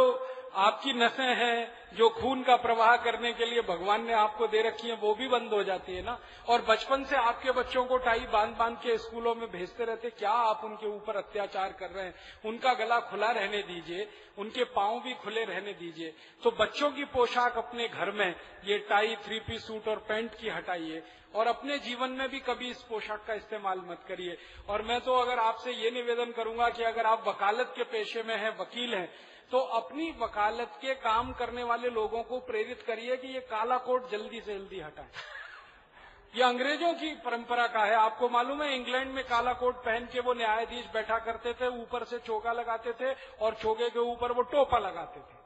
[0.54, 4.88] आपकी नसें हैं जो खून का प्रवाह करने के लिए भगवान ने आपको दे रखी
[4.88, 6.20] है, वो भी बंद हो जाती है ना?
[6.48, 10.30] और बचपन से आपके बच्चों को टाई बाँध बाँध के स्कूलों में भेजते रहते, क्या
[10.30, 12.14] आप उनके ऊपर अत्याचार कर रहे हैं?
[12.44, 14.08] उनका गला खुला रहने दीजिए,
[14.38, 18.34] उनके पाँव भी खुले रहने दीजिए। तो बच्चों की पोशाक अपने घर में,
[18.64, 21.02] ये टाई थ्री पीस सूट और पैंट की हटाइए,
[21.34, 24.38] और अपने जीवन में भी कभी इस पोशाक का इस्तेमाल मत करिए।
[24.68, 28.36] और मैं तो अगर आपसे ये निवेदन करूँगा कि अगर आप वकालत के पेशे में
[28.36, 29.12] हैं, वकील हैं
[29.50, 34.10] तो अपनी वकालत के काम करने वाले लोगों को प्रेरित करिए कि ये काला कोट
[34.10, 35.08] जल्दी से जल्दी हटाए।
[36.36, 40.20] ये अंग्रेज़ों की परंपरा का है। आपको मालूम है, इंग्लैंड में काला कोट पहन के
[40.20, 44.42] वो न्यायाधीश बैठा करते थे, ऊपर से चोगा लगाते थे और चोगे के ऊपर वो
[44.42, 45.38] टोपा लगाते थे।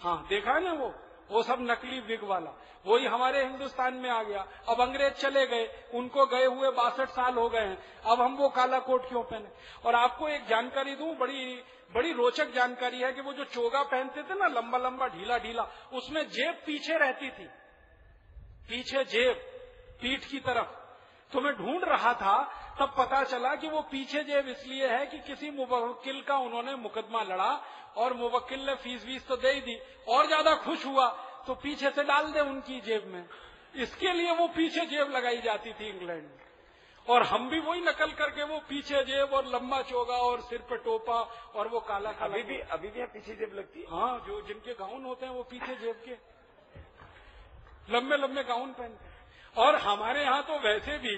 [0.00, 0.94] हाँ देखा है ना वो?
[1.30, 2.50] वो सब नकली विग वाला।
[2.86, 7.34] वही हमारे हिंदुस्तान में आ गया। अब अंग्रेज़ चले गए। उनको गए हुए बासठ साल
[7.34, 9.48] हो गए हैं। अब हम वो काला कोट क्यों पहने?
[9.86, 11.64] और आपको एक जानकारी दूँ, बड़ी
[11.96, 15.62] बड़ी रोचक जानकारी है कि वो जो चोगा पहनते थे ना, लंबा लंबा, ढीला ढीला,
[15.92, 17.46] उसमें जेब पीछे रहती थी।
[18.68, 19.36] पीछे जेब,
[20.00, 20.74] पीठ की तरफ़।
[21.32, 22.36] तो मैं ढूंढ रहा था,
[22.80, 27.22] तब पता चला कि वो पीछे जेब इसलिए है कि किसी मुवक्किल का उन्होंने मुकदमा
[27.22, 27.50] लड़ा
[27.96, 29.78] और मुवक्किल ने फ़ीस वीस तो दे ही दी।
[30.08, 31.08] और ज़्यादा खुश हुआ
[31.46, 33.24] तो पीछे से डाल दे उनकी जेब में।
[33.82, 36.45] इसके लिए वो पीछे जेब लगाई जाती थी इंग्लैंड में।
[37.08, 40.76] और हम भी वही नकल करके वो पीछे जेब और लंबा चोगा और सिर पे
[40.76, 41.20] टोपा
[41.54, 43.86] और वो काला काला अभी भी अभी भी पीछे जेब लगती है?
[43.90, 46.16] हाँ जो जिनके गाउन होते हैं वो पीछे जेब के।
[47.94, 49.14] लंबे लंबे गाउन पहनते हैं।
[49.56, 51.16] और हमारे यहाँ तो वैसे भी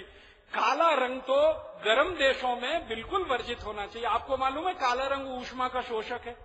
[0.52, 1.36] काला रंग तो
[1.84, 6.26] गर्म देशों में बिल्कुल वर्जित होना चाहिए। आपको मालूम है काला रंग ऊष्मा का शोषक
[6.26, 6.36] है?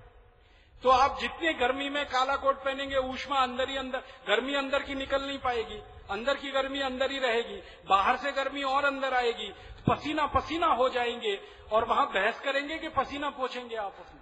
[0.84, 4.96] तो आप जितनी गर्मी में काला कोट पहनेंगे ऊष्मा अंदर ही अंदर गर्मी अंदर की
[4.96, 9.52] निकल नहीं पाएगी। अंदर की गर्मी अंदर ही रहेगी, बाहर से गर्मी और अंदर आएगी,
[9.88, 11.40] पसीना पसीना हो जाएँगे
[11.72, 14.22] और वहाँ बहस करेंगे कि पसीना पोछेंगे आपस में।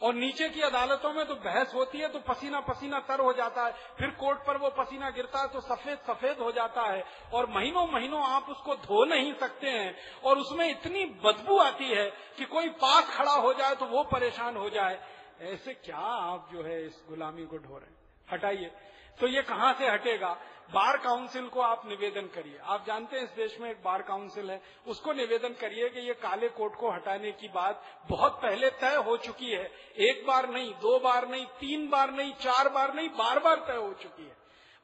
[0.00, 3.64] और नीचे की अदालतों में तो बहस होती है तो पसीना पसीना तर हो जाता
[3.64, 7.04] है, फिर कोर्ट पर वो पसीना गिरता है तो सफ़ेद सफ़ेद हो जाता है
[7.34, 9.94] और महीनों महीनों आप उसको धो नहीं सकते हैं
[10.24, 12.08] और उसमें इतनी बदबू आती है
[12.38, 14.98] कि कोई पास खड़ा हो जाए तो वो परेशान हो जाए।
[15.42, 18.70] ऐसे क्या आप जो है इस गुलामी को ढो रहे हटाइए।
[19.18, 20.36] तो ये कहाँ से हटेगा?
[20.74, 24.50] बार काउंसिल को आप निवेदन करिए। आप जानते हैं इस देश में एक बार काउंसिल
[24.50, 28.94] है। उसको निवेदन करिए कि ये काले कोट को हटाने की बात बहुत पहले तय
[28.94, 33.08] हो चुकी है। एक बार नहीं, दो बार नहीं, तीन बार नहीं, चार बार नहीं,
[33.08, 34.36] बार बार तय हो चुकी है।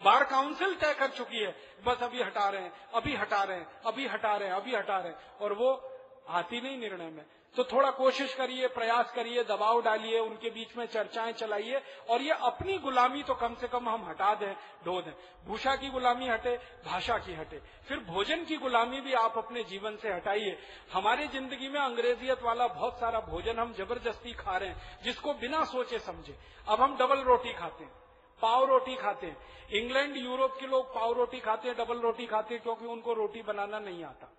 [0.04, 3.80] बार काउंसिल तय कर चुकी है। बस अभी हटा रहे हैं, अभी हटा रहे हैं,
[3.86, 5.92] अभी हटा रहे हैं, अभी हटा रहे हैं। और वो
[6.28, 7.24] आती नहीं निर्णय में।
[7.56, 11.80] तो थोड़ा कोशिश करिए, प्रयास करिए, दबाव डालिए, उनके बीच में चर्चाएँ चलाइए,
[12.10, 14.52] और ये अपनी गुलामी तो कम से कम हम हटा दें,
[14.84, 15.12] ढो दें।
[15.46, 16.56] भूषा की गुलामी हटे,
[16.86, 20.58] भाषा की हटे। फिर भोजन की गुलामी भी आप अपने जीवन से हटाइए।
[20.92, 25.64] हमारी ज़िंदगी में अंग्रेजियत वाला बहुत सारा भोजन हम ज़बरदस्ती खा रहे हैं, जिसको बिना
[25.64, 26.38] सोचे समझे।
[26.68, 27.92] अब हम डबल रोटी खाते हैं,
[28.40, 29.36] पाव रोटी खाते हैं।
[29.74, 33.42] इंग्लैंड, यूरोप के लोग पाव रोटी खाते हैं, डबल रोटी खाते हैं, क्योंकि उनको रोटी
[33.42, 34.32] बनाना नहीं आता।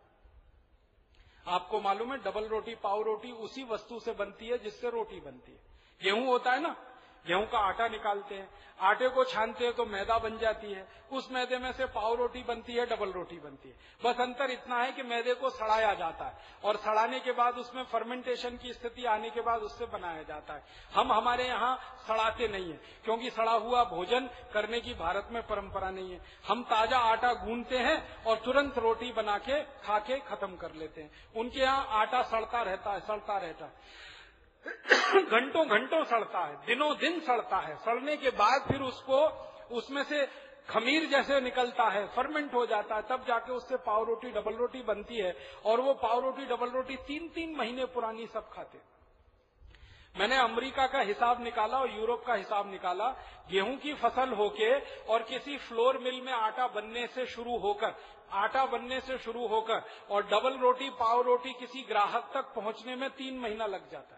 [1.47, 5.51] आपको मालूम है, डबल रोटी, पाव रोटी उसी वस्तु से बनती है जिससे रोटी बनती
[5.51, 5.59] है।
[6.01, 6.75] गेहूँ होता है ना
[7.25, 8.49] गेहूँ का आटा निकालते हैं,
[8.79, 12.43] आटे को छानते हैं तो मैदा बन जाती है, उस मैदे में से पाव रोटी
[12.43, 16.25] बनती है, डबल रोटी बनती है। बस अंतर इतना है कि मैदे को सड़ाया जाता
[16.25, 16.33] है
[16.63, 20.63] और सड़ाने के बाद उसमें फर्मेंटेशन की स्थिति आने के बाद उससे बनाया जाता है।
[20.93, 21.75] हम हमारे यहाँ
[22.07, 26.63] सड़ाते नहीं है, क्योंकि सड़ा हुआ भोजन करने की भारत में परंपरा नहीं है। हम
[26.65, 31.11] ताज़ा आटा गूंदते हैं और तुरंत रोटी बना के खा के खत्म कर लेते हैं।
[31.35, 34.05] उनके यहाँ आटा सड़ता रहता है, सड़ता रहता है।
[34.67, 39.19] घंटों घंटों सड़ता है दिनों दिन सड़ता है। सड़ने के बाद फिर उसको,
[39.77, 40.25] उसमें से
[40.69, 44.81] खमीर जैसे निकलता है फर्मेंट हो जाता है, तब जाके उससे पाव रोटी डबल रोटी
[44.83, 45.35] बनती है
[45.65, 48.79] और वो पाव रोटी डबल रोटी तीन तीन महीने पुरानी सब खाते
[50.15, 53.07] मैंने अमेरिका का हिसाब निकाला और यूरोप का हिसाब निकाला।
[53.51, 54.69] गेहूँ की फ़सल होके
[55.05, 57.93] और किसी फ्लोर मिल में आटा बनने से शुरू होकर,
[58.33, 63.09] आटा बनने से शुरू होकर और डबल रोटी, पाव रोटी किसी ग्राहक तक पहुँचने में
[63.11, 64.16] तीन महीना लग जाता है।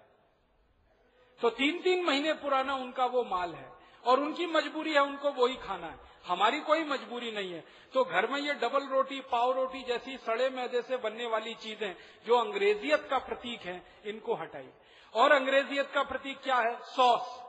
[1.41, 3.71] तो तीन तीन महीने पुराना उनका वो माल है
[4.05, 7.63] और उनकी मजबूरी है उनको वो ही खाना है। हमारी कोई मजबूरी नहीं है।
[7.93, 11.95] तो घर में ये डबल रोटी, पाव रोटी जैसी सड़े मैदे से बनने वाली चीज़ें
[12.27, 14.69] जो अंग्रेजियत का प्रतीक है, इनको हटाई
[15.13, 16.75] और अंग्रेजियत का प्रतीक क्या है?
[16.81, 17.48] सॉस।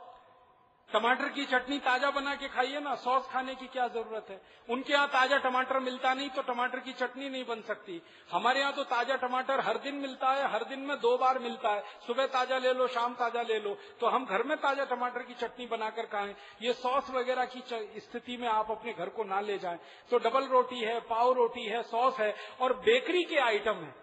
[0.93, 4.39] टमाटर की चटनी ताज़ा बना के खाइए ना, सॉस खाने की क्या ज़रूरत है?
[4.69, 8.01] उनके यहाँ ताज़ा टमाटर मिलता नहीं तो टमाटर की चटनी नहीं बन सकती।
[8.31, 11.69] हमारे यहाँ तो ताज़ा टमाटर हर दिन मिलता है, हर दिन में दो बार मिलता
[11.69, 15.23] है। सुबह ताज़ा ले लो, शाम ताज़ा ले लो। तो हम घर में ताज़ा टमाटर
[15.23, 17.63] की चटनी बनाकर खाएँ। ये सॉस वगैरह की
[17.99, 19.79] स्थिति में आप अपने घर को ना ले जाए।
[20.11, 23.93] तो डबल रोटी है, पाव रोटी है, सॉस है, और बेकरी के आइटम है।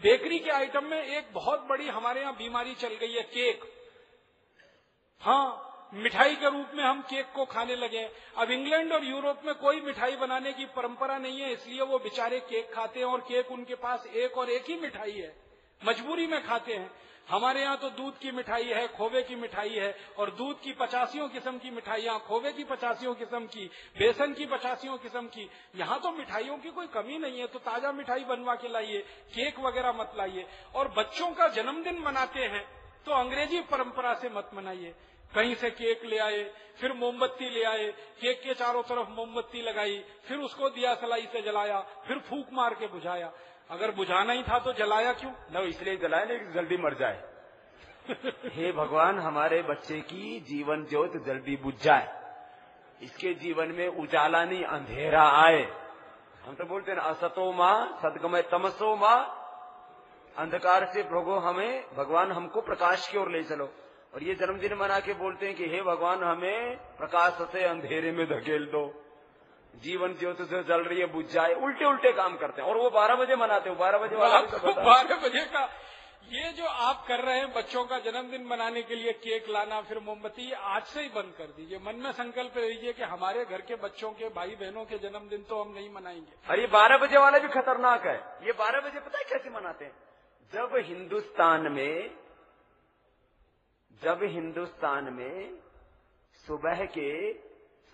[0.00, 3.64] बेकरी के आइटम में एक बहुत बड़ी हमारे यहाँ बीमारी चल गई है, केक।
[5.22, 8.02] हाँ मिठाई के रूप में हम केक को खाने लगे
[8.38, 12.40] अब इंग्लैंड और यूरोप में कोई मिठाई बनाने की परंपरा नहीं है, इसलिए वो बेचारे
[12.42, 15.34] केक खाते हैं और केक उनके पास एक और एक ही मिठाई है।
[15.80, 16.90] मजबूरी में खाते हैं।
[17.28, 21.28] हमारे यहाँ तो दूध की मिठाई है, खोवे की मिठाई है, और दूध की पचासियों
[21.28, 23.64] किस्म की मिठाइयाँ खोवे की पचासियों किस्म की,
[23.96, 27.92] बेसन की पचासियों किस्म की, यहाँ तो मिठाइयों की कोई कमी नहीं है तो ताज़ा
[27.92, 28.98] मिठाई बनवा के लाइए,
[29.34, 32.64] केक वगैरह मत लाइए। और बच्चों का जन्मदिन मनाते हैं
[33.06, 34.94] तो अंग्रेज़ी परंपरा से मत मनाइए।
[35.34, 37.86] कहीं से केक ले आए फिर मोमबत्ती ले आए
[38.20, 42.74] केक के चारों तरफ़ मोमबत्ती लगाई फिर उसको दिया सलाई से जलाया फिर फूक मार
[42.74, 43.32] के बुझाया।
[43.70, 45.32] अगर बुझाना ही था तो जलाया क्यों?
[45.52, 47.22] न इसलिए जलाया नहीं जल्दी मर जाए।
[48.54, 52.24] हे भगवान हमारे बच्चे की जीवन ज्योत जल्दी बुझ जाए।
[53.02, 55.62] इसके जीवन में उजाला नहीं अंधेरा आए।
[56.44, 59.40] हम तो बोलते हैं असतो माँ सदगमय तमसो माँ।
[60.38, 63.72] अंधकार से भोगो हमें भगवान हमको प्रकाश की ओर ले चलो।
[64.14, 68.26] और ये जन्मदिन मना के बोलते हैं कि हे भगवान हमें प्रकाश से अंधेरे में
[68.28, 68.82] धकेल दो।
[69.74, 72.90] जीवन ज्योत से जल रही है बुझ जाए उल्टे उल्टे काम करते हैं। और वो
[72.90, 75.64] बारह बजे मनाते हो बारह बजे वाला तो बारह बजे का
[76.32, 79.98] ये जो आप कर रहे हैं बच्चों का जन्मदिन मनाने के लिए केक लाना फिर
[79.98, 83.76] मोमबत्ती आज से ही बंद कर दीजिए। मन में संकल्प लीजिए कि हमारे घर के
[83.76, 87.38] बच्चों के भाई बहनों के जन्मदिन तो हम नहीं मनाएँगे। अरे ये बारह बजे वाला
[87.38, 88.16] भी खतरनाक है।
[88.46, 89.92] ये बारह बजे पता है कैसे मनाते हैं?
[90.52, 92.10] जब हिंदुस्तान में
[94.02, 95.58] जब हिंदुस्तान में
[96.46, 97.32] सुबह के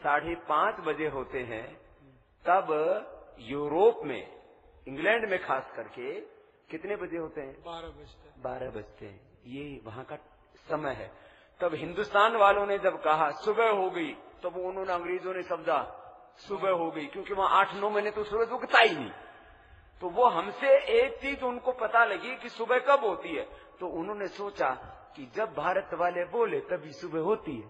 [0.01, 1.67] साढ़े पाँच बजे होते हैं
[2.45, 2.69] तब
[3.41, 4.23] यूरोप में
[4.89, 6.13] इंग्लैंड में खास करके
[6.71, 7.55] कितने बजे होते हैं?
[7.63, 10.17] बारह बजते बारह बजते हैं। ये वहाँ का
[10.69, 11.11] समय है।
[11.61, 15.83] तब हिंदुस्तान वालों ने जब कहा सुबह हो गई तब तो उन्होंने अंग्रेज़ों ने समझा
[16.39, 19.11] सुबह हो गई क्योंकि वहाँ आठ नौ महीने तो सूरज उगता ही नहीं।
[20.03, 20.69] तो वो हमसे
[21.01, 23.45] एक चीज़ उनको पता लगी कि सुबह कब होती है।
[23.81, 24.71] तो उन्होंने सोचा
[25.17, 27.69] कि जब भारत वाले बोले तभी सुबह होती है।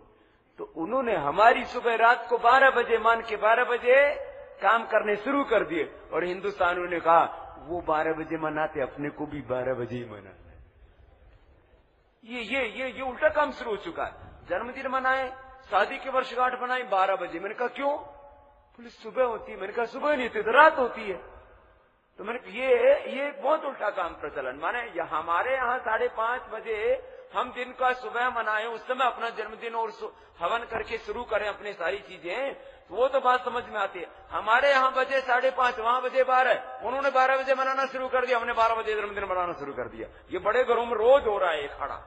[0.58, 4.14] तो उन्होंने हमारी सुबह रात को 12 बजे, मान के 12 बजे
[4.62, 7.22] काम करने शुरू कर दिए और हिंदुस्तानियों ने कहा,
[7.60, 10.36] वो 12 बजे मनाते, अपने को भी 12 बजे ही मनाना
[12.24, 14.12] ये ये ये ये उल्टा काम शुरू हो चुका है।
[14.48, 15.28] जन्मदिन मनाए,
[15.70, 17.98] शादी की वर्षगांठ बनाई 12 बजे। मैंने कहा, क्यों?
[18.76, 21.16] पुलिस सुबह होती है। मैंने कहा, सुबह नहीं होती तो रात होती है।
[22.18, 22.68] तो मैंने ये
[23.16, 26.94] ये बहुत उल्टा काम प्रचलन। माने हमारे यहाँ साढ़े पाँच बजे
[27.32, 29.90] हम दिन का सुबह मनाए, उस समय अपना जन्मदिन और
[30.40, 32.54] हवन करके शुरू करें अपनी सारी चीज़ें
[32.90, 36.22] तो वो तो बात समझ में आती है। हमारे यहाँ बजे साढ़े पाँच, वहाँ बजे
[36.24, 39.88] बारह, उन्होंने बारह बजे मनाना शुरू कर दिया, हमने बारह बजे जन्मदिन मनाना शुरू कर
[39.88, 41.98] दिया। ये बड़े घरों में रोज हो रहा है खड़ा।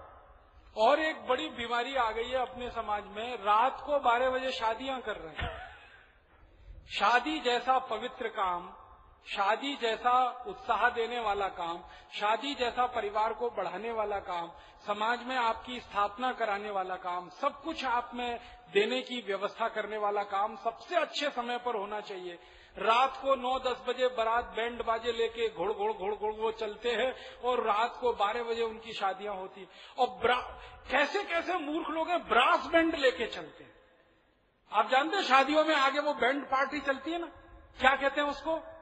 [0.75, 4.99] और एक बड़ी बीमारी आ गई है अपने समाज में, रात को बारह बजे शादियाँ
[5.01, 5.51] कर रहे हैं।
[6.91, 8.71] शादी जैसा पवित्र काम
[9.27, 11.77] शादी जैसा उत्साह देने वाला काम,
[12.13, 14.51] शादी जैसा परिवार को बढ़ाने वाला काम,
[14.87, 18.39] समाज में आपकी स्थापना कराने वाला काम, सब कुछ आप में
[18.73, 22.39] देने की व्यवस्था करने वाला काम सबसे अच्छे समय पर होना चाहिए।
[22.77, 26.91] रात को नौ दस बजे बारात बैंड बाजे लेके घोड़ घोड़ घोड़ घोड़ वो चलते
[26.91, 29.67] हैं और रात को बारह बजे उनकी शादियाँ होती
[29.97, 30.07] और
[30.91, 33.71] कैसे कैसे मूर्ख लोग हैं, ब्रास बैंड लेके चलते हैं।
[34.71, 37.27] आप जानते हैं शादियों में आगे वो बैंड पार्टी चलती है ना?
[37.79, 38.72] क्या कहते हैं उसको?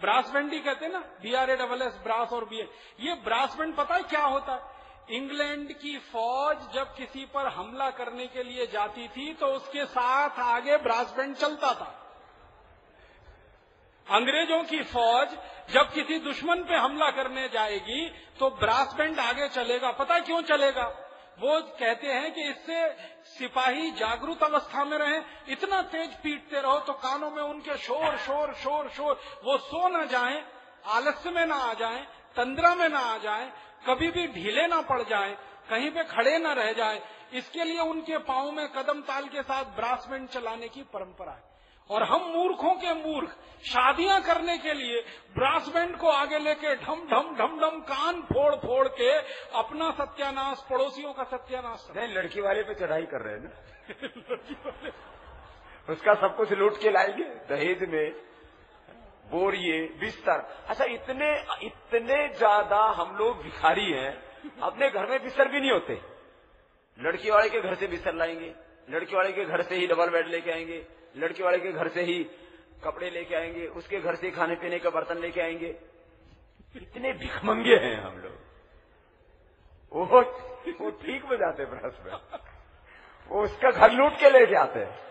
[0.00, 2.60] ब्रास बैंड ही कहते हैं ना B R A double S brass और बी
[3.00, 4.76] ये ब्रास बैंड पता है क्या होता है?
[5.10, 10.38] इंग्लैंड की फौज जब किसी पर हमला करने के लिए जाती थी तो उसके साथ
[10.40, 11.94] आगे ब्रास बैंड चलता था।
[14.06, 15.36] अंग्रेज़ों की फौज
[15.72, 18.08] जब किसी दुश्मन पे हमला करने जाएगी
[18.38, 20.84] तो ब्रास बैंड आगे चलेगा। पता क्यों चलेगा?
[21.40, 22.88] वो कहते हैं कि इससे
[23.28, 25.18] सिपाही जागरूक अवस्था में रहे,
[25.52, 30.06] इतना तेज पीटते रहो तो कानों में उनके शोर शोर शोर शोर, वो सो न
[30.08, 30.42] जाए,
[30.86, 32.00] आलस्य में ना आ जाए,
[32.36, 33.52] तंद्रा में ना आ जाए,
[33.86, 35.36] कभी भी ढीले ना पड़ जाए,
[35.70, 37.02] कहीं पे खड़े ना रह जाए,
[37.32, 41.47] इसके लिए उनके पाओ में कदम ताल के साथ ब्रासमेंट चलाने की परंपरा है।
[41.90, 45.00] और हम मूर्खों के मूर्ख। शादियाँ करने के लिए
[45.34, 49.10] ब्रास बैंड को आगे लेके ढम ढम ढम ढम कान फोड़ फोड़ के
[49.58, 53.50] अपना सत्यानाश, पड़ोसियों का सत्यानाश। नहीं, लड़की वाले पे चढ़ाई कर रहे हैं ना।
[55.88, 58.12] उसका सब कुछ लूट के लाएँगे। दहेज में,
[59.30, 61.30] बोरिए, बिस्तर। अच्छा इतने
[61.62, 64.12] इतने ज़्यादा हम लोग भिखारी हैं,
[64.62, 66.00] अपने घर में बिस्तर भी नहीं होते।
[66.98, 68.54] लड़की वाले के घर से बिस्तर लाएँगे,
[68.88, 70.86] लड़की वाले के घर से ही डबल बेड लेके आएँगे।
[71.16, 72.22] लड़के वाले के घर से ही
[72.84, 75.74] कपड़े लेके आएँगे उसके घर से खाने पीने का बर्तन लेके आएँगे।
[76.76, 78.36] इतने भिखमंगे हैं हम लोग।
[79.92, 80.04] वो
[80.80, 82.12] वो ठीक बजाते ब्रश में।
[83.30, 85.06] वो उसका घर लूट के लेके आते हैं।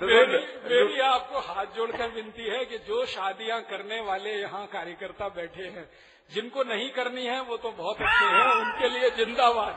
[0.00, 5.28] तो मेरी, मेरी आपको हाथ जोड़कर विनती है कि जो शादियाँ करने वाले यहाँ कार्यकर्ता
[5.28, 5.88] बैठे हैं
[6.30, 9.74] जिनको नहीं करनी है वो तो बहुत अच्छे हैं उनके लिए जिंदाबाद।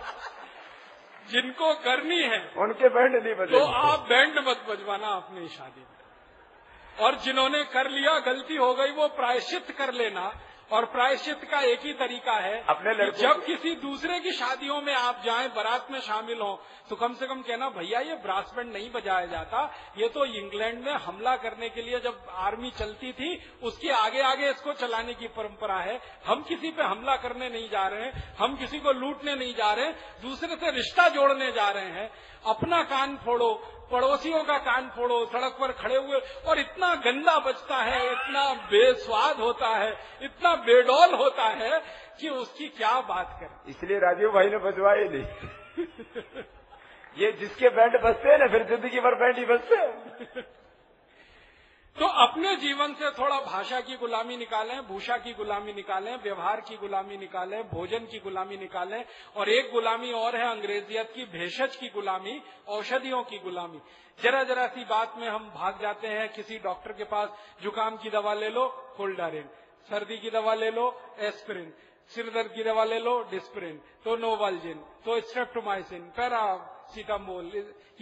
[1.29, 5.87] जिनको करनी है उनके बैंड नहीं बजे तो आप बैंड मत बजवाना अपनी शादी में।
[6.99, 10.25] और जिन्होंने कर लिया गलती हो गई वो प्रायश्चित कर लेना।
[10.71, 14.93] और प्रायश्चित का एक ही तरीका है अपने लड़कों जब किसी दूसरे की शादियों में
[14.93, 16.53] आप जाएँ बारात में शामिल हो
[16.89, 19.63] तो कम से कम कहना भैया ये ब्रास बैंड नहीं बजाया जाता।
[19.97, 23.29] ये तो इंग्लैंड में हमला करने के लिए जब आर्मी चलती थी
[23.63, 27.87] उसके आगे आगे इसको चलाने की परंपरा है। हम किसी पे हमला करने नहीं जा
[27.87, 31.69] रहे हैं हम किसी को लूटने नहीं जा रहे हैं दूसरे से रिश्ता जोड़ने जा
[31.69, 32.09] रहे हैं।
[32.45, 33.49] अपना कान फोड़ो
[33.91, 39.39] पड़ोसियों का कान फोड़ो, सड़क पर खड़े हुए, और इतना गंदा बचता है, इतना बेस्वाद
[39.39, 39.91] होता है,
[40.21, 41.81] इतना बेडौल होता है
[42.21, 45.25] कि उसकी क्या बात करें। इसलिए राजीव भाई ने बजवाए नहीं।
[47.17, 50.45] ये जिसके बैंड बजते हैं ना, फिर ज़िंदगी भर बैंड ही बजते हैं।
[51.97, 56.77] तो अपने जीवन से थोड़ा भाषा की गुलामी निकालें, भूषा की गुलामी निकालें, व्यवहार की
[56.77, 59.03] गुलामी निकालें, भोजन की गुलामी निकालें,
[59.35, 63.81] और एक गुलामी और है अंग्रेजियत की, भेषज की गुलामी, औषधियों की गुलामी।
[64.23, 67.29] जरा जरा सी बात में हम भाग जाते हैं, किसी डॉक्टर के पास,
[67.61, 68.67] जुकाम की दवा ले लो
[68.97, 69.49] फोल्डारिन
[69.89, 70.85] सर्दी की दवा ले लो,
[71.19, 71.73] एस्प्रिन
[72.07, 76.41] सिर दर्द की दवा ले लो, डिस्प्रिन तो नोवालजिन तो स्ट्रेप्टोमाइसिन पैरा
[76.93, 77.51] सीटामोल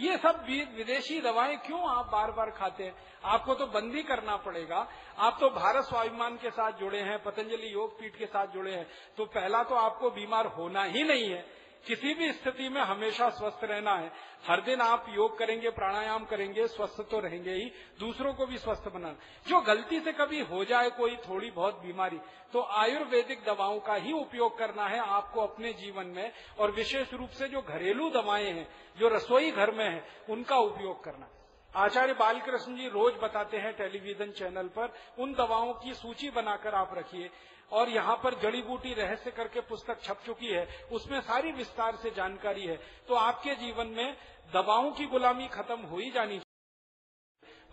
[0.00, 0.44] ये सब
[0.76, 2.94] विदेशी दवाएँ क्यों आप बार बार खाते हैं?
[3.24, 4.86] आपको तो बंदी करना पड़ेगा।
[5.18, 8.86] आप तो भारत स्वाभिमान के साथ जुड़े हैं, पतंजलि योग पीठ के साथ जुड़े हैं।
[9.16, 11.44] तो पहला तो आपको बीमार होना ही नहीं है।
[11.86, 14.10] किसी भी स्थिति में हमेशा स्वस्थ रहना है।
[14.46, 18.88] हर दिन आप योग करेंगे, प्राणायाम करेंगे, स्वस्थ तो रहेंगे ही, दूसरों को भी स्वस्थ
[18.88, 22.20] बनाना। जो गलती से कभी हो जाए कोई थोड़ी बहुत बीमारी
[22.52, 27.30] तो आयुर्वेदिक दवाओं का ही उपयोग करना है आपको अपने जीवन में, और विशेष रूप
[27.30, 28.68] से जो घरेलू दवाएँ हैं,
[28.98, 31.28] जो रसोई घर में है, उनका उपयोग करना।
[31.74, 36.94] आचार्य बालकृष्ण जी रोज बताते हैं टेलीविज़न चैनल पर, उन दवाओं की सूची बनाकर आप
[36.94, 37.30] रखिए।
[37.72, 42.10] और यहाँ पर जड़ी बूटी रहस्य करके पुस्तक छप चुकी है। उसमें सारी विस्तार से
[42.10, 42.76] जानकारी है।
[43.08, 44.16] तो आपके जीवन में
[44.54, 46.40] दवाओं की गुलामी खत्म हो ही जानी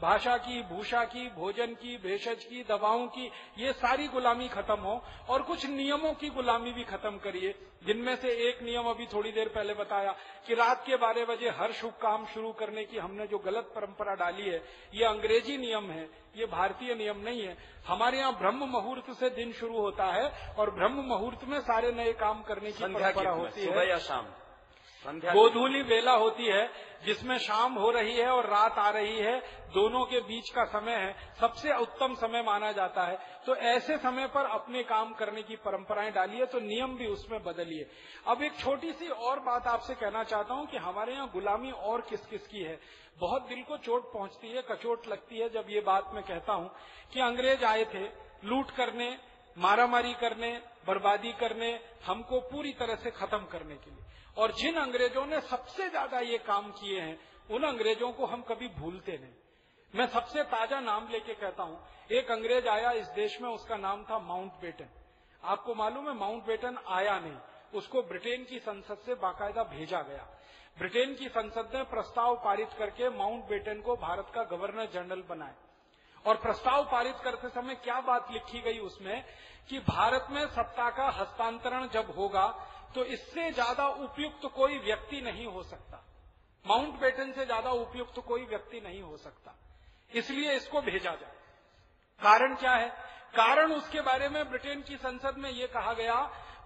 [0.02, 3.26] भाषा की भूषा की भोजन की भेषज की दवाओं की
[3.58, 7.54] ये सारी गुलामी खत्म हो और कुछ नियमों की गुलामी भी खत्म करिए।
[7.86, 10.12] जिनमें से एक नियम अभी थोड़ी देर पहले बताया
[10.48, 14.16] कि रात के बारह बजे हर शुभ काम शुरू करने की हमने जो गलत परंपरा
[14.16, 14.64] डाली है
[14.94, 16.04] ये अंग्रेज़ी नियम है
[16.38, 17.58] ये भारतीय नियम नहीं है।
[17.88, 22.14] हमारे यहाँ ब्रह्म मुहूर्त से दिन शुरू होता है और ब्रह्म मुहूर्त में सारे नए
[22.20, 24.26] काम करने की परंपरा होती है। सुबह या शाम?
[25.06, 26.66] गोधूली बेला होती है
[27.06, 29.38] जिसमें शाम हो रही है और रात आ रही है
[29.74, 34.28] दोनों के बीच का समय है सबसे उत्तम समय माना जाता है। तो ऐसे समय
[34.28, 37.88] पर अपने काम करने की परंपराएँ डालिए तो नियम भी उसमें बदलिए।
[38.28, 42.02] अब एक छोटी सी और बात आपसे कहना चाहता हूँ कि हमारे यहाँ गुलामी और
[42.10, 42.80] किस किस की है।
[43.20, 46.70] बहुत दिल को चोट पहुँचती है कचोट लगती है जब ये बात मैं कहता हूँ
[47.14, 48.04] कि अंग्रेज़ आए थे
[48.46, 49.16] लूट करने
[49.58, 50.52] मारामारी करने
[50.88, 51.72] बर्बादी करने
[52.06, 54.08] हमको पूरी तरह से खत्म करने के लिए।
[54.40, 58.68] और जिन अंग्रेज़ों ने सबसे ज़्यादा ये काम किए हैं, उन अंग्रेज़ों को हम कभी
[58.70, 59.34] भूलते नहीं।
[59.94, 61.80] मैं सबसे ताज़ा नाम लेके कहता हूँ,
[62.12, 64.90] एक अंग्रेज़ आया इस देश में, उसका नाम था माउंट बेटन।
[65.44, 67.38] आपको मालूम है, माउंट बेटन आया नहीं,
[67.74, 70.28] उसको ब्रिटेन की संसद से बाकायदा भेजा गया।
[70.78, 75.56] ब्रिटेन की संसद ने प्रस्ताव पारित करके माउंट बेटन को भारत का गवर्नर जनरल बनाए
[76.26, 79.24] और प्रस्ताव पारित करते समय क्या बात लिखी गई उसमें
[79.70, 82.48] कि भारत में सत्ता का हस्तांतरण जब होगा
[82.96, 86.04] तो इससे ज़्यादा उपयुक्त तो कोई व्यक्ति नहीं हो सकता।
[86.66, 89.56] माउंट बेटन से ज़्यादा उपयुक्त तो कोई व्यक्ति नहीं हो सकता।
[90.12, 91.38] इसलिए इसको भेजा जाए।
[92.22, 92.90] कारण क्या है?
[93.36, 96.16] कारण उसके बारे में ब्रिटेन की संसद में ये कहा गया।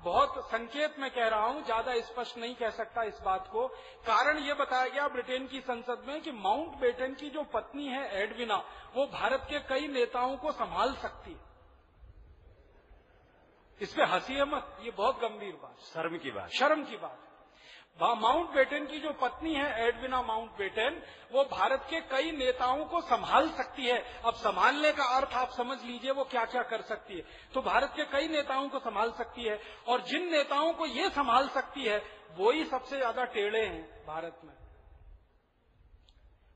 [0.04, 3.68] बहुत संकेत में कह रहा हूँ, ज़्यादा स्पष्ट नहीं कह सकता इस बात को।
[4.08, 8.04] कारण ये बताया गया ब्रिटेन की संसद में कि माउंट बेटन की जो पत्नी है
[8.22, 8.56] एडविना,
[8.96, 11.53] वो भारत के कई नेताओं को संभाल सकती है।
[13.82, 17.20] इस पे हँसी है मत ये बहुत गंभीर बात शर्म की बात। शर्म की बात
[18.00, 21.02] माउंट बेटन की जो पत्नी है एडविना माउंट बेटन
[21.34, 25.78] वो भारत के कई नेताओं को संभाल सकती है। अब संभालने का अर्थ आप समझ
[25.84, 27.24] लीजिए वो क्या क्या कर सकती है।
[27.54, 31.48] तो भारत के कई नेताओं को संभाल सकती है और जिन नेताओं को ये संभाल
[31.50, 31.98] सकती है
[32.32, 34.54] वो ही सबसे ज़्यादा टेढ़े हैं भारत में।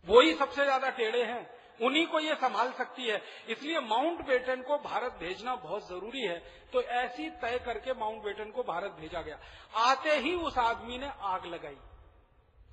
[0.07, 1.43] वो ही सबसे ज़्यादा टेढ़े हैं।
[1.81, 6.39] उन्हीं को ये संभाल सकती है। इसलिए माउंट बेटन को भारत भेजना बहुत ज़रूरी है।
[6.73, 9.39] तो ऐसी तय करके माउंट बेटन को भारत भेजा गया।
[9.75, 11.77] आते ही उस आदमी ने आग लगाई।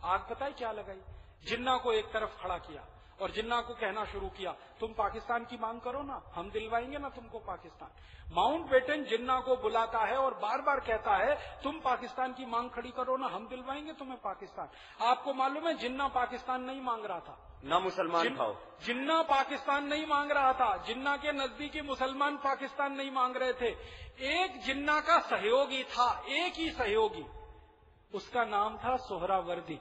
[0.04, 1.00] आग पता है क्या लगाई?
[1.44, 2.86] जिन्ना को एक तरफ़ खड़ा किया
[3.22, 7.08] और जिन्ना को कहना शुरू किया, तुम पाकिस्तान की मांग करो ना, हम दिलवाएँगे ना
[7.08, 7.88] तुमको पाकिस्तान।
[8.34, 12.70] माउंट बेटन जिन्ना को बुलाता है और बार बार कहता है, तुम पाकिस्तान की मांग
[12.70, 14.68] खड़ी करो ना, हम दिलवाएँगे तुम्हें पाकिस्तान।
[15.04, 19.86] आपको मालूम है, जिन्ना पाकिस्तान नहीं मांग रहा था। ना मुसलमान जिन, खाओ। जिन्ना पाकिस्तान
[19.86, 23.68] नहीं मांग रहा था जिन्ना के नजदीकी मुसलमान पाकिस्तान नहीं मांग रहे थे
[24.42, 27.24] एक जिन्ना का सहयोगी था एक ही सहयोगी
[28.14, 29.80] उसका नाम था सोहरावर्दी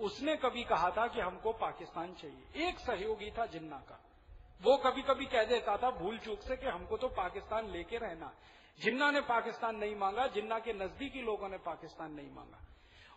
[0.00, 4.00] उसने कभी कहा था कि हमको पाकिस्तान चाहिए। एक सहयोगी था जिन्ना का।
[4.62, 8.32] वो कभी कभी कह देता था भूल चूक से कि हमको तो पाकिस्तान लेके रहना।
[8.80, 12.58] जिन्ना ने पाकिस्तान नहीं मांगा जिन्ना के नजदीकी लोगों ने पाकिस्तान नहीं मांगा।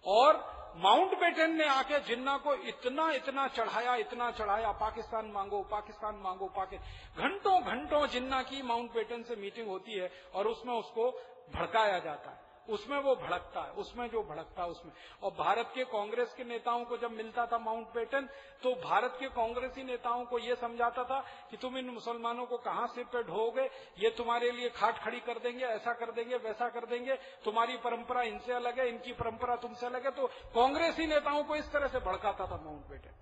[0.07, 0.44] और
[0.77, 6.48] माउंट बेटन ने आके जिन्ना को इतना इतना चढ़ाया इतना चढ़ाया, पाकिस्तान मांगो पाकिस्तान मांगो
[6.48, 11.10] पाकिस्तान घंटों घंटों जिन्ना की माउंट बेटन से मीटिंग होती है और उसमें उसको
[11.56, 14.91] भड़काया जाता है। उसमें वो भड़कता है, उसमें जो भड़कता है उसमें।
[15.23, 18.29] और भारत के कांग्रेस के नेताओं को जब मिलता था माउंट बेटन
[18.63, 21.19] तो भारत के कांग्रेसी नेताओं को ये समझाता था
[21.51, 25.39] कि तुम इन मुसलमानों को कहाँ सिर पे ढोगे ये तुम्हारे लिए खाट खड़ी कर
[25.39, 29.85] देंगे, ऐसा कर देंगे, वैसा कर देंगे। तुम्हारी परंपरा इनसे अलग है, इनकी परंपरा तुमसे
[29.85, 33.15] अलग है। तो कांग्रेसी नेताओं को इस तरह से भड़काता था माउंट बेटन।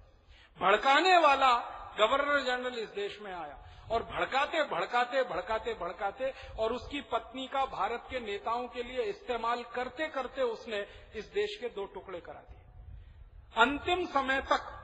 [0.58, 1.54] भड़काने वाला
[2.00, 3.58] गवर्नर जनरल इस देश में आया।
[3.92, 9.64] और भड़काते भड़काते भड़काते भड़काते, और उसकी पत्नी का भारत के नेताओं के लिए इस्तेमाल
[9.64, 10.86] करते करते उसने
[11.16, 12.60] इस देश के दो टुकड़े करा दिए।
[13.62, 14.80] अंतिम समय तक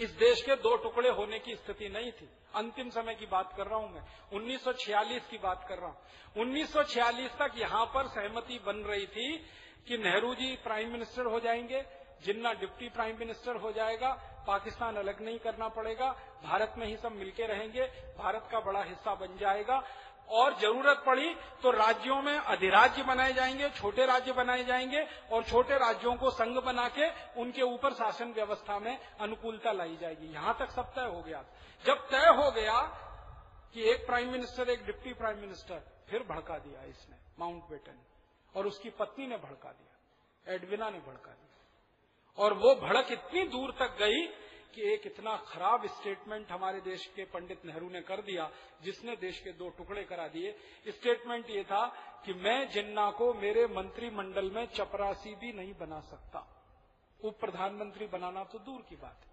[0.00, 3.66] इस देश के दो टुकड़े होने की स्थिति नहीं थी। अंतिम समय की बात कर
[3.66, 5.96] रहा हूँ मैं। 1946 की बात कर रहा हूँ।
[6.36, 9.36] 1946 तक यहाँ पर सहमति बन रही थी
[9.88, 11.84] कि नेहरू जी प्राइम मिनिस्टर हो जाएँगे,
[12.22, 14.10] जिन्ना डिप्टी प्राइम मिनिस्टर हो जाएगा
[14.46, 16.10] पाकिस्तान अलग नहीं करना पड़ेगा,
[16.44, 17.86] भारत में ही सब मिलके रहेंगे,
[18.18, 19.82] भारत का बड़ा हिस्सा बन जाएगा।
[20.28, 25.02] और ज़रूरत पड़ी तो राज्यों में अधिराज्य बनाए जाएँगे, छोटे राज्य बनाए जाएँगे
[25.32, 27.08] और छोटे राज्यों को संघ बना के
[27.40, 31.44] उनके ऊपर शासन व्यवस्था में अनुकूलता लाई जाएगी। यहाँ तक सब तय हो गया।
[31.84, 32.80] जब तय हो गया
[33.74, 37.98] कि एक प्राइम मिनिस्टर, एक डिप्टी प्राइम मिनिस्टर, फिर भड़का दिया इसने, माउंट बेटन।
[38.54, 41.49] और उसकी पत्नी ने भड़का दिया, एडविना ने भड़का दिया।
[42.40, 44.26] और वो भड़क इतनी दूर तक गई
[44.74, 48.50] कि एक इतना खराब स्टेटमेंट हमारे देश के पंडित नेहरू ने कर दिया,
[48.82, 50.54] जिसने देश के दो टुकड़े करा दिए।
[50.88, 51.86] स्टेटमेंट ये था
[52.24, 56.46] कि मैं जिन्ना को मेरे मंत्रिमंडल में चपरासी भी नहीं बना सकता।
[57.20, 59.28] उप प्रधानमंत्री बनाना तो दूर की बात है।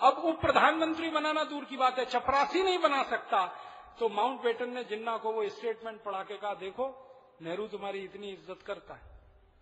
[0.00, 3.44] अब उप प्रधानमंत्री बनाना दूर की बात है, चपरासी नहीं बना सकता।
[3.98, 6.86] तो माउंट बेटन ने जिन्ना को वो स्टेटमेंट पढ़ा के कहा, देखो,
[7.42, 9.10] नेहरू तुम्हारी इतनी इज़्ज़त करता है,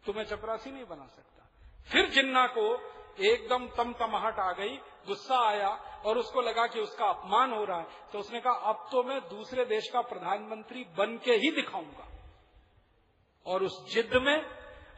[0.04, 1.39] तुम्हें चपरासी नहीं बना सकता।
[1.88, 2.66] फिर जिन्ना को
[3.20, 4.76] एकदम तम तमतमाहट आ गई,
[5.06, 5.68] गुस्सा आया
[6.06, 9.20] और उसको लगा कि उसका अपमान हो रहा है तो उसने कहा, अब तो मैं
[9.20, 12.08] दूसरे देश का प्रधानमंत्री बन के ही दिखाऊँगा।
[13.46, 14.36] और उस जिद में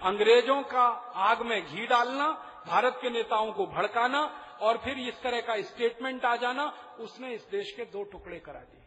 [0.03, 0.87] अंग्रेज़ों का
[1.23, 2.29] आग में घी डालना,
[2.67, 4.23] भारत के नेताओं को भड़काना
[4.63, 6.65] और फिर इस तरह का स्टेटमेंट आ जाना,
[7.01, 8.81] उसने इस देश के दो टुकड़े करा दिए।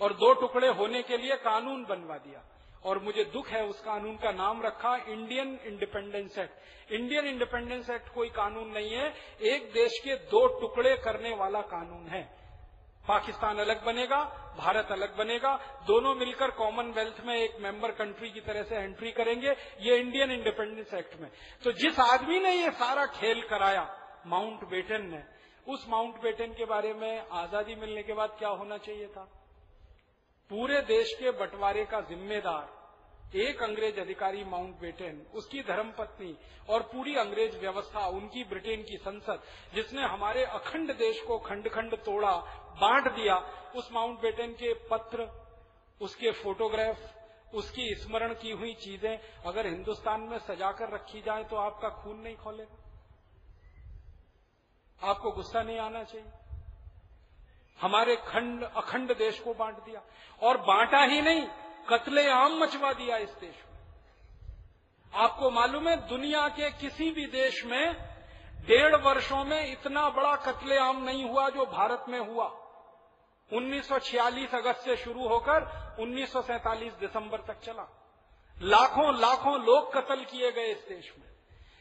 [0.00, 2.42] और दो टुकड़े होने के लिए कानून बनवा दिया।
[2.84, 8.08] और मुझे दुख है उस कानून का नाम रखा Indian independence act Indian independence act
[8.14, 12.22] कोई कानून नहीं है, एक देश के दो टुकड़े करने वाला कानून है।
[13.04, 14.18] पाकिस्तान अलग बनेगा,
[14.58, 15.54] भारत अलग बनेगा,
[15.86, 20.94] दोनों मिलकर कॉमनवेल्थ में एक मेंबर कंट्री की तरह से एंट्री करेंगे, ये इंडियन इंडिपेंडेंस
[20.94, 21.30] एक्ट में।
[21.62, 23.88] तो जिस आदमी ने ये सारा खेल कराया
[24.26, 25.22] माउंट बेटन ने,
[25.66, 29.28] उस माउंट बेटन के बारे में आज़ादी मिलने के बाद क्या होना चाहिए था?
[30.50, 32.78] पूरे देश के बंटवारे का जिम्मेदार
[33.38, 36.32] एक अंग्रेज़ अधिकारी माउंट बेटेन, उसकी धर्मपत्नी
[36.68, 39.42] और पूरी अंग्रेज़ व्यवस्था, उनकी ब्रिटेन की संसद,
[39.74, 42.32] जिसने हमारे अखंड देश को खंड खंड तोड़ा,
[42.80, 43.36] बांट दिया,
[43.76, 45.28] उस माउंट बेटेन के पत्र,
[46.00, 46.98] उसके फोटोग्राफ,
[47.54, 52.36] उसकी स्मरण की हुई चीज़ें, अगर हिंदुस्तान में सजाकर रखी जाए तो आपका खून नहीं
[52.36, 52.76] खोलेगा
[55.00, 56.39] आपको गुस्सा नहीं आना चाहिए।
[57.80, 60.02] हमारे खंड, अखंड देश को बांट दिया।
[60.42, 61.48] और बांटा ही नहीं,
[61.88, 63.70] कत्ले आम मचवा दिया इस देश में
[65.14, 67.94] आपको मालूम है, दुनिया के किसी भी देश में
[68.66, 72.44] डेढ़ वर्षों में इतना बड़ा कत्लेआम नहीं हुआ जो भारत में हुआ।
[73.52, 75.64] 1946 अगस्त से शुरू होकर
[76.00, 77.88] 1947 दिसंबर तक चला।
[78.62, 81.30] लाखों लाखों लोग कत्ल किए गए इस देश में।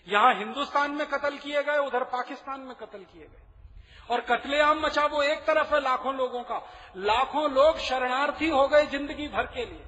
[0.07, 3.48] यहाँ हिंदुस्तान में कत्ल किए गए, उधर पाकिस्तान में कत्ल किए गए।
[4.09, 6.61] और कतलेआम मचा वो एक तरफ़ है लाखों लोगों का।
[6.97, 9.85] लाखों लोग शरणार्थी हो गए ज़िंदगी भर के लिए।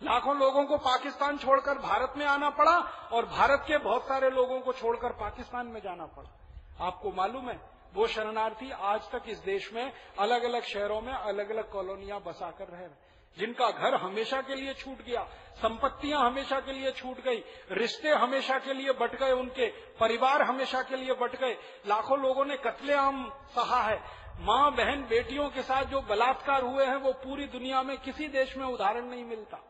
[0.00, 2.76] लाखों लोगों को पाकिस्तान छोड़कर भारत में आना पड़ा
[3.12, 7.58] और भारत के बहुत सारे लोगों को छोड़कर पाकिस्तान में जाना पड़ा। आपको मालूम है,
[7.94, 12.64] वो शरणार्थी आज तक इस देश में अलग अलग शहरों में अलग अलग कॉलोनियाँ बसाकर
[12.64, 15.22] रह रहे जिनका घर हमेशा के लिए छूट गया,
[15.56, 17.42] संपत्तियाँ हमेशा के लिए छूट गई,
[17.72, 19.66] रिश्ते हमेशा के लिए बट गए, उनके
[20.00, 23.24] परिवार हमेशा के लिए बट गए, लाखों लोगों ने कत्लेआम
[23.54, 23.98] सहा है।
[24.40, 28.56] माँ, बहन, बेटियों के साथ जो बलात्कार हुए हैं, वो पूरी दुनिया में किसी देश
[28.56, 29.60] में उदाहरण नहीं मिलता,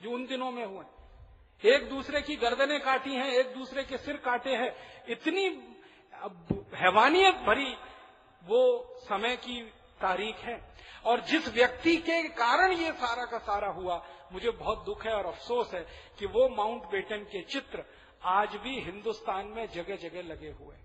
[0.00, 4.16] जो उन दिनों में हुए। एक दूसरे की गर्दनें काटी हैं, एक दूसरे के सिर
[4.16, 4.74] काटे हैं,
[5.08, 5.46] इतनी
[6.74, 7.74] हैवानियत भरी
[8.44, 9.72] वो समय की
[10.02, 10.60] तारीख है।
[11.04, 14.02] और जिस व्यक्ति के कारण ये सारा का सारा हुआ,
[14.32, 15.80] मुझे बहुत दुख है और अफसोस है
[16.18, 17.84] कि वो माउंट बेटन के चित्र
[18.24, 20.76] आज भी हिंदुस्तान में जगह जगह लगे हुए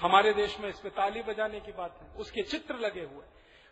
[0.00, 3.24] हमारे देश में इस पे ताली बजाने की बात है, उसके चित्र लगे हुए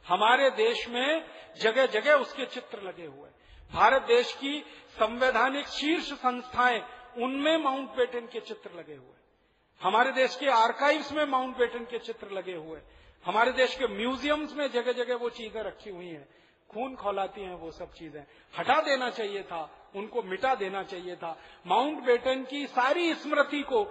[0.06, 1.24] हमारे देश में
[1.60, 3.28] जगह जगह उसके चित्र लगे हुए
[3.70, 4.58] भारत देश की
[4.94, 6.80] संवैधानिक शीर्ष संस्थाएँ,
[7.16, 9.16] उनमें माउंट बेटन के चित्र लगे हुए
[9.80, 12.80] हमारे देश के आर्काइव्स में माउंट बेटन के चित्र लगे हुए
[13.26, 16.26] हमारे देश के म्यूजियम्स में जगह जगह वो चीज़ें रखी हुई हैं।
[16.70, 18.24] खून खौलाती हैं वो सब चीज़ें।
[18.54, 19.62] हटा देना चाहिए था,
[19.96, 21.36] उनको मिटा देना चाहिए था।
[21.66, 23.84] माउंट बेटन की सारी स्मृति को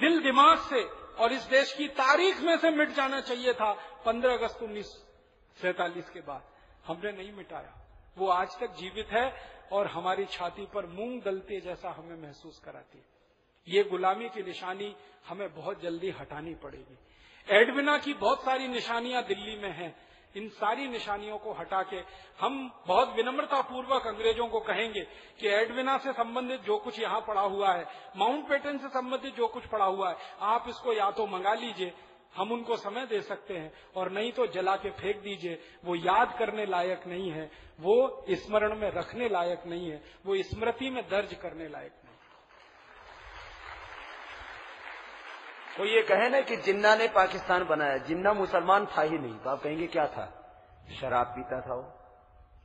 [0.00, 0.82] दिल दिमाग से
[1.22, 3.72] और इस देश की तारीख में से मिट जाना चाहिए था
[4.06, 4.86] पंद्रह अगस्त उन्नीस
[5.58, 6.42] सैतालीस के बाद।
[6.86, 7.74] हमने नहीं मिटाया।
[8.18, 9.32] वो आज तक जीवित है
[9.72, 13.04] और हमारी छाती पर मूंग दलते जैसा हमें महसूस कराती है।
[13.68, 14.94] ये गुलामी की निशानी
[15.28, 16.98] हमें बहुत जल्दी हटानी पड़ेगी।
[17.50, 19.94] एडविना की बहुत सारी निशानियाँ दिल्ली में हैं।
[20.36, 21.96] इन सारी निशानियों को हटा के
[22.40, 22.58] हम
[22.88, 25.00] बहुत विनम्रता पूर्वक अंग्रेज़ों को कहेंगे
[25.40, 29.46] कि एडविना से संबंधित जो कुछ यहाँ पड़ा हुआ है, माउंट पेटन से संबंधित जो
[29.46, 31.92] कुछ पड़ा हुआ है, आप इसको या तो मंगा लीजिए,
[32.36, 36.36] हम उनको समय दे सकते हैं, और नहीं तो जला के फेंक दीजिए। वो याद
[36.38, 37.50] करने लायक नहीं है,
[37.80, 42.07] वो स्मरण में रखने लायक नहीं है, वो स्मृति में दर्ज करने लायक नहीं
[45.78, 49.50] तो ये कहे ना कि जिन्ना ने पाकिस्तान बनाया जिन्ना मुसलमान था ही नहीं। तो
[49.50, 50.24] आप कहेंगे क्या था?
[51.00, 51.92] शराब पीता था वो।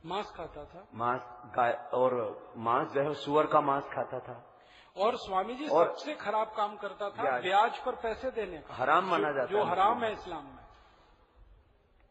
[0.06, 1.20] मांस खाता था। मांस
[1.56, 2.14] गाय और
[2.56, 4.54] मांस जो है सुअर का मांस खाता था।
[4.96, 9.04] और स्वामी जी और सबसे खराब काम करता था ब्याज पर पैसे देने का। हराम
[9.04, 10.64] माना जाता जो हराम है इस्लाम में।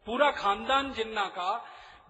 [0.06, 1.64] पूरा खानदान जिन्ना का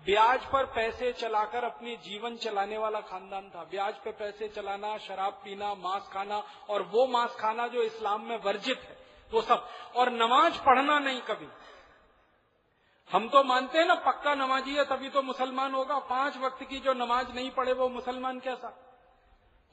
[0.07, 5.33] ब्याज पर पैसे चलाकर अपनी जीवन चलाने वाला खानदान था। ब्याज पर पैसे चलाना, शराब
[5.33, 8.97] पीना, मांस खाना और वो मांस खाना जो इस्लाम में वर्जित है,
[9.33, 11.49] वो सब। और नमाज़ पढ़ना नहीं कभी।
[13.13, 16.81] हम तो मानते हैं ना, पक्का नमाजी है, तभी तो मुसलमान होगा। पाँच वक्त की
[16.81, 18.69] जो नमाज़ नहीं पढ़े, वो मुसलमान कैसा?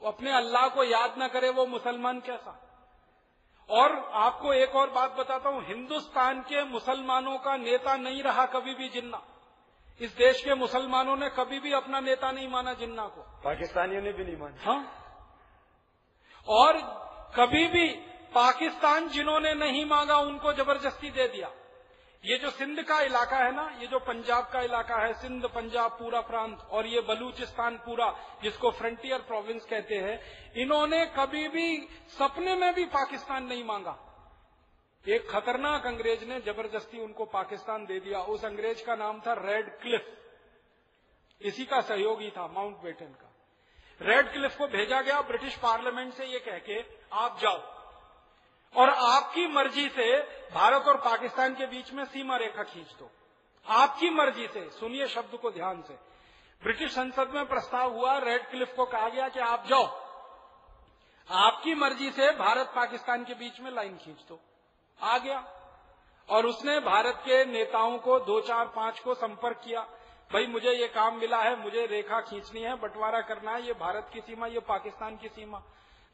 [0.02, 2.60] वो अपने अल्लाह को याद ना करे, वो मुसलमान कैसा?
[3.70, 8.74] और आपको एक और बात बताता हूँ, हिंदुस्तान के मुसलमानों का नेता नहीं रहा कभी
[8.74, 9.22] भी जिन्ना।
[10.00, 14.12] इस देश के मुसलमानों ने कभी भी अपना नेता नहीं माना जिन्ना को। पाकिस्तानियों ने
[14.12, 14.82] भी नहीं माना। हाँ?
[16.48, 16.78] और
[17.36, 17.86] कभी भी
[18.34, 21.50] पाकिस्तान जिन्होंने नहीं मांगा उनको ज़बरदस्ती दे दिया।
[22.24, 25.90] ये जो सिंध का इलाका है ना ये जो पंजाब का इलाका है सिंध पंजाब
[25.90, 28.06] पूरा प्रांत और ये बलूचिस्तान पूरा
[28.42, 30.18] जिसको फ्रंटियर प्रोविंस कहते हैं
[30.56, 33.96] इन्होंने कभी भी सपने में भी पाकिस्तान नहीं मांगा।
[35.08, 39.80] एक खतरनाक अंग्रेज़ ने ज़बरदस्ती उनको पाकिस्तान दे दिया। उस अंग्रेज़ का नाम था रेड
[39.80, 40.18] क्लिफ।
[41.40, 43.32] इसी का सहयोगी था माउंट बेटन का।
[44.02, 47.56] रेड क्लिफ को भेजा गया। ब्रिटिश पार्लियामेंट से ये कह के, आप जाओ।
[48.76, 50.18] और आपकी मर्ज़ी से
[50.54, 53.10] भारत और पाकिस्तान के बीच में सीमा रेखा खींच दो।
[53.66, 55.94] आपकी मर्ज़ी से, सुनिए शब्द को ध्यान से।
[56.62, 59.86] ब्रिटिश संसद में प्रस्ताव हुआ, रेड क्लिफ को कहा गया कि आप जाओ।
[61.30, 64.40] आपकी मर्ज़ी से भारत पाकिस्तान के बीच में लाइन खींच दो।
[65.00, 65.44] आ गया।
[66.28, 69.80] और उसने भारत के नेताओं को दो चार पाँच को संपर्क किया।
[70.32, 74.10] भाई, मुझे ये काम मिला है, मुझे रेखा खींचनी है, बंटवारा करना है, ये भारत
[74.14, 75.62] की सीमा, ये पाकिस्तान की सीमा।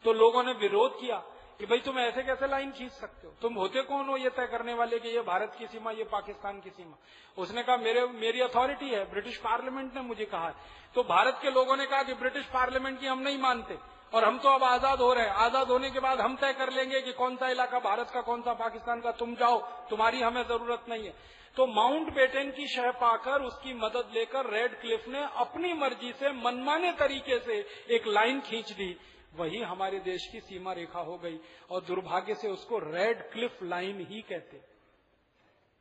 [0.04, 1.16] तो लोगों ने विरोध किया
[1.58, 3.34] कि भाई, तुम ऐसे कैसे लाइन खींच सकते हो?
[3.42, 6.60] तुम होते कौन हो ये तय करने वाले कि ये भारत की सीमा, ये पाकिस्तान
[6.60, 6.96] की सीमा?
[7.38, 10.52] उसने कहा, मेरे, मेरी अथॉरिटी है, ब्रिटिश पार्लियामेंट ने मुझे कहा
[10.94, 13.78] तो भारत के लोगों ने कहा कि ब्रिटिश पार्लियामेंट की हम नहीं मानते।
[14.12, 16.72] और हम तो अब आज़ाद हो रहे हैं। आज़ाद होने के बाद हम तय कर
[16.72, 19.58] लेंगे कि कौन सा इलाका भारत का, कौन सा पाकिस्तान का। तुम जाओ,
[19.90, 21.14] तुम्हारी हमें ज़रूरत नहीं है।
[21.56, 26.32] तो माउंट बेटन की शह पाकर उसकी मदद लेकर रेड क्लिफ ने अपनी मर्ज़ी से
[26.34, 27.58] मनमाने तरीके से
[27.90, 28.96] एक लाइन खींच दी।
[29.34, 31.38] वही हमारे देश की सीमा रेखा हो गई
[31.70, 34.60] और दुर्भाग्य से उसको रेड क्लिफ लाइन ही कहते।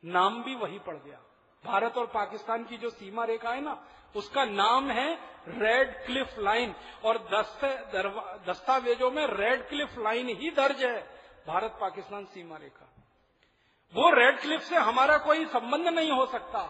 [0.04, 1.20] नाम भी वही पड़ गया।
[1.64, 3.72] भारत और पाकिस्तान की जो सीमा रेखा है ना
[4.14, 5.12] उसका नाम है
[5.48, 6.74] रेड क्लिफ लाइन
[7.04, 7.18] और
[8.46, 11.00] दस्तावेजों में रेड क्लिफ लाइन ही दर्ज है,
[11.46, 12.86] भारत पाकिस्तान सीमा रेखा।
[13.94, 16.68] वो रेड क्लिफ से हमारा कोई संबंध नहीं हो सकता।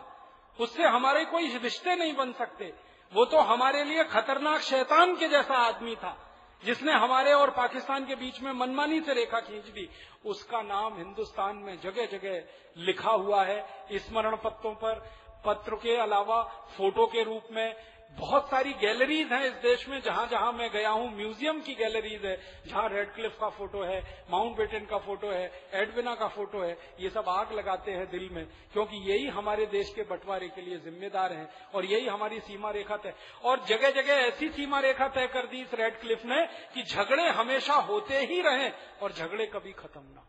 [0.58, 2.72] उससे हमारे कोई रिश्ते नहीं बन सकते।
[3.12, 6.16] वो तो हमारे लिए खतरनाक शैतान के जैसा आदमी था,
[6.62, 9.88] जिसने हमारे और पाकिस्तान के बीच में मनमानी से रेखा खींच दी।
[10.24, 15.08] उसका नाम हिंदुस्तान में जगह जगह लिखा हुआ है। स्मरण पत्रों पर
[15.44, 16.42] पत्र के अलावा
[16.76, 17.74] फ़ोटो के रूप में
[18.18, 22.24] बहुत सारी गैलरीज हैं इस देश में, जहाँ जहाँ मैं गया हूँ, म्यूज़ियम की गैलरीज
[22.24, 22.36] है,
[22.66, 24.00] जहाँ रेडक्लिफ का फ़ोटो है,
[24.30, 28.28] माउंट बेटन का फ़ोटो है, एडविना का फ़ोटो है, ये सब आग लगाते हैं दिल
[28.32, 32.70] में, क्योंकि यही हमारे देश के बंटवारे के लिए जिम्मेदार हैं, और यही हमारी सीमा
[32.70, 36.44] रेखा तय। और जगह जगह ऐसी सीमा रेखा तय कर दी इस रेड क्लिफ ने
[36.74, 38.70] कि झगड़े हमेशा होते ही रहे
[39.02, 40.26] और झगड़े कभी खत्म ना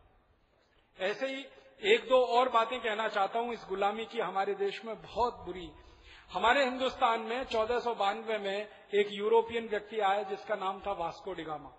[0.98, 1.46] ऐसे ही
[1.84, 5.72] एक दो और बातें कहना चाहता हूँ इस गुलामी की। हमारे देश में बहुत बुरी।
[6.32, 7.94] हमारे हिंदुस्तान में चौदह
[8.38, 11.72] में एक यूरोपियन व्यक्ति आया जिसका नाम था वास्को डिगामा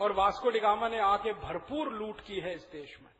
[0.00, 3.10] और वास्को डिगामा ने आके भरपूर लूट की है इस देश में।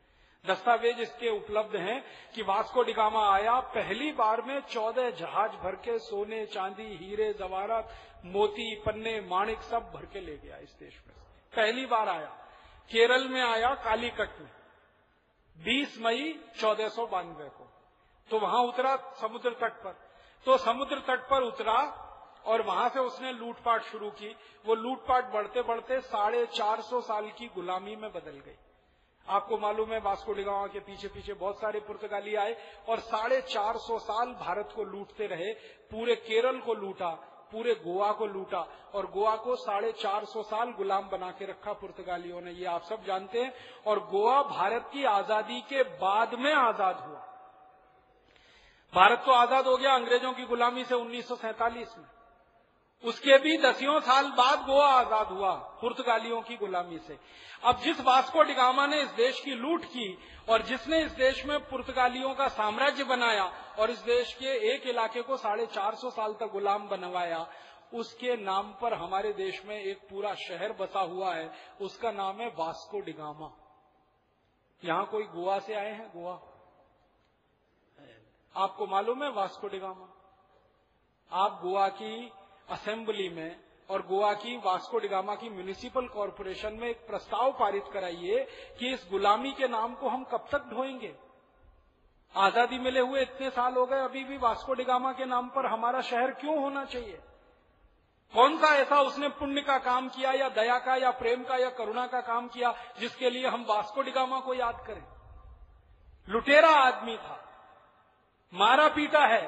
[0.47, 2.05] दस्तावेज़ इसके उपलब्ध हैं
[2.35, 7.89] कि वास्को डिगामा आया पहली बार में चौदह जहाज़ भर के सोने, चांदी, हीरे जवारत
[8.25, 11.15] मोती, पन्ने, माणिक सब भर के ले गया इस देश में।
[11.57, 12.39] पहली बार आया।
[12.93, 14.58] केरल में आया कालीकट में।
[15.59, 17.69] 20 मई चौदह बानवे को।
[18.29, 19.97] तो वहाँ उतरा समुद्र तट पर।
[20.47, 21.79] तो समुद्र तट पर उतरा
[22.47, 24.35] और वहाँ से उसने लूटपाट शुरू की।
[24.67, 28.57] वो लूटपाट बढ़ते बढ़ते साढ़े चार सौ साल की गुलामी में बदल गई।
[29.27, 32.57] आपको मालूम है वास्को डिगावा के पीछे पीछे बहुत सारे पुर्तगाली आए
[32.89, 35.53] और साढ़े चार सौ साल भारत को लूटते रहे,
[35.91, 37.11] पूरे केरल को लूटा
[37.53, 41.73] पूरे गोवा को लूटा और गोवा को साढ़े चार सौ साल गुलाम बना के रखा
[41.75, 43.53] पुर्तगालियों ने। ये आप सब जानते हैं।
[43.87, 47.25] और गोवा भारत की आज़ादी के बाद में आज़ाद हुआ।
[48.93, 52.07] भारत तो आज़ाद हो गया अंग्रेज़ों की गुलामी से उन्नीस सौ सैंतालीस में।
[53.05, 57.19] उसके भी दसियों साल बाद गोवा आज़ाद हुआ, पुर्तगालियों की गुलामी से।
[57.63, 60.19] अब जिस वास्को डिगामा ने इस देश की लूट की
[60.49, 63.45] और जिसने इस देश में पुर्तगालियों का साम्राज्य बनाया
[63.79, 67.47] और इस देश के एक इलाके को साढ़े चार सौ साल तक गुलाम बनवाया,
[67.95, 71.51] उसके नाम पर हमारे देश में एक पूरा शहर बसा हुआ है।
[71.81, 73.51] उसका नाम है वास्को डिगामा
[74.83, 76.11] यहाँ कोई गोवा से आए हैं?
[76.15, 76.33] गोवा।
[78.55, 80.09] आपको मालूम है वास्को डिगामा
[81.33, 82.31] आप गोवा की
[82.71, 83.57] असेंबली में
[83.91, 88.47] और गोवा की, वास्को डिगामा की म्यूनिसिपल कॉरपोरेशन में एक प्रस्ताव पारित कराइए
[88.79, 91.15] कि इस गुलामी के नाम को हम कब तक ढोएँगे।
[92.35, 96.01] आज़ादी मिले हुए इतने साल हो गए, अभी भी वास्को डिगामा के नाम पर हमारा
[96.01, 97.19] शहर क्यों होना चाहिए?
[98.35, 101.71] कौन सा ऐसा उसने पुण्य का काम किया या दया का या प्रेम का या
[101.71, 105.05] करुणा का काम किया जिसके लिए हम वास्को डिगामा को याद करें?
[106.29, 107.45] लुटेरा आदमी था,
[108.53, 109.43] मारा पीटा है,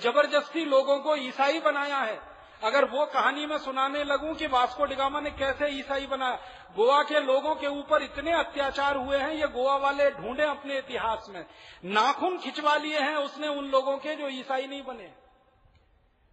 [0.00, 2.31] ज़बरदस्ती लोगों को ईसाई बनाया है
[2.62, 6.38] अगर वो कहानी में सुनाने लगूं कि वास्को डिगामा ने कैसे ईसाई बनाया
[6.76, 11.26] गोवा के लोगों के ऊपर इतने अत्याचार हुए हैं, ये गोवा वाले ढूंढे अपने इतिहास
[11.28, 11.46] में।
[11.84, 15.12] नाखून खिंचवा लिए हैं उसने उन लोगों के जो ईसाई नहीं बने।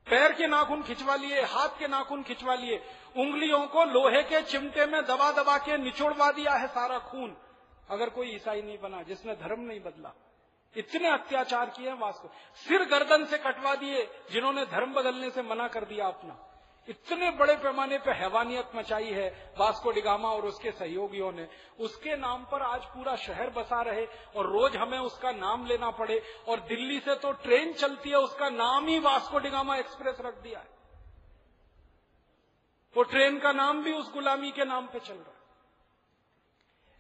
[0.08, 2.78] पैर के नाखून खिंचवा लिए, हाथ के नाखून खिंचवा लिए,
[3.18, 7.38] उंगलियों को लोहे के चिमटे में दबा दबा के निचोड़वा दिया है सारा खून।
[7.90, 10.14] अगर कोई ईसाई नहीं बना, जिसने धर्म नहीं बदला।
[10.76, 15.68] इतने अत्याचार किए हैं वास्तव सिर गर्दन से कटवा दिए, जिन्होंने धर्म बदलने से मना
[15.68, 16.46] कर दिया अपना।
[16.88, 21.48] इतने बड़े पैमाने पर हैवानियत मचाई है वास्को डिगामा और उसके सहयोगियों ने।
[21.80, 24.06] उसके नाम पर आज पूरा शहर बसा रहे
[24.36, 28.50] और रोज हमें उसका नाम लेना पड़े। और दिल्ली से तो ट्रेन चलती है, उसका
[28.50, 30.78] नाम ही वास्को डिगामा एक्सप्रेस रख दिया है।
[32.96, 35.39] वो ट्रेन का नाम भी उस गुलामी के नाम पे चल रहा है।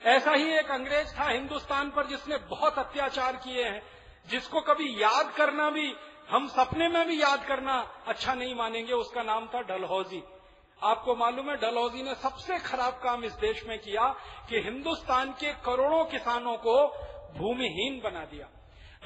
[0.01, 3.81] ऐसा ही एक अंग्रेज़ था हिंदुस्तान पर जिसने बहुत अत्याचार किए हैं,
[4.29, 5.95] जिसको कभी याद करना भी,
[6.29, 10.23] हम सपने में भी याद करना अच्छा नहीं मानेंगे, उसका नाम था डलहौजी।
[10.83, 14.15] आपको मालूम है, डलहौजी ने सबसे खराब काम इस देश में किया
[14.49, 16.87] कि हिंदुस्तान के करोड़ों किसानों को
[17.37, 18.47] भूमिहीन बना दिया।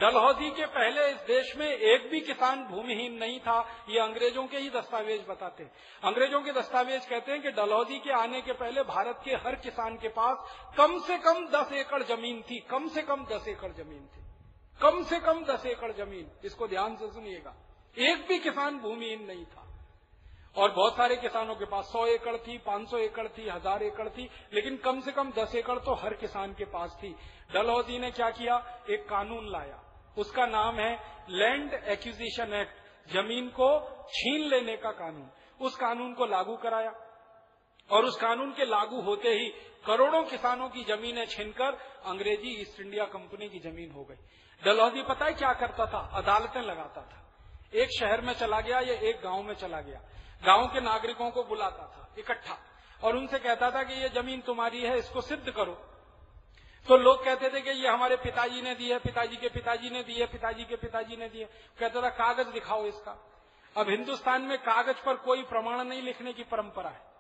[0.04, 3.60] डलहौजी के पहले इस देश में एक भी किसान भूमिहीन नहीं था,
[3.90, 5.72] ये अंग्रेज़ों के ही दस्तावेज़ बताते हैं।
[6.04, 9.96] अंग्रेज़ों के दस्तावेज़ कहते हैं कि डलहौजी के आने के पहले भारत के हर किसान
[9.98, 14.02] के पास कम से कम दस एकड़ ज़मीन थी, कम से कम दस एकड़ ज़मीन
[14.08, 14.24] थी,
[14.80, 17.56] कम से कम दस एकड़ ज़मीन, इसको ध्यान से सुनिएगा।
[17.98, 19.70] एक भी किसान भूमिहीन नहीं था।
[20.56, 24.10] और बहुत सारे किसानों के पास सौ एकड़ थी, पाँच सौ एकड़ थी, हज़ार एकड़
[24.10, 27.16] थी, लेकिन कम से कम दस एकड़ तो हर किसान के पास थी।
[27.54, 28.62] डलहौजी ने क्या किया?
[28.90, 29.80] एक कानून लाया।
[30.18, 30.92] उसका नाम है
[31.30, 33.70] लैंड एक्विजिशन एक्ट, ज़मीन को
[34.10, 35.30] छीन लेने का कानून।
[35.62, 36.94] उस कानून को लागू कराया
[37.90, 39.50] और उस कानून के लागू होते ही
[39.86, 44.16] करोड़ों किसानों की जमीनें छीनकर अंग्रेज़ी ईस्ट इंडिया कंपनी की ज़मीन हो गई।
[44.64, 46.00] डलहौजी पता है क्या करता था?
[46.14, 47.20] अदालतें लगाता था।
[47.74, 50.02] एक शहर में चला गया या एक गाँव में चला गया।
[50.46, 52.58] गाँव के नागरिकों को बुलाता था, इकट्ठा।
[53.04, 55.93] और उनसे कहता था कि ये ज़मीन तुम्हारी है, इसको सिद्ध करो।
[56.88, 60.04] तो लोग कहते थे कि ये हमारे पिताजी ने दी है, पिताजी के पिताजी ने
[60.04, 61.50] दी है, पिताजी के पिताजी ने दी है।
[61.80, 63.18] कहता था, कागज़ दिखाओ इसका।
[63.76, 67.12] अब हिंदुस्तान में कागज़ पर कोई प्रमाण नहीं लिखने की परंपरा है।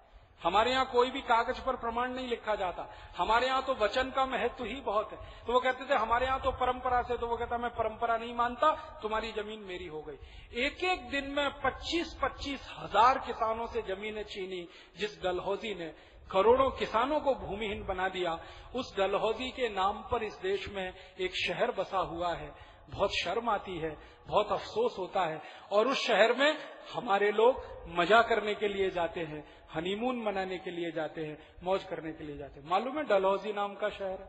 [0.41, 2.87] हमारे यहाँ कोई भी कागज़ पर प्रमाण नहीं लिखा जाता।
[3.17, 5.17] हमारे यहाँ तो वचन का महत्व ही बहुत है।
[5.47, 8.33] तो वो कहते थे, हमारे यहाँ तो परंपरा से तो वो कहता, मैं परंपरा नहीं
[8.35, 8.71] मानता,
[9.01, 14.23] तुम्हारी ज़मीन मेरी हो गई। एक एक दिन में पच्चीस पच्चीस हज़ार किसानों से जमीनें
[14.23, 14.67] छीनी
[14.97, 15.93] जिस डलहौजी ने
[16.31, 18.37] करोड़ों किसानों को भूमिहीन बना दिया।
[18.75, 22.51] उस डलहौजी के नाम पर इस देश में एक शहर बसा हुआ है।
[22.89, 23.89] बहुत शर्म आती है,
[24.27, 25.41] बहुत अफसोस होता है
[25.71, 26.57] और उस शहर में
[26.93, 29.43] हमारे लोग मज़ा करने के लिए जाते हैं
[29.73, 33.53] हनीमून मनाने के लिए जाते हैं, मौज करने के लिए जाते हैं। मालूम है डलहौजी
[33.53, 34.25] नाम का शहर?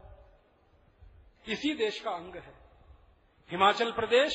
[1.49, 2.55] इसी देश का अंग है।
[3.51, 4.33] हिमाचल प्रदेश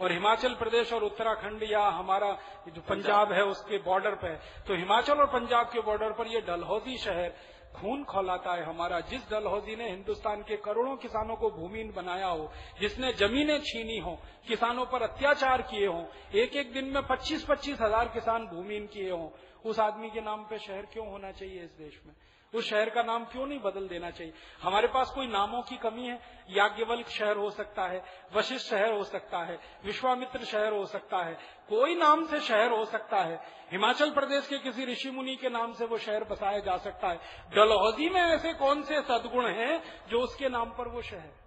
[0.00, 2.30] और हिमाचल प्रदेश और उत्तराखंड या हमारा
[2.68, 4.34] जो पंजाब। है उसके बॉर्डर पे
[4.66, 7.34] तो हिमाचल और पंजाब के बॉर्डर पर ये डलहौजी शहर
[7.74, 12.50] खून खोलाता है हमारा। जिस डलहौजी ने हिंदुस्तान के करोड़ों किसानों को भूमिहीन बनाया हो
[12.80, 14.18] जिसने जमीनें छीनी हो
[14.48, 16.04] किसानों पर अत्याचार किए हों
[16.34, 19.28] एक एक दिन में पच्चीस पच्चीस हज़ार किसान भूमिहीन किए हों
[19.64, 22.14] उस आदमी के नाम पे शहर क्यों होना चाहिए इस देश में?
[22.54, 24.32] उस शहर का नाम क्यों नहीं बदल देना चाहिए?
[24.62, 26.44] हमारे पास कोई नामों की कमी है?
[26.50, 28.04] याज्ञवल्क शहर हो सकता है,
[28.34, 31.34] वशिष्ठ शहर हो सकता है, विश्वामित्र शहर हो सकता है,
[31.68, 33.40] कोई नाम से शहर हो सकता है।
[33.70, 37.20] हिमाचल प्रदेश के किसी ऋषि मुनि के नाम से वो शहर बसाया जा सकता है।
[37.54, 41.44] डलहौजी में ऐसे कौन से सदगुण हैं जो उसके नाम पर वो शहर?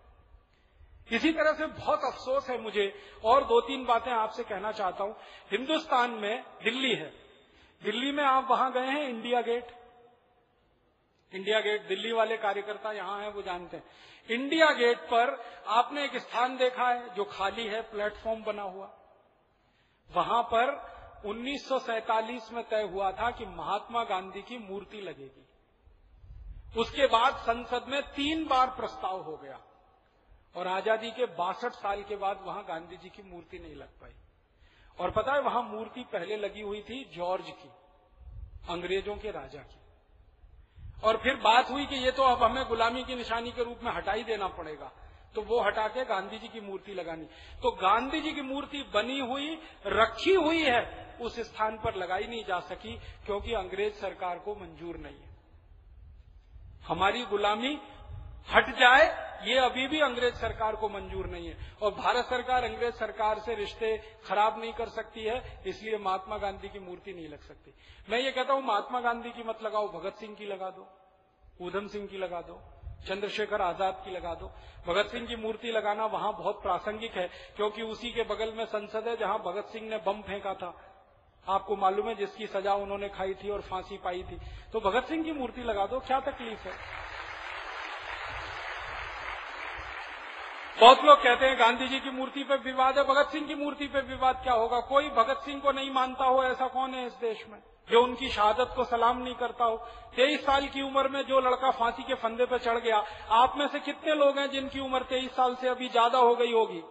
[1.12, 5.16] इसी तरह से बहुत अफसोस है मुझे। और दो तीन बातें आपसे कहना चाहता हूँ।
[5.52, 7.14] हिंदुस्तान में दिल्ली है।
[7.84, 9.77] दिल्ली में आप वहाँ गए हैं, India gate?
[11.34, 13.84] India gate, Delhi वाले कार्यकर्ता यहाँ हैं, वो जानते हैं।
[14.30, 18.98] इंडिया गेट पर आपने एक स्थान देखा है, जो खाली है, प्लेटफॉर्म बना हुआ।
[20.10, 20.72] वहाँ पर
[21.26, 25.46] 1947 में तय हुआ था कि महात्मा गांधी की मूर्ति लगेगी।
[26.80, 29.60] उसके बाद संसद में तीन बार प्रस्ताव हो गया।
[30.56, 34.14] और आज़ादी के बासठ साल के बाद वहाँ गांधी जी की मूर्ति नहीं लग पाई।
[35.00, 37.70] और पता है, वहाँ मूर्ति पहले लगी हुई थी जॉर्ज की,
[38.70, 39.80] अंग्रेज़ों के राजा की।
[41.04, 43.92] और फिर बात हुई कि ये तो अब हमें गुलामी की निशानी के रूप में
[43.92, 44.92] हटा ही देना पड़ेगा।
[45.36, 47.26] तो वो हटा के गांधी जी की मूर्ति लगानी।
[47.64, 52.44] तो गांधी जी की मूर्ति बनी हुई, रखी हुई है, उस स्थान पर लगाई नहीं
[52.44, 55.36] जा सकी, क्योंकि अंग्रेज़ सरकार को मंजूर नहीं है।
[56.88, 57.80] हमारी गुलामी
[58.48, 59.06] हट जाए,
[59.44, 63.56] ये अभी भी अंग्रेज़ सरकार को मंजूर नहीं है। और भारत सरकार अंग्रेज़ सरकार से
[63.56, 63.96] रिश्ते
[64.26, 67.74] खराब नहीं कर सकती है, इसलिए महात्मा गांधी की मूर्ति नहीं लग सकती।
[68.10, 70.88] मैं ये कहता हूँ, महात्मा गांधी की मत लगाओ, भगत सिंह की लगा दो
[71.62, 72.60] ऊधम सिंह की लगा दो,
[73.08, 74.52] चंद्रशेखर आज़ाद की लगा दो।
[74.88, 79.08] भगत सिंह की मूर्ति लगाना वहाँ बहुत प्रासंगिक है, क्योंकि उसी के बगल में संसद
[79.08, 80.74] है जहाँ भगत सिंह ने बम फेंका था।
[81.46, 84.40] आपको मालूम है जिसकी सजा उन्होंने खाई थी और फांसी पाई थी।
[84.74, 86.74] तो भगत सिंह की मूर्ति लगा दो, क्या तकलीफ़ है?
[90.80, 93.86] बहुत लोग कहते हैं गांधी जी की मूर्ति पे विवाद है, भगत सिंह की मूर्ति
[93.88, 94.80] पे विवाद क्या होगा?
[94.80, 97.58] कोई भगत सिंह को नहीं मानता हो, ऐसा कौन है इस देश में,
[97.90, 99.78] जो उनकी शहादत को सलाम नहीं करता हो?
[100.16, 103.68] तेईस साल की उम्र में जो लड़का फांसी के फंदे पे चढ़ गया, आप में
[103.68, 106.84] से कितने लोग हैं जिनकी उम्र तेईस साल से अभी ज़्यादा हो गई होगी?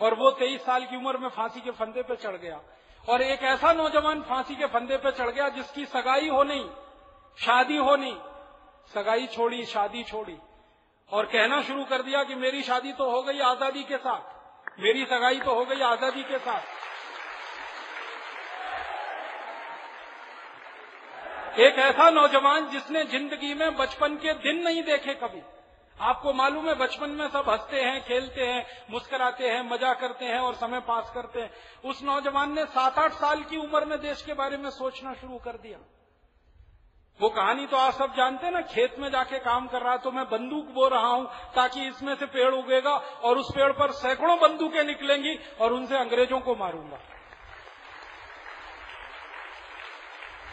[0.00, 2.60] और वो तेईस साल की उम्र में फांसी के फंदे पे चढ़ गया।
[3.08, 6.64] और एक ऐसा नौजवान फांसी के फंदे पे चढ़ गया जिसकी सगाई हो नहीं,
[7.38, 8.16] शादी हो नहीं,
[8.94, 10.38] सगाई छोड़ी, शादी छोड़ी।
[11.12, 15.04] और कहना शुरू कर दिया कि मेरी शादी तो हो गई आज़ादी के साथ। मेरी
[15.04, 16.60] सगाई तो हो गई आज़ादी के साथ।
[21.60, 25.42] एक ऐसा नौजवान जिसने ज़िंदगी में बचपन के दिन नहीं देखे कभी।
[25.96, 30.38] आपको मालूम है, बचपन में सब हँसते हैं, खेलते हैं, मुस्कुराते हैं, मज़ा करते हैं
[30.38, 31.50] और समय पास करते हैं।
[31.84, 35.38] उस नौजवान ने सात आठ साल की उम्र में देश के बारे में सोचना शुरू
[35.38, 35.78] कर दिया।
[37.20, 39.98] वो कहानी तो आप सब जानते हैं ना, खेत में जाके काम कर रहा है
[39.98, 43.92] तो मैं बंदूक बो रहा हूँ ताकि इसमें से पेड़ उगेगा और उस पेड़ पर
[43.94, 46.98] सैकड़ों बंदूकें निकलेंगी और उनसे अंग्रेज़ों को मारूँगा।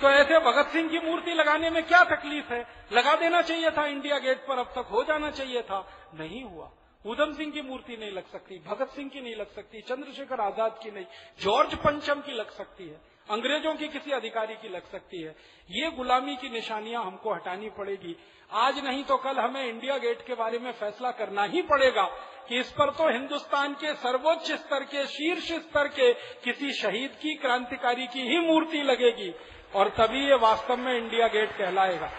[0.02, 2.66] तो ऐसे भगत सिंह की मूर्ति लगाने में क्या तकलीफ़ है?
[2.92, 6.70] लगा देना चाहिए था इंडिया गेट पर, अब तक हो जाना चाहिए था। नहीं हुआ।
[7.06, 10.80] उधम सिंह की मूर्ति नहीं लग सकती, भगत सिंह की नहीं लग सकती, चंद्रशेखर आज़ाद
[10.84, 11.06] की नहीं,
[11.40, 15.36] जॉर्ज पंचम की लग सकती है। अंग्रेज़ों की किसी अधिकारी की लग सकती है।
[15.70, 18.16] ये गुलामी की निशानियाँ हमको हटानी पड़ेगी।
[18.52, 22.04] आज नहीं तो कल हमें इंडिया गेट के बारे में फैसला करना ही पड़ेगा
[22.48, 27.36] कि इस पर तो हिंदुस्तान के सर्वोच्च स्तर के शीर्ष स्तर के किसी शहीद की
[27.36, 29.34] क्रांतिकारी की ही मूर्ति लगेगी
[29.76, 32.12] और तभी ये वास्तव में इंडिया गेट कहलाएगा।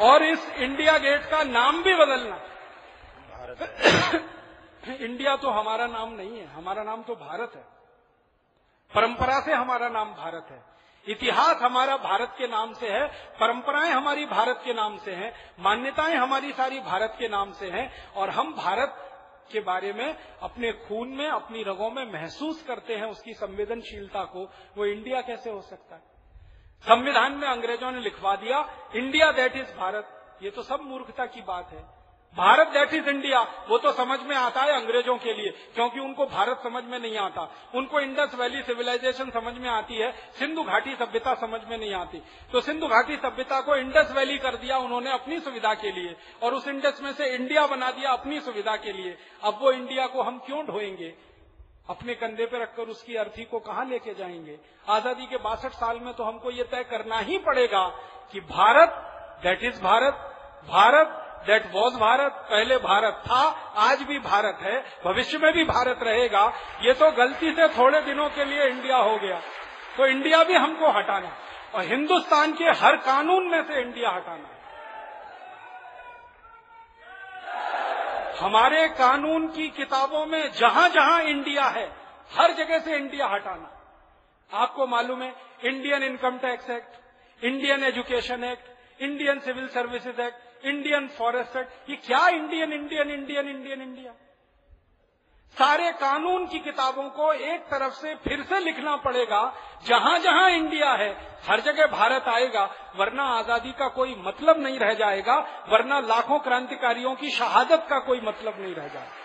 [0.00, 2.40] और इस इंडिया गेट का नाम भी बदलना।
[5.00, 7.79] इंडिया तो हमारा नाम नहीं है हमारा नाम तो भारत है।
[8.94, 10.64] परंपरा से हमारा नाम भारत है।
[11.08, 13.08] इतिहास हमारा भारत के नाम से है,
[13.40, 18.12] परंपराएँ हमारी भारत के नाम से हैं, मान्यताएँ हमारी सारी भारत के नाम से हैं,
[18.12, 19.06] और हम भारत
[19.52, 24.44] के बारे में, अपने खून में, अपनी रगों में महसूस करते हैं उसकी संवेदनशीलता को।
[24.78, 26.02] वो इंडिया कैसे हो सकता है?
[26.82, 31.42] संविधान में अंग्रेज़ों ने लिखवा दिया, इंडिया दैट इज़ भारत। ये तो सब मूर्खता की
[31.42, 31.99] बात है।
[32.36, 33.40] Bharat that is India.
[33.68, 37.16] वो तो समझ में आता है अंग्रेज़ों के लिए, क्योंकि उनको भारत समझ में नहीं
[37.18, 41.94] आता। उनको इंडस वैली सिविलाइजेशन समझ में आती है, सिंधु घाटी सभ्यता समझ में नहीं
[41.94, 46.16] आती। तो सिंधु घाटी सभ्यता को इंडस वैली कर दिया उन्होंने अपनी सुविधा के लिए,
[46.42, 50.06] और उस इंडस में से इंडिया बना दिया अपनी सुविधा के लिए। अब वो इंडिया
[50.06, 51.14] को हम क्यों ढोएँगे?
[51.90, 54.58] अपने कंधे पे रखकर उसकी अर्थी को कहाँ लेके जाएँगे?
[54.88, 57.86] आज़ादी के बासठ साल में तो हमको ये तय करना ही पड़ेगा
[58.32, 58.88] कि Bharat,
[59.42, 60.26] that is Bharat
[60.68, 63.42] Bharat that was Bharat पहले भारत था,
[63.78, 66.44] आज भी भारत है, भविष्य में भी भारत रहेगा।
[66.82, 69.40] ये तो गलती से थोड़े दिनों के लिए इंडिया हो गया।
[69.96, 71.32] तो इंडिया भी हमको हटाना
[71.74, 74.58] और हिंदुस्तान के हर कानून में से इंडिया हटाना
[78.40, 81.86] हमारे कानून की किताबों में जहाँ जहाँ इंडिया है,
[82.30, 83.76] हर जगह से इंडिया हटाना
[84.50, 85.34] आपको मालूम है
[85.64, 91.96] Indian income tax act Indian education act Indian civil services act Indian forest act ये
[91.96, 94.12] क्या Indian Indian Indian Indian India
[95.56, 99.40] सारे कानून की किताबों को एक तरफ़ से फिर से लिखना पड़ेगा।
[99.86, 101.10] जहाँ जहाँ इंडिया है,
[101.48, 102.64] हर जगह भारत आएगा,
[102.96, 105.38] वरना आज़ादी का कोई मतलब नहीं रह जाएगा,
[105.68, 109.19] वरना लाखों क्रांतिकारियों की शहादत का कोई मतलब नहीं रह जाएगा।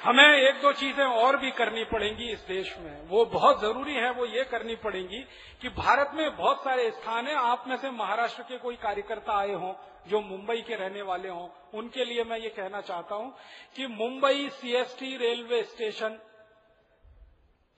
[0.00, 4.10] हमें एक दो चीज़ें और भी करनी पड़ेंगी इस देश में। वो बहुत ज़रूरी है,
[4.10, 5.18] वो ये करनी पड़ेंगी
[5.62, 9.52] कि भारत में बहुत सारे स्थान है। आप में से महाराष्ट्र के कोई कार्यकर्ता आए
[9.54, 9.72] हों,
[10.08, 13.34] जो मुंबई के रहने वाले हों, उनके लिए मैं ये कहना चाहता हूँ
[13.76, 16.18] कि मुंबई सीएसटी रेलवे स्टेशन,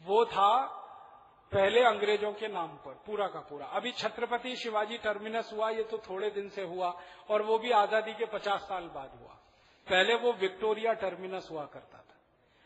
[0.00, 0.54] वो था
[1.52, 5.98] पहले अंग्रेज़ों के नाम पर, पूरा का पूरा। अभी छत्रपति शिवाजी टर्मिनस हुआ, ये तो
[6.08, 6.94] थोड़े दिन से हुआ,
[7.30, 9.38] और वो भी आज़ादी के पचास साल बाद हुआ।
[9.86, 12.01] पहले वो विक्टोरिया टर्मिनस हुआ करता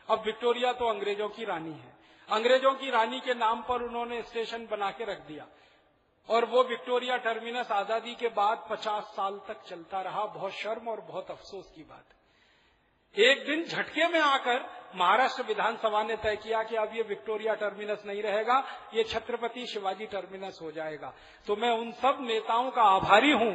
[0.08, 1.94] अब विक्टोरिया तो अंग्रेज़ों की रानी है।
[2.28, 5.46] अंग्रेज़ों की रानी के नाम पर उन्होंने स्टेशन बना के रख दिया।
[6.28, 11.00] और वो विक्टोरिया टर्मिनस आज़ादी के बाद 50 साल तक चलता रहा। बहुत शर्म और
[11.00, 12.14] बहुत अफसोस की बात।
[13.14, 14.64] एक दिन झटके में आकर
[14.96, 18.58] महाराष्ट्र विधानसभा ने तय किया कि अब ये विक्टोरिया टर्मिनस नहीं रहेगा,
[18.94, 21.12] ये छत्रपति शिवाजी टर्मिनस हो जाएगा।
[21.46, 23.52] तो मैं उन सब नेताओं का आभारी हूँ।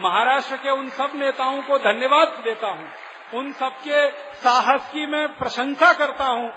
[0.00, 2.88] महाराष्ट्र के उन सब नेताओं को धन्यवाद देता हूँ।
[3.34, 6.52] उन सबके साहस की मैं प्रशंसा करता हूँ,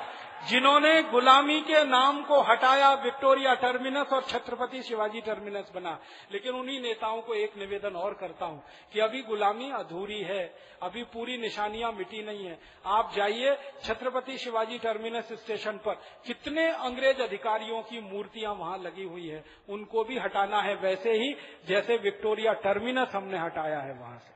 [0.49, 5.97] जिन्होंने गुलामी के नाम को हटाया विक्टोरिया टर्मिनस और छत्रपति शिवाजी टर्मिनस बना।
[6.31, 8.61] लेकिन उन्हीं नेताओं को एक निवेदन और करता हूँ
[8.93, 10.43] कि अभी गुलामी अधूरी है,
[10.83, 15.93] अभी पूरी निशानियाँ मिटी नहीं है। आप जाइए छत्रपति शिवाजी टर्मिनस स्टेशन पर।
[16.27, 21.35] कितने अंग्रेज़ अधिकारियों की मूर्तियाँ वहाँ लगी हुई है। उनको भी हटाना है वैसे ही
[21.67, 24.34] जैसे विक्टोरिया टर्मिनस हमने हटाया है वहाँ से।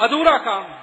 [0.00, 0.78] अधूरा काम। है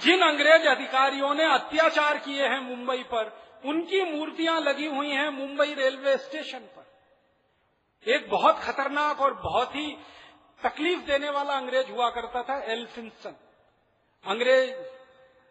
[0.00, 3.32] जिन अंग्रेज़ अधिकारियों ने अत्याचार किए हैं मुंबई पर,
[3.64, 9.96] उनकी मूर्तियाँ लगी हुई हैं मुंबई रेलवे स्टेशन पर। एक बहुत खतरनाक और बहुत ही
[10.60, 13.34] तकलीफ़ देने वाला अंग्रेज़ हुआ करता था एल्फिंसन
[14.24, 14.72] अंग्रेज़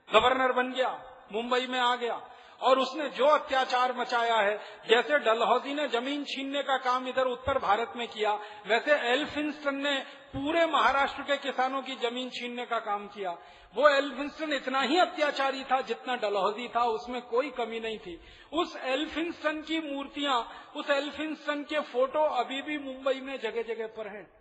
[0.10, 0.90] गवर्नर बन गया,
[1.32, 2.16] मुंबई में आ गया।
[2.62, 4.58] और उसने जो अत्याचार मचाया है,
[4.90, 8.34] जैसे डलहौजी ने ज़मीन छीनने का काम इधर उत्तर भारत में किया,
[8.68, 9.98] वैसे एल्फिंस्टन ने
[10.28, 13.38] पूरे महाराष्ट्र के किसानों की ज़मीन छीनने का काम किया।
[13.76, 18.22] वो एल्फिंस्टन इतना ही अत्याचारी था जितना डलहौजी था, उसमें कोई कमी नहीं थी।
[18.54, 24.08] उस एल्फिंस्टन की मूर्तियाँ, उस एल्फिंस्टन के फ़ोटो अभी भी मुंबई में जगह जगह पर
[24.08, 24.32] हैं।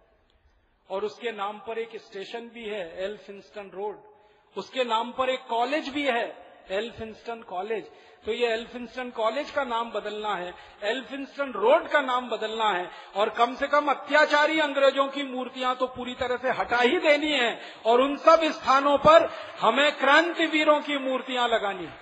[0.91, 4.03] और उसके नाम पर एक स्टेशन भी है, एल्फिंस्टन रोड।
[4.59, 7.85] उसके नाम पर एक कॉलेज भी है। Elphinstone college.
[8.25, 13.29] तो ये एल्फिंस्टन कॉलेज का नाम बदलना है, एल्फिंस्टन रोड का नाम बदलना है, और
[13.29, 17.61] कम से कम अत्याचारी अंग्रेज़ों की मूर्तियाँ तो पूरी तरह से हटा ही देनी है,
[17.87, 19.31] और उन सब स्थानों पर
[19.61, 21.99] हमें क्रांतिवीरों की मूर्तियाँ लगानी है।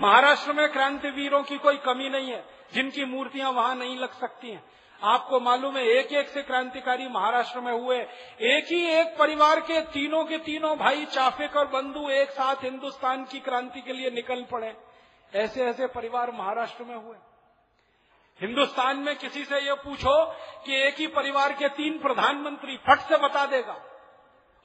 [0.00, 2.44] महाराष्ट्र में क्रांतिवीरों की कोई कमी नहीं है,
[2.74, 4.62] जिनकी मूर्तियाँ वहाँ नहीं लग सकती हैं।
[5.04, 7.98] आपको मालूम है एक एक से क्रांतिकारी महाराष्ट्र में हुए।
[8.40, 13.24] एक ही एक परिवार के तीनों के तीनों भाई चाफेक और बंधु एक साथ हिंदुस्तान
[13.24, 14.76] की क्रांति के लिए निकल पड़े।
[15.34, 17.16] ऐसे ऐसे परिवार महाराष्ट्र में हुए।
[18.40, 20.24] हिंदुस्तान में किसी से ये पूछो
[20.66, 23.82] कि एक ही परिवार के तीन प्रधानमंत्री फट से बता देगा।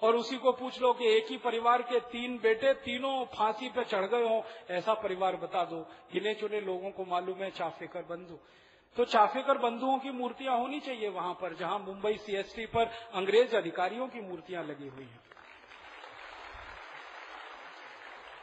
[0.03, 3.83] और उसी को पूछ लो कि एक ही परिवार के तीन बेटे तीनों फांसी पे
[3.83, 5.81] चढ़ गए हों, ऐसा परिवार बता दो।
[6.13, 8.39] गिने चुने लोगों को मालूम है चाफेकर बंधु।
[8.95, 14.07] तो चाफेकर बंधुओं की मूर्तियाँ होनी चाहिए वहाँ पर, जहाँ मुंबई सीएसटी पर अंग्रेज़ अधिकारियों
[14.07, 15.21] की मूर्तियाँ लगी हुई हैं।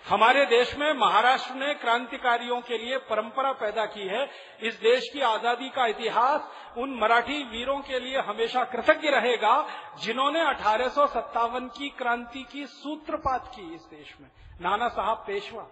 [0.04, 4.22] हमारे देश में महाराष्ट्र ने क्रांतिकारियों के लिए परंपरा पैदा की है।
[4.62, 9.66] इस देश की आज़ादी का इतिहास उन मराठी वीरों के लिए हमेशा कृतज्ञ रहेगा,
[9.98, 15.66] जिन्होंने अठारह सौ सत्तावन की क्रांति की सूत्रपात की इस देश में। नाना साहब पेशवा।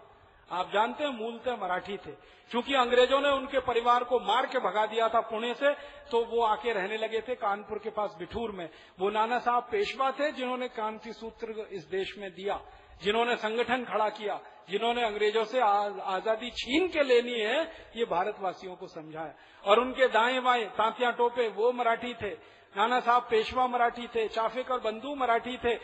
[0.51, 2.13] आप जानते हैं मूलतः मराठी थे।
[2.51, 5.73] क्योंकि अंग्रेज़ों ने उनके परिवार को मार के भगा दिया था पुणे से
[6.11, 8.69] तो वो आके रहने लगे थे कानपुर के पास बिठूर में।
[8.99, 12.61] वो नाना साहब पेशवा थे जिन्होंने क्रांति सूत्र इस देश में दिया,
[13.03, 14.41] जिन्होंने संगठन खड़ा किया,
[14.71, 17.63] जिन्होंने अंग्रेज़ों से आज़ादी छीन के लेनी है,
[17.97, 19.35] ये भारतवासियों को समझाया।
[19.65, 22.31] और उनके दाएँ बाएँ, तांतिया टोपे, वो मराठी थे।
[22.75, 25.75] नाना साहब पेशवा मराठी थे, चाफेकर बंधु मराठी थे।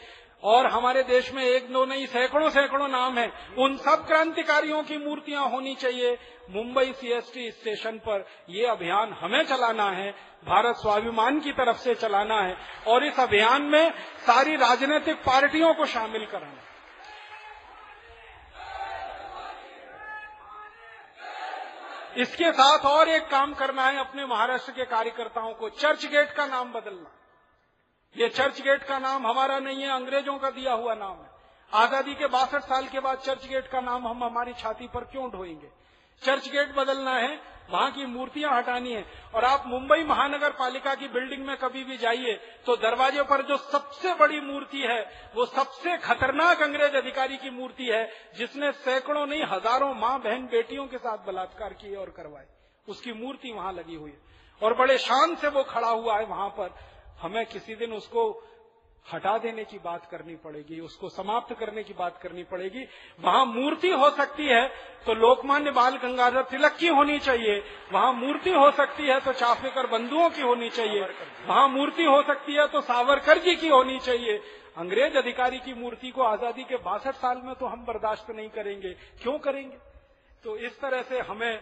[0.43, 4.99] और हमारे देश में एक दो नहीं, सैकड़ों सैकड़ों नाम है। उन सब क्रांतिकारियों की
[4.99, 6.19] मूर्तियाँ होनी चाहिए।
[6.51, 10.11] मुंबई सीएसटी स्टेशन पर ये अभियान हमें चलाना है,
[10.45, 12.57] भारत स्वाभिमान की तरफ़ से चलाना है,
[12.87, 13.91] और इस अभियान में
[14.27, 16.53] सारी राजनीतिक पार्टियों को शामिल करना
[22.17, 26.47] इसके साथ और एक काम करना है, अपने महाराष्ट्र के कार्यकर्ताओं को। चर्च गेट का
[26.47, 27.20] नाम बदलना।
[28.17, 31.29] ये चर्च गेट का नाम हमारा नहीं है, अंग्रेज़ों का दिया हुआ नाम है।
[31.73, 35.31] आज़ादी के बासठ साल के बाद चर्च गेट का नाम हम हमारी छाती पर क्यों
[35.31, 35.71] ढोएँगे?
[36.23, 37.39] चर्च गेट बदलना है,
[37.71, 39.05] वहाँ की मूर्तियाँ हटानी है।
[39.35, 42.35] और आप मुंबई महानगर पालिका की बिल्डिंग में कभी भी जाइए
[42.67, 45.01] तो दरवाजे पर जो सबसे बड़ी मूर्ति है,
[45.35, 48.05] वो सबसे खतरनाक अंग्रेज़ अधिकारी की मूर्ति है,
[48.37, 52.47] जिसने सैकड़ों नहीं, हज़ारों माँ बहन बेटियों के साथ बलात्कार किए और करवाए।
[52.89, 54.29] उसकी मूर्ति वहाँ लगी हुई है।
[54.61, 56.75] और बड़े शान से वो खड़ा हुआ है वहाँ पर।
[57.21, 58.31] हमें किसी दिन उसको
[59.07, 62.85] हटा देने की बात करनी पड़ेगी उसको समाप्त करने की बात करनी पड़ेगी।
[63.21, 64.67] वहाँ मूर्ति हो सकती है
[65.07, 67.59] तो लोकमान्य बाल गंगाधर तिलक की होनी चाहिए।
[67.93, 71.01] वहाँ मूर्ति हो सकती है तो चाफेकर बंधुओं की होनी चाहिए।
[71.47, 74.41] वहाँ मूर्ति हो सकती है तो सावरकर जी की होनी चाहिए।
[74.77, 78.93] अंग्रेज़ अधिकारी की मूर्ति को आज़ादी के बासठ साल में तो हम बर्दाश्त नहीं करेंगे।
[79.23, 79.77] क्यों करेंगे?
[80.45, 81.61] तो इस तरह से हमें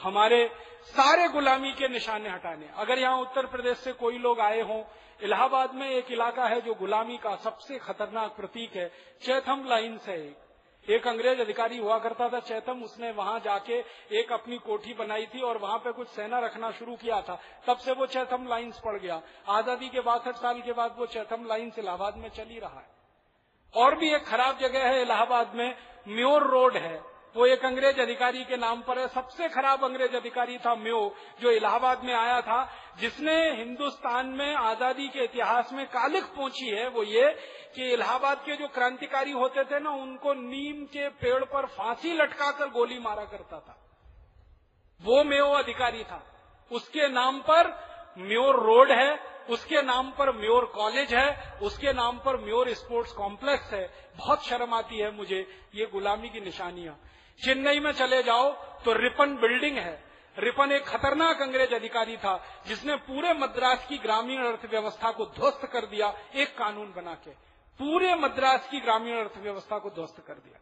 [0.00, 0.46] हमारे
[0.86, 4.82] सारे गुलामी के निशाने हटाने। अगर यहाँ उत्तर प्रदेश से कोई लोग आए हों,
[5.22, 8.88] इलाहाबाद में एक इलाका है जो गुलामी का सबसे खतरनाक प्रतीक है,
[9.22, 13.78] चैथम लाइन से एक। एक अंग्रेज़ अधिकारी हुआ करता था, चैथम, उसने वहाँ जाके
[14.20, 17.76] एक अपनी कोठी बनाई थी और वहाँ पे कुछ सेना रखना शुरू किया था। तब
[17.76, 21.78] से वो चैथम लाइन्स पड़ गया। आज़ादी के बासठ साल के बाद वो चैथम लाइन्स
[21.78, 22.94] इलाहाबाद में चली रहा है।
[23.74, 25.76] और भी एक खराब जगह है इलाहाबाद में,
[26.08, 30.58] म्योर रोड है। वो एक अंग्रेज़ अधिकारी के नाम पर है। सबसे खराब अंग्रेज़ अधिकारी
[30.58, 32.68] था म्यो, जो इलाहाबाद में आया था,
[33.00, 37.28] जिसने हिंदुस्तान में आज़ादी के इतिहास में कालिक पहुँची है, वो ये
[37.76, 42.68] कि इलाहाबाद के जो क्रांतिकारी होते थे ना, उनको नीम के पेड़ पर फांसी लटकाकर
[42.68, 43.76] गोली मारा करता था।
[45.00, 46.22] वो म्यो अधिकारी था।
[46.70, 47.68] उसके नाम पर
[48.18, 53.72] म्योर रोड है, उसके नाम पर म्योर कॉलेज है, उसके नाम पर म्योर स्पोर्ट्स कॉम्प्लेक्स
[53.72, 53.86] है।
[54.16, 56.98] बहुत शर्म आती है मुझे ये गुलामी की निशानियाँ।
[57.40, 58.50] चेन्नई में चले जाओ
[58.84, 60.04] तो रिपन बिल्डिंग है।
[60.36, 62.36] रिपन एक खतरनाक अंग्रेज़ अधिकारी था,
[62.66, 67.30] जिसने पूरे मद्रास की ग्रामीण अर्थव्यवस्था को ध्वस्त कर दिया, एक कानून बना के।
[67.80, 70.60] पूरे मद्रास की ग्रामीण अर्थव्यवस्था को ध्वस्त कर दिया।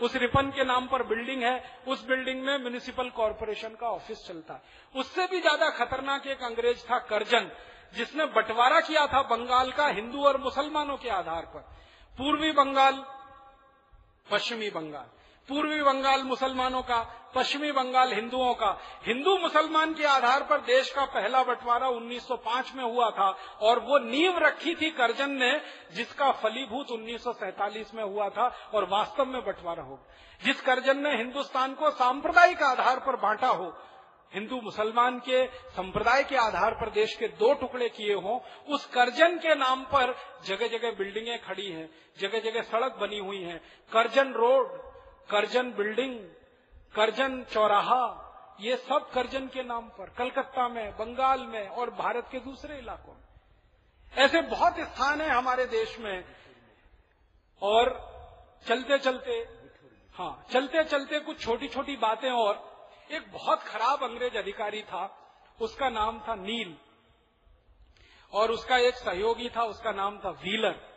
[0.00, 4.54] उस रिपन के नाम पर बिल्डिंग है। उस बिल्डिंग में म्यूनिसिपल कॉरपोरेशन का ऑफ़िस चलता
[4.54, 7.50] है। उससे भी ज़्यादा खतरनाक एक अंग्रेज़ था करजन,
[7.94, 11.60] जिसने बंटवारा किया था बंगाल का हिंदू और मुसलमानों के आधार पर।
[12.18, 13.04] पूर्वी बंगाल,
[14.28, 15.10] पश्चिमी बंगाल।
[15.48, 16.98] पूर्वी बंगाल मुसलमानों का,
[17.34, 18.70] पश्चिमी बंगाल हिंदुओं का।
[19.02, 23.28] हिंदू मुसलमान के आधार पर देश का पहला बंटवारा 1905 में हुआ था
[23.62, 25.50] और वो नींव रखी थी करजन ने,
[25.92, 29.98] जिसका फलीभूत 1947 में हुआ था और वास्तव में बंटवारा हो
[30.42, 33.72] जिस करजन ने हिंदुस्तान को सांप्रदायिक आधार पर बांटा हो,
[34.32, 38.38] हिंदू मुसलमान के संप्रदाय के आधार पर देश के दो टुकड़े किए हों,
[38.68, 40.14] उस करजन के नाम पर
[40.44, 41.88] जगह जगह बिल्डिंगें खड़ी हैं
[42.18, 43.58] जगह जगह सड़क बनी हुई हैं।
[43.92, 44.87] Curzon road
[45.30, 46.20] Curzon building,
[46.94, 48.24] Curzon चौराहा,
[48.60, 53.14] ये सब करजन के नाम पर, कलकत्ता में, बंगाल में और भारत के दूसरे इलाकों
[53.14, 53.22] में।
[54.14, 56.24] ऐसे बहुत स्थान है हमारे देश में।
[57.62, 58.08] और
[58.68, 59.32] चलते चलते
[60.14, 62.68] हाँ चलते चलते कुछ छोटी छोटी बातें और।
[63.10, 65.18] एक बहुत खराब अंग्रेज़ अधिकारी था,
[65.60, 66.76] उसका नाम था नील।
[68.32, 70.87] और उसका एक सहयोगी था, उसका नाम था व्हीलर।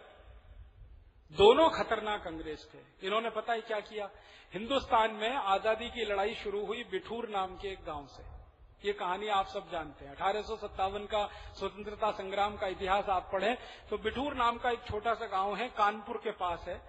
[1.32, 4.10] दोनों खतरनाक अंग्रेज़ थे। इन्होंने पता ही क्या किया?
[4.54, 8.24] हिंदुस्तान में आज़ादी की लड़ाई शुरू हुई बिठूर नाम के एक गाँव से।
[8.84, 11.26] ये कहानी आप सब जानते हैं। अठारह सौ सत्तावन का
[11.58, 13.56] स्वतंत्रता संग्राम का इतिहास आप पढ़ें
[13.90, 16.80] तो बिठूर नाम का एक छोटा सा गाँव है, कानपुर के पास है।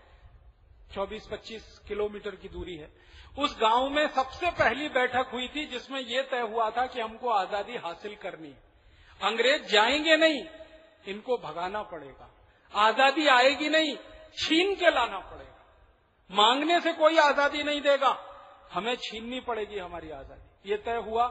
[0.91, 2.91] 24-25 किलोमीटर की दूरी है।
[3.37, 7.29] उस गाँव में सबसे पहली बैठक हुई थी, जिसमें यह तय हुआ था कि हमको
[7.31, 8.55] आज़ादी हासिल करनी
[9.21, 10.45] अंग्रेज़ जाएँगे नहीं,
[11.07, 12.31] इनको भगाना पड़ेगा।
[12.73, 13.97] आज़ादी आएगी नहीं
[14.37, 15.51] छीन के लाना पड़ेगा।
[16.31, 18.17] मांगने से कोई आज़ादी नहीं देगा।
[18.73, 21.27] हमें छीननी पड़ेगी हमारी आज़ादी। ये तय हुआ।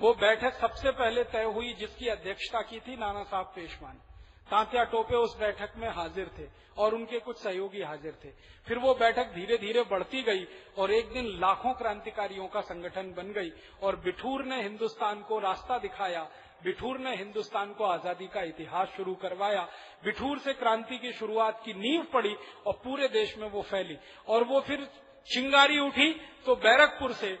[0.00, 4.12] वो बैठक सबसे पहले तय हुई जिसकी अध्यक्षता की थी नाना साहब पेशवा ने
[4.50, 6.46] तांत्या टोपे उस बैठक में हाजिर थे
[6.76, 8.30] और उनके कुछ सहयोगी हाजिर थे।
[8.66, 10.44] फिर वो बैठक धीरे धीरे बढ़ती गई
[10.78, 13.50] और एक दिन लाखों क्रांतिकारियों का संगठन बन गई
[13.82, 16.26] और बिठूर ने हिंदुस्तान को रास्ता दिखाया
[16.64, 19.62] बिठूर ने हिंदुस्तान को आज़ादी का इतिहास शुरू करवाया।
[20.04, 22.34] बिठूर से क्रांति की शुरुआत की नींव पड़ी
[22.66, 23.96] और पूरे देश में वो फैली।
[24.28, 24.86] और वो फिर
[25.28, 26.12] चिंगारी उठी
[26.46, 27.32] तो बैरकपुर से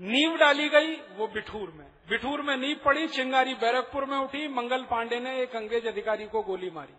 [0.00, 4.82] नींव डाली गई वो बिठूर में। बिठूर में नींव पड़ी, चिंगारी बैरकपुर में उठी, मंगल
[4.84, 6.94] पांडे ने एक अंग्रेज़ अधिकारी को गोली मारी।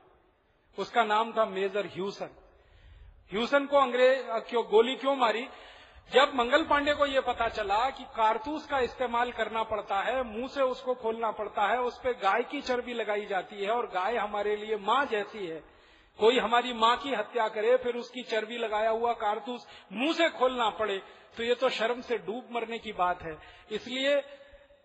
[0.77, 2.35] उसका नाम था मेजर ह्यूसन।
[3.31, 5.47] ह्यूसन को अंग्रेज़ क्यों, गोली क्यों मारी?
[6.11, 10.47] जब मंगल पांडे को यह पता चला कि कारतूस का इस्तेमाल करना पड़ता है, मुँह
[10.47, 14.15] से उसको खोलना पड़ता है, उस पर गाय की चर्बी लगाई जाती है और गाय
[14.17, 15.59] हमारे लिए माँ जैसी है।
[16.19, 20.69] कोई हमारी माँ की हत्या करे, फिर उसकी चर्बी लगाया हुआ कारतूस मुँह से खोलना
[20.69, 20.97] पड़े
[21.37, 23.37] तो ये तो शर्म से डूब मरने की बात है।
[23.71, 24.15] इसलिए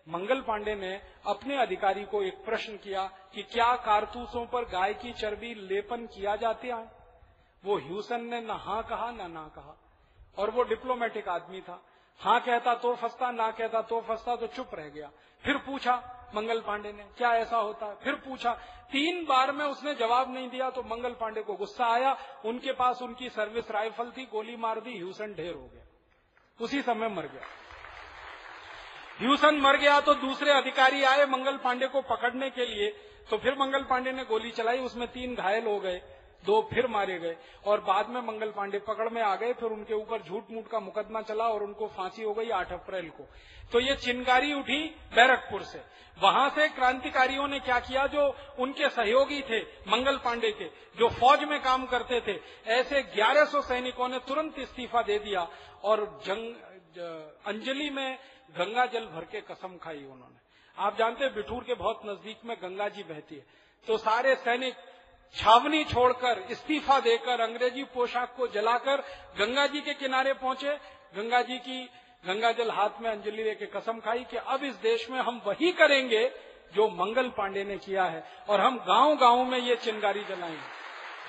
[0.07, 0.93] मंगल पांडे ने
[1.27, 3.03] अपने अधिकारी को एक प्रश्न किया
[3.33, 6.83] कि क्या कारतूसों पर गाय की चर्बी लेपन किया जाता है?
[7.63, 9.75] वो ह्यूसन ने न हा कहा, न ना कहा।
[10.37, 11.81] और वो डिप्लोमेटिक आदमी था।
[12.19, 15.09] हाँ कहता तो फंसता, ना कहता तो फंसता तो चुप रह गया।
[15.43, 15.95] फिर पूछा,
[16.35, 17.85] मंगल पांडे ने, क्या ऐसा होता?
[17.85, 18.53] है फिर पूछा,
[18.91, 23.01] तीन बार में उसने जवाब नहीं दिया तो मंगल पांडे को गुस्सा आया। उनके पास
[23.01, 25.83] उनकी सर्विस राइफल थी, गोली मार दी, ह्यूसन ढेर हो गया।
[26.59, 27.47] उसी समय मर गया।
[29.19, 32.89] ह्यूसन मर गया तो दूसरे अधिकारी आए मंगल पांडे को पकड़ने के लिए।
[33.29, 36.01] तो फिर मंगल पांडे ने गोली चलाई, उसमें तीन घायल हो गए।
[36.45, 37.35] दो फिर मारे गए
[37.65, 40.79] और बाद में मंगल पांडे पकड़ में आ गए, फिर उनके ऊपर झूठ मूठ का
[40.79, 43.27] मुकदमा चला और उनको फांसी हो गई आठ अप्रैल को।
[43.71, 44.83] तो ये चिनगारी उठी
[45.15, 45.81] बैरकपुर से।
[46.17, 50.65] वहाँ से क्रांतिकारियों ने क्या किया, जो उनके सहयोगी थे, मंगल पांडे के,
[50.97, 52.39] जो फौज में काम करते थे,
[52.71, 55.47] ऐसे 1100 सैनिकों ने तुरंत इस्तीफा दे दिया
[55.83, 56.53] और जंग
[57.45, 58.17] अंजलि में
[58.57, 60.43] गंगा जल भर के कसम खाई उन्होंने।
[60.77, 63.45] आप जानते हैं, बिठूर के बहुत नज़दीक में गंगा जी बहती है।
[63.87, 64.75] तो सारे सैनिक
[65.35, 69.01] छावनी छोड़कर इस्तीफा देकर अंग्रेज़ी पोशाक को जलाकर
[69.39, 70.75] गंगा जी के किनारे पहुँचे।
[71.15, 71.83] गंगा जी की,
[72.27, 75.71] गंगा जल हाथ में अंजलि लेके कसम खाई कि अब इस देश में हम वही
[75.71, 76.23] करेंगे
[76.75, 80.73] जो मंगल पांडे ने किया है और हम गाँव गाँव में ये चिंगारी जलाएँगे।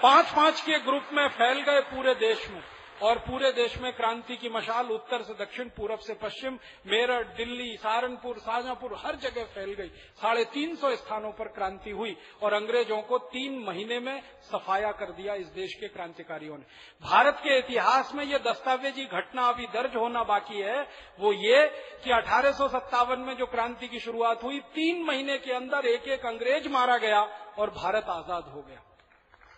[0.02, 2.62] पाँच पाँच के ग्रुप में फैल गए पूरे देश में।
[3.02, 7.77] और पूरे देश में क्रांति की मशाल उत्तर से दक्षिण, पूरब से पश्चिम, मेरठ, दिल्ली,
[7.77, 13.01] सहारनपुर, शाहजहांपुर, हर जगह फैल गई। साढ़े तीन सौ स्थानों पर क्रांति हुई और अंग्रेज़ों
[13.02, 16.64] को तीन महीने में सफाया कर दिया इस देश के क्रांतिकारियों ने।
[17.02, 20.81] भारत के इतिहास में ये दस्तावेजी घटना अभी दर्ज होना बाकी है।
[21.20, 21.66] वो ये
[22.05, 26.09] कि अठारह सौ सत्तावन में जो क्रांति की शुरुआत हुई, तीन महीने के अंदर एक
[26.09, 27.20] एक अंग्रेज़ मारा गया
[27.59, 28.82] और भारत आज़ाद हो गया।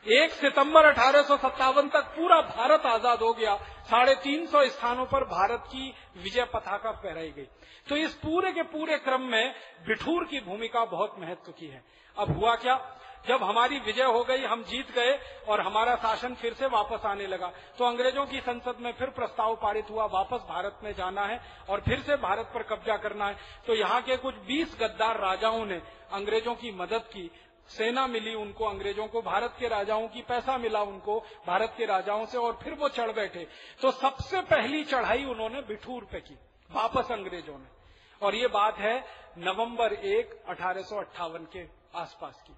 [0.08, 3.54] एक सितंबर अठारह सौ सत्तावन तक पूरा भारत आज़ाद हो गया।
[3.84, 7.46] साढ़े तीन सौ स्थानों पर भारत की विजय पताका फहराई गई।
[7.88, 9.54] तो इस पूरे के पूरे क्रम में
[9.86, 11.82] बिठूर की भूमिका बहुत महत्व की है।
[12.16, 12.76] अब हुआ क्या?
[13.28, 15.18] जब हमारी विजय हो गई, हम जीत गए
[15.48, 19.54] और हमारा शासन फिर से वापस आने लगा। तो अंग्रेज़ों की संसद में फिर प्रस्ताव
[19.54, 23.36] पारित हुआ, वापस भारत में जाना है और फिर से भारत पर कब्जा करना है।
[23.66, 25.80] तो यहाँ के कुछ 20 गद्दार राजाओं ने
[26.12, 27.30] अंग्रेज़ों की मदद की।
[27.68, 32.26] सेना मिली उनको, अंग्रेज़ों को, भारत के राजाओं की पैसा मिला उनको, भारत के राजाओं
[32.26, 33.46] से, और फिर वो चढ़ बैठे।
[33.82, 36.38] तो सबसे पहली चढ़ाई उन्होंने बिठूर पे की,
[36.70, 37.66] वापस अंग्रेज़ों ने।
[38.22, 39.04] और ये बात है
[39.38, 40.84] नवंबर एक, अठारह
[41.32, 41.66] के
[41.98, 42.52] आसपास की।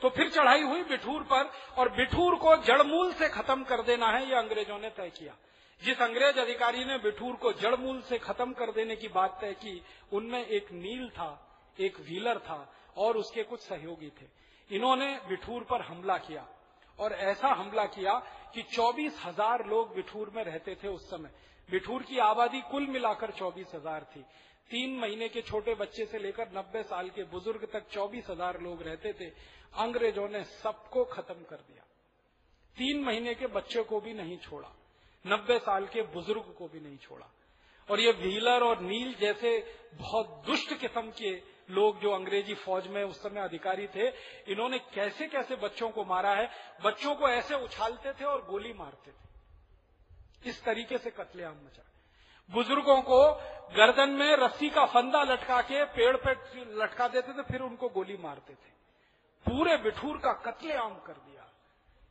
[0.00, 4.28] तो फिर चढ़ाई हुई बिठूर पर, और बिठूर को जड़मूल से खत्म कर देना है,
[4.28, 5.36] ये अंग्रेज़ों ने तय किया।
[5.82, 9.82] जिस अंग्रेज़ अधिकारी ने बिठूर को जड़मूल से खत्म कर देने की बात तय की,
[10.12, 14.39] उनमें एक नील था, एक व्हीलर था, और उसके कुछ सहयोगी थे।
[14.70, 16.46] इन्होंने बिठूर पर हमला किया
[16.98, 18.14] और ऐसा हमला किया
[18.54, 21.30] कि चौबीस हज़ार लोग बिठूर में रहते थे उस समय।
[21.68, 24.22] बिठूर की आबादी कुल मिलाकर चौबीस हज़ार थी।
[24.70, 28.82] तीन महीने के छोटे बच्चे से लेकर नब्बे साल के बुज़ुर्ग तक चौबीस हज़ार लोग
[28.82, 29.28] रहते थे।
[29.78, 31.84] अंग्रेज़ों ने सबको खत्म कर दिया।
[32.76, 34.72] तीन महीने के बच्चे को भी नहीं छोड़ा।
[35.24, 37.26] नब्बे साल के बुज़ुर्ग को भी नहीं छोड़ा।
[37.88, 39.56] और ये व्हीलर और नील जैसे
[39.94, 41.34] बहुत दुष्ट किस्म के
[41.70, 44.08] लोग जो अंग्रेज़ी फौज में उस समय अधिकारी थे,
[44.52, 46.50] इन्होंने कैसे कैसे बच्चों को मारा है,
[46.84, 51.82] बच्चों को ऐसे उछालते थे और गोली मारते थे। इस तरीके से कतलेआम मचा।
[52.50, 53.32] बुज़ुर्गों को
[53.76, 56.30] गर्दन में रस्सी का फंदा लटका के पेड़ पे
[56.82, 58.70] लटका देते थे, फिर उनको गोली मारते थे।
[59.46, 61.29] पूरे बिठूर का कत्लेआम कर दिया।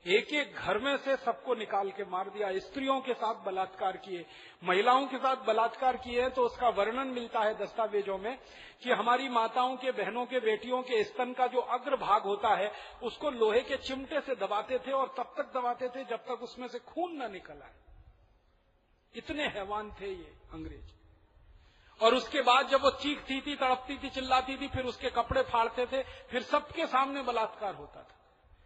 [0.08, 4.26] एक एक घर में से सबको निकाल के मार दिया। स्त्रियों के साथ बलात्कार किए,
[4.64, 8.38] महिलाओं के साथ बलात्कार किए तो उसका वर्णन मिलता है दस्तावेजों में
[8.84, 12.72] कि हमारी माताओं के, बहनों के, बेटियों के स्तन का जो अग्र भाग होता है,
[13.04, 16.68] उसको लोहे के चिमटे से दबाते थे और तब तक दबाते थे जब तक उसमें
[16.68, 17.74] से खून न निकल आए।
[19.16, 20.92] इतने हैवान थे ये अंग्रेज़।
[22.04, 25.86] और उसके बाद जब वो चीखती थी, तड़पती थी, चिल्लाती थी, फिर उसके कपड़े फाड़ते
[25.86, 28.16] थे, फिर सबके सामने बलात्कार होता था।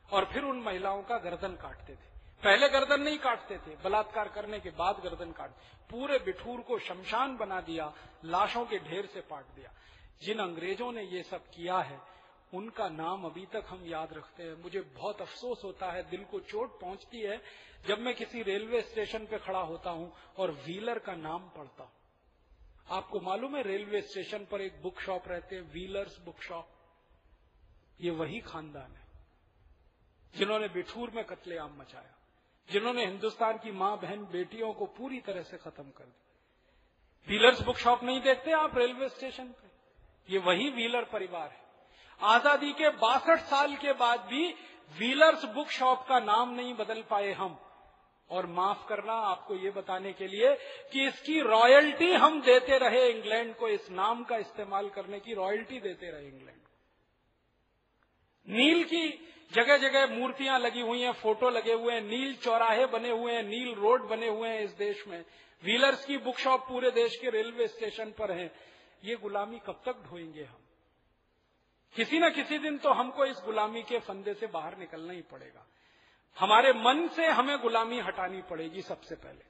[0.10, 2.12] और फिर उन महिलाओं का गर्दन काटते थे।
[2.44, 5.52] पहले गर्दन नहीं काटते थे, बलात्कार करने के बाद गर्दन काट
[5.90, 7.92] पूरे बिठूर को शमशान बना दिया,
[8.26, 9.72] लाशों के ढेर से पाट दिया।
[10.22, 12.00] जिन अंग्रेज़ों ने ये सब किया है,
[12.54, 16.40] उनका नाम अभी तक हम याद रखते हैं। मुझे बहुत अफसोस होता है, दिल को
[16.42, 17.42] चोट पहुँचती है
[17.88, 21.92] जब मैं किसी रेलवे स्टेशन पे खड़ा होता हूँ और व्हीलर का नाम पढ़ता हूँ।
[22.90, 26.68] आपको मालूम है, रेलवे स्टेशन पर एक बुक शॉप रहते हैं, व्हीलर्स बुक शॉप
[28.02, 29.03] ये वही खानदान है।
[30.34, 32.16] जिन्होंने बिठूर में कत्लेआम मचाया,
[32.70, 37.78] जिन्होंने हिंदुस्तान की माँ बहन बेटियों को पूरी तरह से खत्म कर दिया। व्हीलर्स बुक
[37.78, 39.68] शॉप नहीं देखते आप रेलवे स्टेशन पे?
[40.30, 41.62] ये वही व्हीलर परिवार है।
[42.20, 44.48] आज़ादी के बासठ साल के बाद भी
[44.92, 47.58] व्हीलर्स बुक शॉप का नाम नहीं बदल पाए हम।
[48.30, 50.54] और माफ़ करना आपको ये बताने के लिए
[50.94, 55.80] कि इसकी रॉयल्टी हम देते रहे इंग्लैंड को, इस नाम का इस्तेमाल करने की रॉयल्टी
[55.80, 56.62] देते रहे इंग्लैंड
[58.48, 59.08] नील की
[59.54, 63.44] जगह जगह मूर्तियाँ लगी हुई हैं, फ़ोटो लगे हुए हैं, नील चौराहे बने हुए हैं,
[63.44, 65.26] नील रोड बने हुए हैं इस देश में।
[65.64, 68.54] व्हीलर्स की बुक शॉप पूरे देश के रेलवे स्टेशन पर है।
[69.04, 70.58] ये गुलामी कब तक ढोएँगे हम?
[71.96, 75.68] किसी न किसी दिन तो हमको इस गुलामी के फंदे से बाहर निकलना ही पड़ेगा।
[76.40, 79.46] हमारे मन से हमें गुलामी हटानी पड़ेगी सबसे पहले।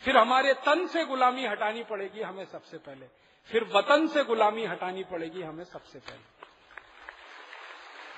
[0.00, 3.06] फिर हमारे तन से गुलामी हटानी पड़ेगी हमें सबसे पहले।
[3.44, 6.35] फिर वतन से गुलामी हटानी पड़ेगी हमें सबसे पहले।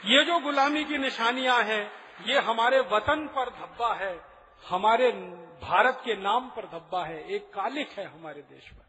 [0.06, 1.90] ये जो गुलामी की निशानियाँ हैं,
[2.26, 4.20] ये हमारे वतन पर धब्बा है,
[4.68, 5.10] हमारे
[5.62, 8.86] भारत के नाम पर धब्बा है, एक कालिक है हमारे देश पर।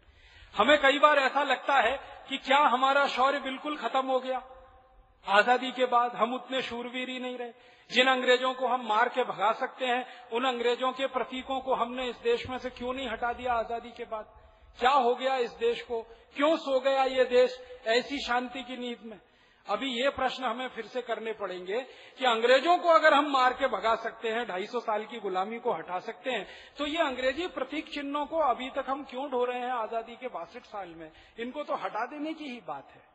[0.57, 1.99] हमें कई बार ऐसा लगता है
[2.29, 4.41] कि क्या हमारा शौर्य बिल्कुल खत्म हो गया?
[5.27, 7.51] आज़ादी के बाद हम उतने शूरवीर ही नहीं रहे।
[7.91, 12.09] जिन अंग्रेज़ों को हम मार के भगा सकते हैं, उन अंग्रेज़ों के प्रतीकों को हमने
[12.09, 14.25] इस देश में से क्यों नहीं हटा दिया आज़ादी के बाद?
[14.79, 16.01] क्या हो गया इस देश को?
[16.35, 19.19] क्यों सो गया ये देश ऐसी शांति की नींद में?
[19.65, 21.79] अभी ये प्रश्न हमें फिर से करने पड़ेंगे
[22.19, 25.59] कि अंग्रेज़ों को अगर हम मार के भगा सकते हैं, ढाई सौ साल की गुलामी
[25.59, 29.43] को हटा सकते हैं तो ये अंग्रेज़ी प्रतीक चिन्हों को अभी तक हम क्यों ढो
[29.45, 31.11] रहे हैं आज़ादी के बासठ साल में?
[31.39, 33.08] इनको तो हटा देने की ही बात है।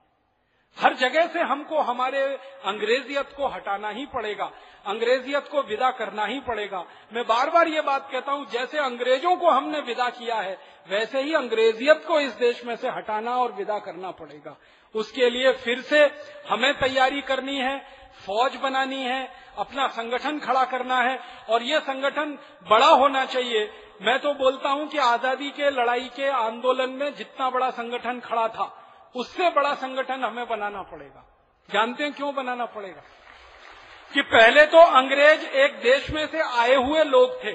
[0.79, 2.23] हर जगह से हमको, हमारे
[2.65, 4.51] अंग्रेजियत को हटाना ही पड़ेगा,
[4.87, 9.37] अंग्रेजियत को विदा करना ही पड़ेगा। मैं बार बार ये बात कहता हूँ, जैसे अंग्रेज़ों
[9.37, 13.53] को हमने विदा किया है, वैसे ही अंग्रेजियत को इस देश में से हटाना और
[13.53, 14.57] विदा करना पड़ेगा।
[14.95, 16.11] उसके लिए फिर से
[16.49, 17.79] हमें तैयारी करनी है,
[18.27, 19.29] फौज बनानी है,
[19.59, 21.19] अपना संगठन खड़ा करना है,
[21.51, 22.39] और ये संगठन
[22.71, 23.71] बड़ा होना चाहिए।
[24.03, 28.49] मैं तो बोलता हूँ कि आज़ादी के, लड़ाई के आंदोलन में जितना बड़ा संगठन खड़ा
[28.49, 28.84] था
[29.17, 31.37] उससे बड़ा संगठन हमें बनाना पड़ेगा।
[31.73, 33.03] जानते हैं क्यों बनाना पड़ेगा?
[34.15, 37.53] कि पहले तो अंग्रेज़ एक देश में से आए हुए लोग थे,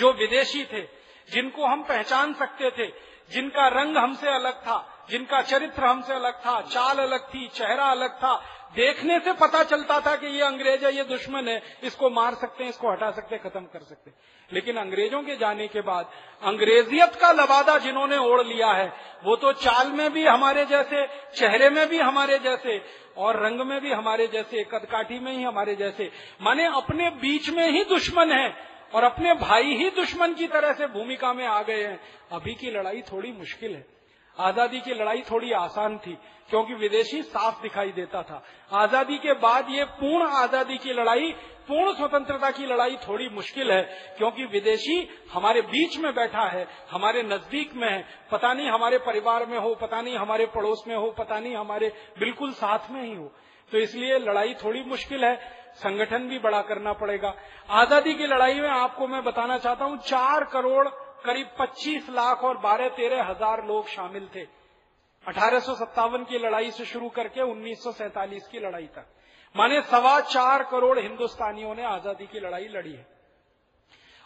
[0.00, 0.82] जो विदेशी थे,
[1.30, 2.86] जिनको हम पहचान सकते थे,
[3.30, 8.10] जिनका रंग हमसे अलग था, जिनका चरित्र हमसे अलग था, चाल अलग थी, चेहरा अलग
[8.10, 12.34] था देखने से पता चलता था कि ये अंग्रेज़ है, ये दुश्मन है, इसको मार
[12.34, 14.16] सकते हैं, इसको हटा सकते हैं, खत्म कर सकते हैं।
[14.52, 16.10] लेकिन अंग्रेज़ों के जाने के बाद,
[16.42, 18.92] अंग्रेजियत का लबादा जिन्होंने ओढ़ लिया है,
[19.24, 22.82] वो तो चाल में भी हमारे जैसे, चेहरे में भी हमारे जैसे,
[23.16, 26.10] और रंग में भी हमारे जैसे कदकाठी में ही हमारे जैसे।
[26.42, 28.54] माने अपने बीच में ही दुश्मन है,
[28.94, 32.00] और अपने भाई ही दुश्मन की तरह से भूमिका में आ गए हैं।
[32.32, 33.86] अभी की लड़ाई थोड़ी मुश्किल है।
[34.36, 36.18] आज़ादी की लड़ाई थोड़ी आसान थी।
[36.50, 38.42] क्योंकि विदेशी साफ़ दिखाई देता था।
[38.72, 41.30] आज़ादी के बाद ये पूर्ण आज़ादी की लड़ाई,
[41.68, 43.82] पूर्ण स्वतंत्रता की लड़ाई थोड़ी मुश्किल है,
[44.18, 49.46] क्योंकि विदेशी हमारे बीच में बैठा है, हमारे नज़दीक में है। पता नहीं हमारे परिवार
[49.46, 53.14] में हो, पता नहीं हमारे पड़ोस में हो, पता नहीं हमारे बिल्कुल साथ में ही
[53.14, 53.32] हो।
[53.72, 55.34] तो इसलिए लड़ाई थोड़ी मुश्किल है,
[55.74, 57.34] संगठन भी बड़ा करना पड़ेगा।
[57.70, 60.88] आज़ादी की लड़ाई में आपको मैं बताना चाहता हूँ, चार करोड़,
[61.24, 64.57] करीब 25 लाख और बारह तेरह हज़ार लोग शामिल थे।
[65.26, 69.06] अठारह सौ सत्तावन की लड़ाई से शुरू करके 1947 की लड़ाई तक।
[69.56, 73.06] माने सवा चार करोड़ हिंदुस्तानियों ने आज़ादी की लड़ाई लड़ी है।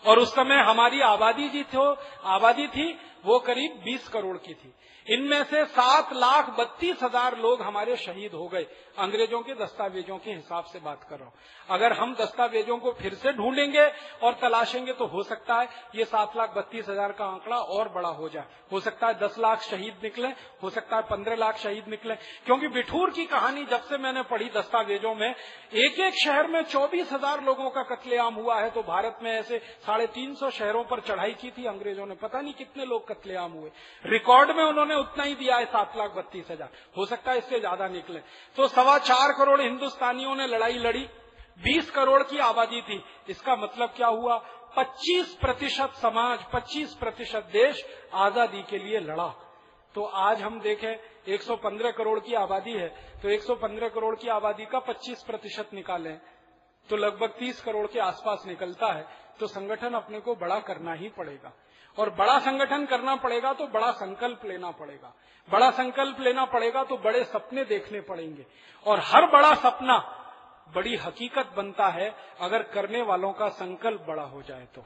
[0.06, 1.94] और उस समय हमारी आबादी जी थी,
[2.24, 4.74] आबादी थी, वो करीब 20 करोड़ की थी।
[5.06, 8.66] इनमें से सात लाख बत्तीस हज़ार लोग हमारे शहीद हो गए।
[8.98, 11.34] अंग्रेज़ों के, दस्तावेजों के हिसाब से बात कर रहा हूँ।
[11.68, 13.86] अगर हम दस्तावेजों को फिर से ढूंढेंगे
[14.22, 18.08] और तलाशेंगे तो हो सकता है ये सात लाख बत्तीस हज़ार का आंकड़ा और बड़ा
[18.10, 20.28] हो जाए। हो सकता है दस लाख शहीद निकले,
[20.62, 22.14] हो सकता है पंद्रह लाख शहीद निकले।
[22.46, 27.12] क्योंकि बिठूर की कहानी जब से मैंने पढ़ी दस्तावेजों में एक एक शहर में चौबीस
[27.12, 31.00] हज़ार लोगों का कत्लेआम हुआ है तो भारत में ऐसे साढ़े तीन सौ शहरों पर
[31.02, 33.70] चढ़ाई की थी। अंग्रेज़ों ने पता नहीं कितने लोग कत्लेआम हुए।
[34.04, 37.60] रिकॉर्ड में उन्होंने उतना ही दिया है सात लाख बत्तीस हज़ार। हो सकता है इससे
[37.60, 38.20] ज़्यादा निकले।
[38.56, 41.06] तो सवा चार करोड़ हिंदुस्तानियों ने लड़ाई लड़ी।
[41.58, 44.36] बीस करोड़ की आबादी थी। इसका मतलब क्या हुआ?
[44.76, 49.26] 25 प्रतिशत समाज 25 प्रतिशत देश आज़ादी के लिए लड़ा।
[49.94, 50.94] तो आज हम देखें
[51.28, 52.88] 115 करोड़ की आबादी है।
[53.22, 56.16] तो 115 करोड़ की आबादी का 25 प्रतिशत निकालें।
[56.88, 59.06] तो लगभग 30 करोड़ के आसपास निकलता है।
[59.40, 61.52] तो संगठन अपने को बड़ा करना ही पड़ेगा।
[61.98, 65.12] और बड़ा संगठन करना पड़ेगा तो बड़ा संकल्प लेना पड़ेगा।
[65.48, 68.46] बड़ा संकल्प लेना पड़ेगा तो बड़े सपने देखने पड़ेंगे।
[68.86, 69.98] और हर बड़ा सपना
[70.74, 72.08] बड़ी हकीकत बनता है
[72.40, 74.84] अगर करने वालों का संकल्प बड़ा हो जाए तो।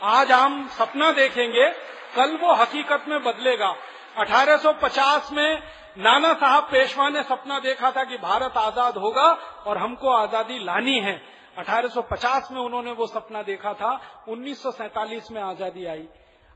[0.00, 1.68] आज हम सपना देखेंगे,
[2.16, 3.74] कल वो हकीकत में बदलेगा।
[4.16, 5.62] 1850 में
[5.98, 9.26] नाना साहब पेशवा ने सपना देखा था कि भारत आज़ाद होगा
[9.66, 11.20] और हमको आज़ादी लानी है।
[11.58, 13.92] 1850 में उन्होंने वो सपना देखा था
[14.28, 16.08] 1947 में आज़ादी आई।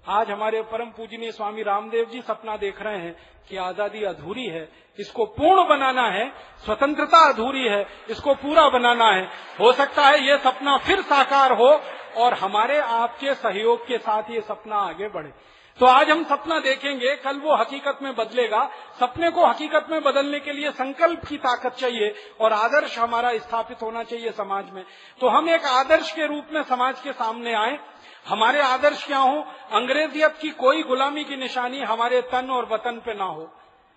[0.06, 3.14] आज हमारे परम पूजनीय स्वामी रामदेव जी सपना देख रहे हैं
[3.48, 4.68] कि आज़ादी अधूरी है,
[4.98, 6.28] इसको पूर्ण बनाना है,
[6.64, 9.24] स्वतंत्रता अधूरी है, इसको पूरा बनाना है।
[9.60, 11.68] हो सकता है ये सपना फिर साकार हो
[12.16, 15.32] और हमारे आपके सहयोग के साथ ये सपना आगे बढ़े।
[15.78, 18.62] तो आज हम सपना देखेंगे, कल वो हकीकत में बदलेगा।
[19.00, 23.82] सपने को हकीकत में बदलने के लिए संकल्प की ताकत चाहिए और आदर्श हमारा स्थापित
[23.82, 24.82] होना चाहिए समाज में।
[25.20, 27.78] तो हम एक आदर्श के रूप में समाज के सामने आए।
[28.26, 29.40] हमारे आदर्श क्या हो?
[29.72, 33.50] अंग्रेजियत की कोई गुलामी की निशानी हमारे तन और वतन पे ना हो,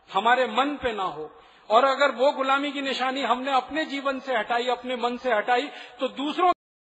[0.10, 1.30] हमारे मन पे ना हो।
[1.69, 5.68] और अगर वो गुलामी की निशानी हमने अपने जीवन से हटाई, अपने मन से हटाई
[5.99, 6.51] तो दूसरों